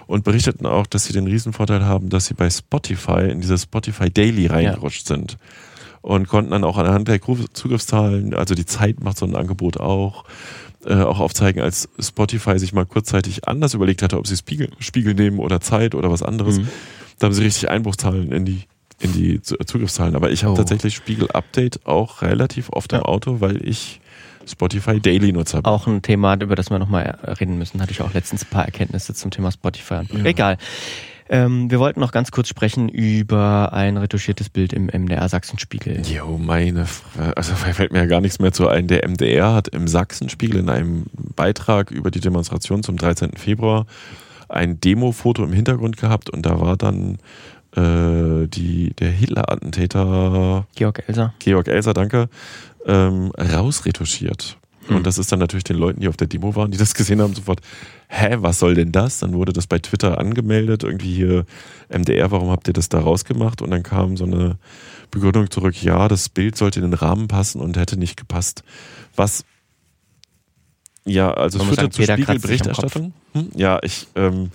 und 0.06 0.24
berichteten 0.24 0.66
auch, 0.66 0.86
dass 0.86 1.04
sie 1.04 1.12
den 1.12 1.26
Riesenvorteil 1.26 1.84
haben, 1.84 2.08
dass 2.08 2.26
sie 2.26 2.34
bei 2.34 2.50
Spotify 2.50 3.28
in 3.30 3.40
dieses 3.40 3.62
Spotify 3.62 4.10
Daily 4.10 4.46
reingerutscht 4.46 5.06
sind 5.06 5.38
und 6.04 6.28
konnten 6.28 6.50
dann 6.50 6.64
auch 6.64 6.76
anhand 6.76 7.08
der 7.08 7.18
Zugriffszahlen, 7.22 8.34
also 8.34 8.54
die 8.54 8.66
Zeit 8.66 9.02
macht 9.02 9.16
so 9.16 9.24
ein 9.24 9.34
Angebot 9.34 9.78
auch, 9.80 10.24
äh, 10.84 10.94
auch 11.00 11.18
aufzeigen, 11.18 11.62
als 11.62 11.88
Spotify 11.98 12.58
sich 12.58 12.74
mal 12.74 12.84
kurzzeitig 12.84 13.48
anders 13.48 13.72
überlegt 13.72 14.02
hatte, 14.02 14.18
ob 14.18 14.26
sie 14.26 14.36
Spiegel, 14.36 14.68
Spiegel 14.80 15.14
nehmen 15.14 15.38
oder 15.38 15.60
Zeit 15.62 15.94
oder 15.94 16.10
was 16.10 16.22
anderes. 16.22 16.58
Mhm. 16.58 16.68
Da 17.18 17.26
haben 17.26 17.32
sie 17.32 17.42
richtig 17.42 17.70
Einbruchszahlen 17.70 18.32
in 18.32 18.44
die 18.44 18.62
in 19.00 19.12
die 19.12 19.42
Zu- 19.42 19.56
Zugriffszahlen. 19.56 20.14
Aber 20.14 20.30
ich 20.30 20.44
habe 20.44 20.52
Oh. 20.52 20.56
tatsächlich 20.56 20.94
Spiegel 20.94 21.28
Update 21.32 21.84
auch 21.86 22.22
relativ 22.22 22.68
oft 22.70 22.92
im 22.92 22.98
Ja. 23.00 23.04
Auto, 23.06 23.40
weil 23.40 23.66
ich 23.66 24.00
Spotify 24.46 25.00
Daily 25.00 25.32
Nutzer 25.32 25.62
bin. 25.62 25.64
Auch 25.66 25.86
ein 25.86 26.00
Thema, 26.02 26.34
über 26.40 26.54
das 26.54 26.70
wir 26.70 26.78
nochmal 26.78 27.18
reden 27.40 27.58
müssen. 27.58 27.80
Hatte 27.82 27.90
ich 27.92 28.02
auch 28.02 28.12
letztens 28.14 28.44
ein 28.44 28.50
paar 28.50 28.64
Erkenntnisse 28.66 29.12
zum 29.14 29.30
Thema 29.32 29.50
Spotify. 29.50 30.02
Egal. 30.22 30.58
Ähm, 31.34 31.68
wir 31.70 31.80
wollten 31.80 31.98
noch 31.98 32.12
ganz 32.12 32.30
kurz 32.30 32.48
sprechen 32.48 32.88
über 32.88 33.72
ein 33.72 33.96
retuschiertes 33.96 34.50
Bild 34.50 34.72
im 34.72 34.86
MDR 34.86 35.28
Sachsenspiegel. 35.28 36.02
Jo, 36.06 36.38
meine, 36.38 36.84
Fre- 36.84 37.32
also 37.34 37.54
fällt 37.56 37.92
mir 37.92 37.98
ja 38.00 38.06
gar 38.06 38.20
nichts 38.20 38.38
mehr 38.38 38.52
zu 38.52 38.68
ein. 38.68 38.86
Der 38.86 39.08
MDR 39.08 39.52
hat 39.52 39.66
im 39.68 39.88
Sachsenspiegel 39.88 40.60
in 40.60 40.68
einem 40.68 41.06
Beitrag 41.34 41.90
über 41.90 42.12
die 42.12 42.20
Demonstration 42.20 42.84
zum 42.84 42.96
13. 42.96 43.32
Februar 43.36 43.86
ein 44.48 44.78
Demo-Foto 44.78 45.42
im 45.42 45.52
Hintergrund 45.52 45.96
gehabt 45.96 46.30
und 46.30 46.46
da 46.46 46.60
war 46.60 46.76
dann 46.76 47.18
äh, 47.74 48.46
die, 48.46 48.92
der 48.94 49.10
Hitler-Attentäter 49.10 50.66
Georg 50.76 51.02
Elser. 51.08 51.34
Georg 51.40 51.66
Elser, 51.66 51.94
danke, 51.94 52.28
ähm, 52.86 53.32
rausretuschiert. 53.36 54.56
Hm. 54.86 54.96
Und 54.96 55.06
das 55.06 55.18
ist 55.18 55.32
dann 55.32 55.38
natürlich 55.38 55.64
den 55.64 55.76
Leuten, 55.76 56.00
die 56.00 56.08
auf 56.08 56.16
der 56.16 56.26
Demo 56.26 56.54
waren, 56.54 56.70
die 56.70 56.78
das 56.78 56.94
gesehen 56.94 57.20
haben, 57.20 57.34
sofort, 57.34 57.60
hä, 58.08 58.36
was 58.40 58.58
soll 58.58 58.74
denn 58.74 58.92
das? 58.92 59.20
Dann 59.20 59.32
wurde 59.32 59.52
das 59.52 59.66
bei 59.66 59.78
Twitter 59.78 60.18
angemeldet, 60.18 60.84
irgendwie 60.84 61.14
hier 61.14 61.46
MDR, 61.88 62.30
warum 62.30 62.50
habt 62.50 62.68
ihr 62.68 62.74
das 62.74 62.88
da 62.88 63.00
rausgemacht? 63.00 63.62
Und 63.62 63.70
dann 63.70 63.82
kam 63.82 64.16
so 64.16 64.24
eine 64.24 64.58
Begründung 65.10 65.50
zurück, 65.50 65.82
ja, 65.82 66.08
das 66.08 66.28
Bild 66.28 66.56
sollte 66.56 66.80
in 66.80 66.90
den 66.90 66.94
Rahmen 66.94 67.28
passen 67.28 67.60
und 67.60 67.76
hätte 67.76 67.96
nicht 67.96 68.16
gepasst. 68.16 68.62
Was 69.16 69.44
ja, 71.06 71.32
also 71.32 71.58
es 71.58 71.64
führte 71.64 71.84
am 71.84 71.92
Spiegelberichterstattung. 71.92 73.12
Hm? 73.32 73.48
Ja, 73.54 73.78
ich, 73.82 74.08
ähm, 74.14 74.50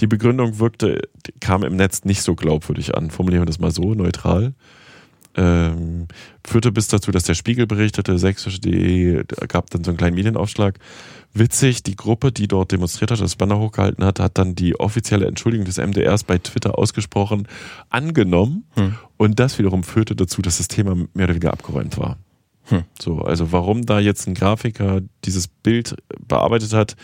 die 0.00 0.06
Begründung 0.06 0.58
wirkte, 0.58 1.02
kam 1.40 1.64
im 1.64 1.76
Netz 1.76 2.04
nicht 2.04 2.22
so 2.22 2.34
glaubwürdig 2.36 2.94
an. 2.94 3.10
Formulieren 3.10 3.42
wir 3.42 3.46
das 3.46 3.58
mal 3.58 3.72
so, 3.72 3.94
neutral. 3.94 4.54
Ähm, 5.38 6.08
führte 6.44 6.72
bis 6.72 6.88
dazu, 6.88 7.12
dass 7.12 7.22
der 7.22 7.34
Spiegel 7.34 7.68
berichtete, 7.68 8.18
sächsische.de 8.18 9.22
gab 9.46 9.70
dann 9.70 9.84
so 9.84 9.92
einen 9.92 9.96
kleinen 9.96 10.16
Medienaufschlag. 10.16 10.80
Witzig, 11.32 11.84
die 11.84 11.94
Gruppe, 11.94 12.32
die 12.32 12.48
dort 12.48 12.72
demonstriert 12.72 13.12
hat, 13.12 13.20
das 13.20 13.36
Banner 13.36 13.56
hochgehalten 13.60 14.04
hat, 14.04 14.18
hat 14.18 14.36
dann 14.36 14.56
die 14.56 14.80
offizielle 14.80 15.26
Entschuldigung 15.26 15.64
des 15.64 15.78
MDRs 15.78 16.24
bei 16.24 16.38
Twitter 16.38 16.76
ausgesprochen, 16.76 17.46
angenommen. 17.88 18.64
Hm. 18.74 18.96
Und 19.16 19.38
das 19.38 19.60
wiederum 19.60 19.84
führte 19.84 20.16
dazu, 20.16 20.42
dass 20.42 20.58
das 20.58 20.66
Thema 20.66 20.96
mehr 20.96 21.26
oder 21.26 21.34
weniger 21.34 21.52
abgeräumt 21.52 21.98
war. 21.98 22.16
Hm. 22.64 22.82
So, 23.00 23.20
also 23.20 23.52
warum 23.52 23.86
da 23.86 24.00
jetzt 24.00 24.26
ein 24.26 24.34
Grafiker 24.34 25.02
dieses 25.24 25.46
Bild 25.46 25.94
bearbeitet 26.26 26.72
hat, 26.72 26.96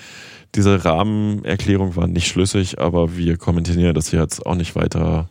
diese 0.57 0.85
Rahmenerklärung 0.85 1.95
war 1.95 2.09
nicht 2.09 2.26
schlüssig, 2.26 2.80
aber 2.80 3.16
wir 3.16 3.37
kommentieren 3.37 3.80
ja 3.80 3.93
das 3.93 4.11
jetzt 4.11 4.45
auch 4.45 4.57
nicht 4.57 4.74
weiter. 4.74 5.28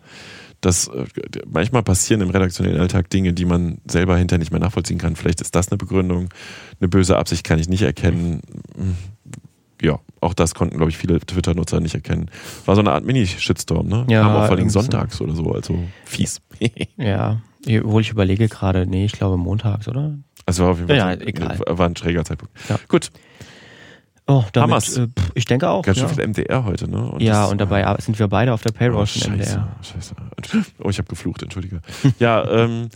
Das, 0.64 0.88
äh, 0.88 1.06
manchmal 1.46 1.84
passieren 1.84 2.22
im 2.22 2.30
redaktionellen 2.30 2.80
Alltag 2.80 3.10
Dinge, 3.10 3.34
die 3.34 3.46
man 3.46 3.80
selber 3.86 4.18
hinterher 4.18 4.40
nicht 4.40 4.52
mehr 4.52 4.62
nachvollziehen 4.62 4.98
kann. 4.98 5.16
Vielleicht 5.16 5.42
ist 5.42 5.54
das 5.56 5.70
eine 5.70 5.78
Begründung. 5.78 6.30
Eine 6.80 6.88
böse 6.88 7.18
Absicht 7.18 7.44
kann 7.44 7.60
ich 7.60 7.68
nicht 7.68 7.82
erkennen. 7.82 8.42
ja, 9.82 10.00
auch 10.22 10.34
das 10.34 10.56
konnten, 10.56 10.78
glaube 10.78 10.90
ich, 10.90 10.98
viele 10.98 11.20
Twitter-Nutzer 11.20 11.82
nicht 11.82 11.96
erkennen. 11.96 12.32
War 12.66 12.76
so 12.76 12.82
eine 12.82 12.92
Art 12.94 13.04
Mini-Shitstorm, 13.06 13.88
ne? 13.88 14.06
Ja, 14.08 14.22
Kam 14.22 14.32
auch 14.36 14.48
vor 14.48 14.56
allem 14.58 14.70
sonntags 14.70 15.20
oder 15.20 15.36
so, 15.36 15.52
also 15.52 15.78
fies. 16.06 16.42
Ja, 16.98 17.42
obwohl 17.84 18.02
ich 18.02 18.10
überlege 18.12 18.48
gerade, 18.48 18.86
nee, 18.88 19.06
ich 19.06 19.12
glaube 19.14 19.36
montags, 19.38 19.88
oder? 19.88 20.18
Also 20.46 20.64
war 20.64 20.72
auf 20.72 20.78
jeden 20.78 20.88
Fall 20.90 20.98
Ja, 20.98 21.12
egal. 21.14 21.60
war 21.68 21.86
ein 21.88 21.96
schräger 21.96 22.24
Zeitpunkt. 22.26 22.54
Ja. 22.70 22.78
Gut, 22.88 23.10
Oh, 24.26 24.44
damit, 24.54 24.70
Hammers. 24.72 24.98
äh, 24.98 25.08
ich 25.36 25.46
denke 25.46 25.70
auch. 25.70 25.82
ganz 25.84 25.98
schön 25.98 26.08
ja. 26.08 26.14
viel 26.14 26.24
MDR 26.28 26.64
heute, 26.64 26.90
ne? 26.90 27.12
Und 27.12 27.22
ja, 27.22 27.44
das- 27.44 27.52
und 27.52 27.58
dabei 27.60 27.86
ar- 27.86 28.00
sind 28.02 28.18
wir 28.20 28.28
beide 28.30 28.54
auf 28.54 28.62
der 28.62 28.72
Payroll 28.72 29.04
Oh, 29.04 29.06
von 29.06 29.22
scheiße, 29.22 29.32
MDR. 29.32 29.76
scheiße. 29.82 30.16
Oh, 30.82 30.90
ich 30.90 30.98
habe 30.98 31.08
geflucht, 31.10 31.44
entschuldige. 31.44 31.82
ja, 32.20 32.48
ähm, 32.50 32.90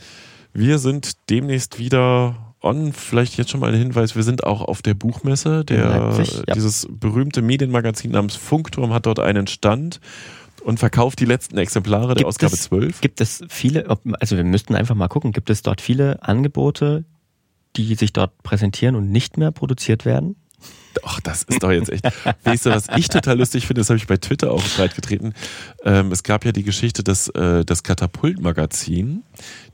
wir 0.54 0.80
sind 0.80 1.30
demnächst 1.30 1.80
wieder 1.80 2.36
on. 2.62 2.94
Vielleicht 2.94 3.38
jetzt 3.38 3.52
schon 3.52 3.60
mal 3.60 3.74
ein 3.74 3.78
Hinweis, 3.80 4.16
wir 4.16 4.24
sind 4.24 4.46
auch 4.46 4.62
auf 4.62 4.82
der 4.82 4.94
Buchmesse. 4.94 5.66
Der, 5.66 5.90
Leipzig, 5.90 6.44
ja. 6.48 6.54
Dieses 6.54 6.88
berühmte 6.90 7.42
Medienmagazin 7.42 8.12
namens 8.12 8.36
Funkturm 8.38 8.94
hat 8.94 9.06
dort 9.06 9.20
einen 9.20 9.48
Stand 9.48 10.00
und 10.64 10.80
verkauft 10.80 11.20
die 11.20 11.26
letzten 11.26 11.58
Exemplare 11.58 12.08
der 12.08 12.16
Gibt 12.16 12.28
Ausgabe 12.30 12.54
es- 12.56 12.64
12. 12.64 13.02
Gibt 13.02 13.20
es 13.22 13.44
viele, 13.50 13.86
also 14.20 14.38
wir 14.38 14.44
müssten 14.46 14.76
einfach 14.76 14.96
mal 14.96 15.08
gucken, 15.10 15.34
gibt 15.34 15.50
es 15.50 15.62
dort 15.62 15.82
viele 15.82 16.24
Angebote, 16.24 17.04
die 17.76 17.94
sich 17.96 18.14
dort 18.14 18.42
präsentieren 18.44 18.96
und 18.96 19.12
nicht 19.12 19.38
mehr 19.38 19.52
produziert 19.52 20.06
werden? 20.06 20.38
Ach, 21.04 21.20
das 21.22 21.44
ist 21.44 21.64
doch 21.64 21.72
jetzt 21.72 21.90
echt. 21.90 22.06
weißt 22.44 22.66
du, 22.66 22.70
was 22.72 22.88
ich 22.96 23.08
total 23.10 23.38
lustig 23.38 23.68
finde, 23.68 23.82
das 23.82 23.90
habe 23.90 23.98
ich 23.98 24.08
bei 24.08 24.18
Twitter 24.18 24.52
auch 24.52 24.64
breit 24.76 24.96
getreten. 24.96 25.34
Ähm, 25.84 26.12
es 26.12 26.24
gab 26.24 26.46
ja 26.46 26.52
die 26.52 26.64
Geschichte, 26.64 27.04
dass 27.04 27.30
äh, 27.30 27.64
das 27.66 27.84
Katapult-Magazin, 27.84 29.24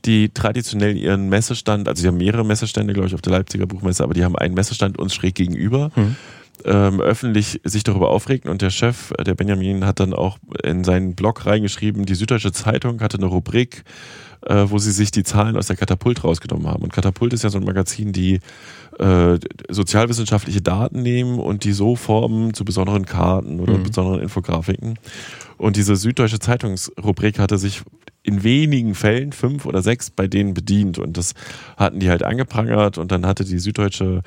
die 0.04 0.28
traditionell 0.30 0.96
ihren 0.96 1.28
Messestand, 1.28 1.88
also 1.88 2.02
sie 2.02 2.08
haben 2.08 2.16
mehrere 2.16 2.44
Messestände, 2.44 2.92
glaube 2.92 3.08
ich, 3.08 3.14
auf 3.14 3.22
der 3.22 3.32
Leipziger 3.32 3.66
Buchmesse, 3.66 4.02
aber 4.02 4.14
die 4.14 4.24
haben 4.24 4.36
einen 4.36 4.54
Messestand 4.54 4.98
uns 4.98 5.14
schräg 5.14 5.34
gegenüber. 5.34 5.90
Hm. 5.94 6.16
Ähm, 6.64 7.00
öffentlich 7.00 7.60
sich 7.64 7.82
darüber 7.82 8.10
aufregten 8.10 8.50
und 8.50 8.62
der 8.62 8.70
Chef, 8.70 9.12
äh, 9.18 9.24
der 9.24 9.34
Benjamin, 9.34 9.84
hat 9.84 10.00
dann 10.00 10.14
auch 10.14 10.38
in 10.62 10.84
seinen 10.84 11.14
Blog 11.14 11.46
reingeschrieben, 11.46 12.06
die 12.06 12.14
Süddeutsche 12.14 12.52
Zeitung 12.52 13.00
hatte 13.00 13.18
eine 13.18 13.26
Rubrik, 13.26 13.84
äh, 14.46 14.64
wo 14.68 14.78
sie 14.78 14.92
sich 14.92 15.10
die 15.10 15.24
Zahlen 15.24 15.56
aus 15.56 15.66
der 15.66 15.76
Katapult 15.76 16.22
rausgenommen 16.22 16.68
haben. 16.68 16.82
Und 16.82 16.92
Katapult 16.92 17.32
ist 17.32 17.42
ja 17.44 17.50
so 17.50 17.58
ein 17.58 17.64
Magazin, 17.64 18.12
die 18.12 18.40
äh, 18.98 19.38
sozialwissenschaftliche 19.68 20.62
Daten 20.62 21.02
nehmen 21.02 21.38
und 21.38 21.64
die 21.64 21.72
so 21.72 21.96
formen 21.96 22.54
zu 22.54 22.64
besonderen 22.64 23.04
Karten 23.04 23.60
oder 23.60 23.76
Mhm. 23.78 23.82
besonderen 23.82 24.20
Infografiken. 24.20 24.98
Und 25.58 25.76
diese 25.76 25.96
Süddeutsche 25.96 26.38
Zeitungsrubrik 26.38 27.38
hatte 27.38 27.58
sich 27.58 27.82
in 28.22 28.42
wenigen 28.42 28.94
Fällen, 28.94 29.32
fünf 29.32 29.66
oder 29.66 29.82
sechs, 29.82 30.10
bei 30.10 30.28
denen 30.28 30.54
bedient. 30.54 30.98
Und 30.98 31.18
das 31.18 31.34
hatten 31.76 32.00
die 32.00 32.08
halt 32.08 32.22
angeprangert 32.22 32.96
und 32.96 33.12
dann 33.12 33.26
hatte 33.26 33.44
die 33.44 33.58
Süddeutsche 33.58 34.22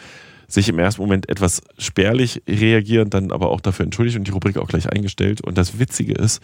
sich 0.48 0.70
im 0.70 0.80
ersten 0.80 1.02
Moment 1.02 1.30
etwas 1.30 1.62
spärlich 1.78 2.42
reagieren, 2.48 3.10
dann 3.10 3.32
aber 3.32 3.50
auch 3.50 3.62
dafür 3.62 3.86
entschuldigt 3.86 4.18
und 4.18 4.28
die 4.28 4.32
Rubrik 4.32 4.58
auch 4.58 4.68
gleich 4.68 4.90
eingestellt. 4.90 5.42
Und 5.42 5.58
das 5.58 5.80
Witzige 5.80 6.14
ist, 6.14 6.42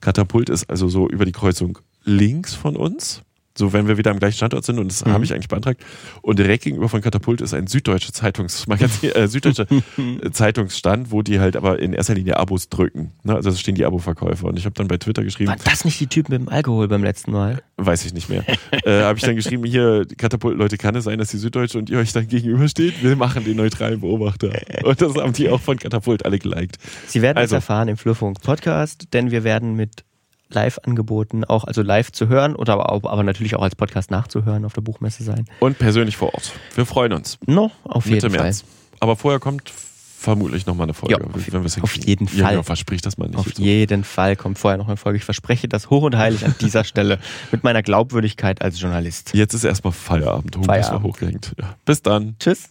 Katapult 0.00 0.50
ist 0.50 0.68
also 0.68 0.88
so 0.88 1.08
über 1.08 1.24
die 1.24 1.32
Kreuzung 1.32 1.78
links 2.04 2.54
von 2.54 2.76
uns. 2.76 3.22
So, 3.56 3.72
wenn 3.72 3.88
wir 3.88 3.96
wieder 3.98 4.10
am 4.10 4.18
gleichen 4.18 4.36
Standort 4.36 4.64
sind, 4.64 4.78
und 4.78 4.88
das 4.90 5.04
Mhm. 5.04 5.12
habe 5.12 5.24
ich 5.24 5.32
eigentlich 5.32 5.48
beantragt. 5.48 5.82
Und 6.22 6.38
direkt 6.38 6.64
gegenüber 6.64 6.88
von 6.88 7.00
Katapult 7.00 7.40
ist 7.40 7.54
ein 7.54 7.66
süddeutsche 7.66 8.12
Zeitungsmagazin, 8.12 9.10
äh, 9.12 9.26
süddeutscher 9.28 9.66
Zeitungsstand, 10.32 11.10
wo 11.10 11.22
die 11.22 11.40
halt 11.40 11.56
aber 11.56 11.78
in 11.78 11.92
erster 11.92 12.14
Linie 12.14 12.36
Abos 12.36 12.68
drücken. 12.68 13.12
Ne? 13.22 13.34
Also 13.34 13.50
da 13.50 13.56
stehen 13.56 13.74
die 13.74 13.84
Abo-Verkäufer. 13.84 14.46
Und 14.48 14.58
ich 14.58 14.64
habe 14.64 14.74
dann 14.74 14.88
bei 14.88 14.98
Twitter 14.98 15.24
geschrieben, 15.24 15.50
Waren 15.50 15.60
das 15.64 15.84
nicht 15.84 15.98
die 16.00 16.06
Typen 16.06 16.32
mit 16.32 16.40
dem 16.42 16.48
Alkohol 16.48 16.88
beim 16.88 17.02
letzten 17.02 17.32
Mal? 17.32 17.62
weiß 17.78 18.04
ich 18.06 18.14
nicht 18.14 18.28
mehr. 18.28 18.44
äh, 18.84 19.02
habe 19.02 19.18
ich 19.18 19.24
dann 19.24 19.36
geschrieben, 19.36 19.64
hier, 19.64 20.06
Katapult, 20.16 20.56
Leute, 20.56 20.76
kann 20.78 20.94
es 20.94 21.04
sein, 21.04 21.18
dass 21.18 21.30
die 21.30 21.36
Süddeutsche 21.38 21.78
und 21.78 21.90
ihr 21.90 21.98
euch 21.98 22.12
dann 22.12 22.26
gegenübersteht? 22.28 23.02
Wir 23.02 23.16
machen 23.16 23.44
den 23.44 23.56
neutralen 23.56 24.00
Beobachter. 24.00 24.50
Und 24.84 25.00
das 25.00 25.14
haben 25.16 25.32
die 25.32 25.48
auch 25.50 25.60
von 25.60 25.78
Katapult 25.78 26.24
alle 26.24 26.38
geliked. 26.38 26.76
Sie 27.06 27.22
werden 27.22 27.36
Also. 27.38 27.54
es 27.56 27.62
erfahren 27.62 27.88
im 27.88 27.96
Flurfunk 27.96 28.40
Podcast, 28.40 29.08
denn 29.12 29.30
wir 29.30 29.44
werden 29.44 29.74
mit 29.74 30.04
Live-Angeboten 30.48 31.44
auch, 31.44 31.64
also 31.64 31.82
live 31.82 32.12
zu 32.12 32.28
hören 32.28 32.54
oder 32.56 32.74
aber, 32.74 33.10
aber 33.10 33.22
natürlich 33.22 33.56
auch 33.56 33.62
als 33.62 33.74
Podcast 33.76 34.10
nachzuhören 34.10 34.64
auf 34.64 34.72
der 34.72 34.80
Buchmesse 34.82 35.22
sein. 35.24 35.44
Und 35.60 35.78
persönlich 35.78 36.16
vor 36.16 36.34
Ort. 36.34 36.52
Wir 36.74 36.86
freuen 36.86 37.12
uns. 37.12 37.38
No, 37.46 37.70
auf 37.84 38.06
Mitte 38.06 38.26
jeden 38.26 38.34
Fall. 38.36 38.44
März. 38.44 38.64
Aber 39.00 39.16
vorher 39.16 39.40
kommt 39.40 39.70
vermutlich 40.18 40.66
nochmal 40.66 40.84
eine 40.86 40.94
Folge. 40.94 41.16
Ja, 41.20 41.26
auf- 41.26 41.52
wenn 41.52 41.60
wir 41.62 41.66
es 41.66 41.80
auf 41.80 41.94
jeden 41.96 42.26
Fall. 42.26 42.54
Ja, 42.54 42.62
verspricht 42.62 43.04
das 43.06 43.18
mal 43.18 43.28
nicht. 43.28 43.38
Auf 43.38 43.52
So. 43.54 43.62
jeden 43.62 44.02
Fall 44.04 44.34
kommt 44.36 44.58
vorher 44.58 44.78
noch 44.78 44.88
eine 44.88 44.96
Folge. 44.96 45.18
Ich 45.18 45.24
verspreche 45.24 45.68
das 45.68 45.90
hoch 45.90 46.02
und 46.02 46.16
heilig 46.16 46.44
an 46.44 46.54
dieser 46.60 46.84
Stelle 46.84 47.18
mit 47.52 47.62
meiner 47.64 47.82
Glaubwürdigkeit 47.82 48.62
als 48.62 48.80
Journalist. 48.80 49.32
Jetzt 49.34 49.52
ist 49.54 49.64
erstmal 49.64 49.92
Feierabend. 49.92 50.56
Feierabend. 50.64 51.02
mal 51.02 51.08
hochgehängt. 51.08 51.52
Ja. 51.60 51.76
Bis 51.84 52.02
dann. 52.02 52.36
Tschüss. 52.38 52.70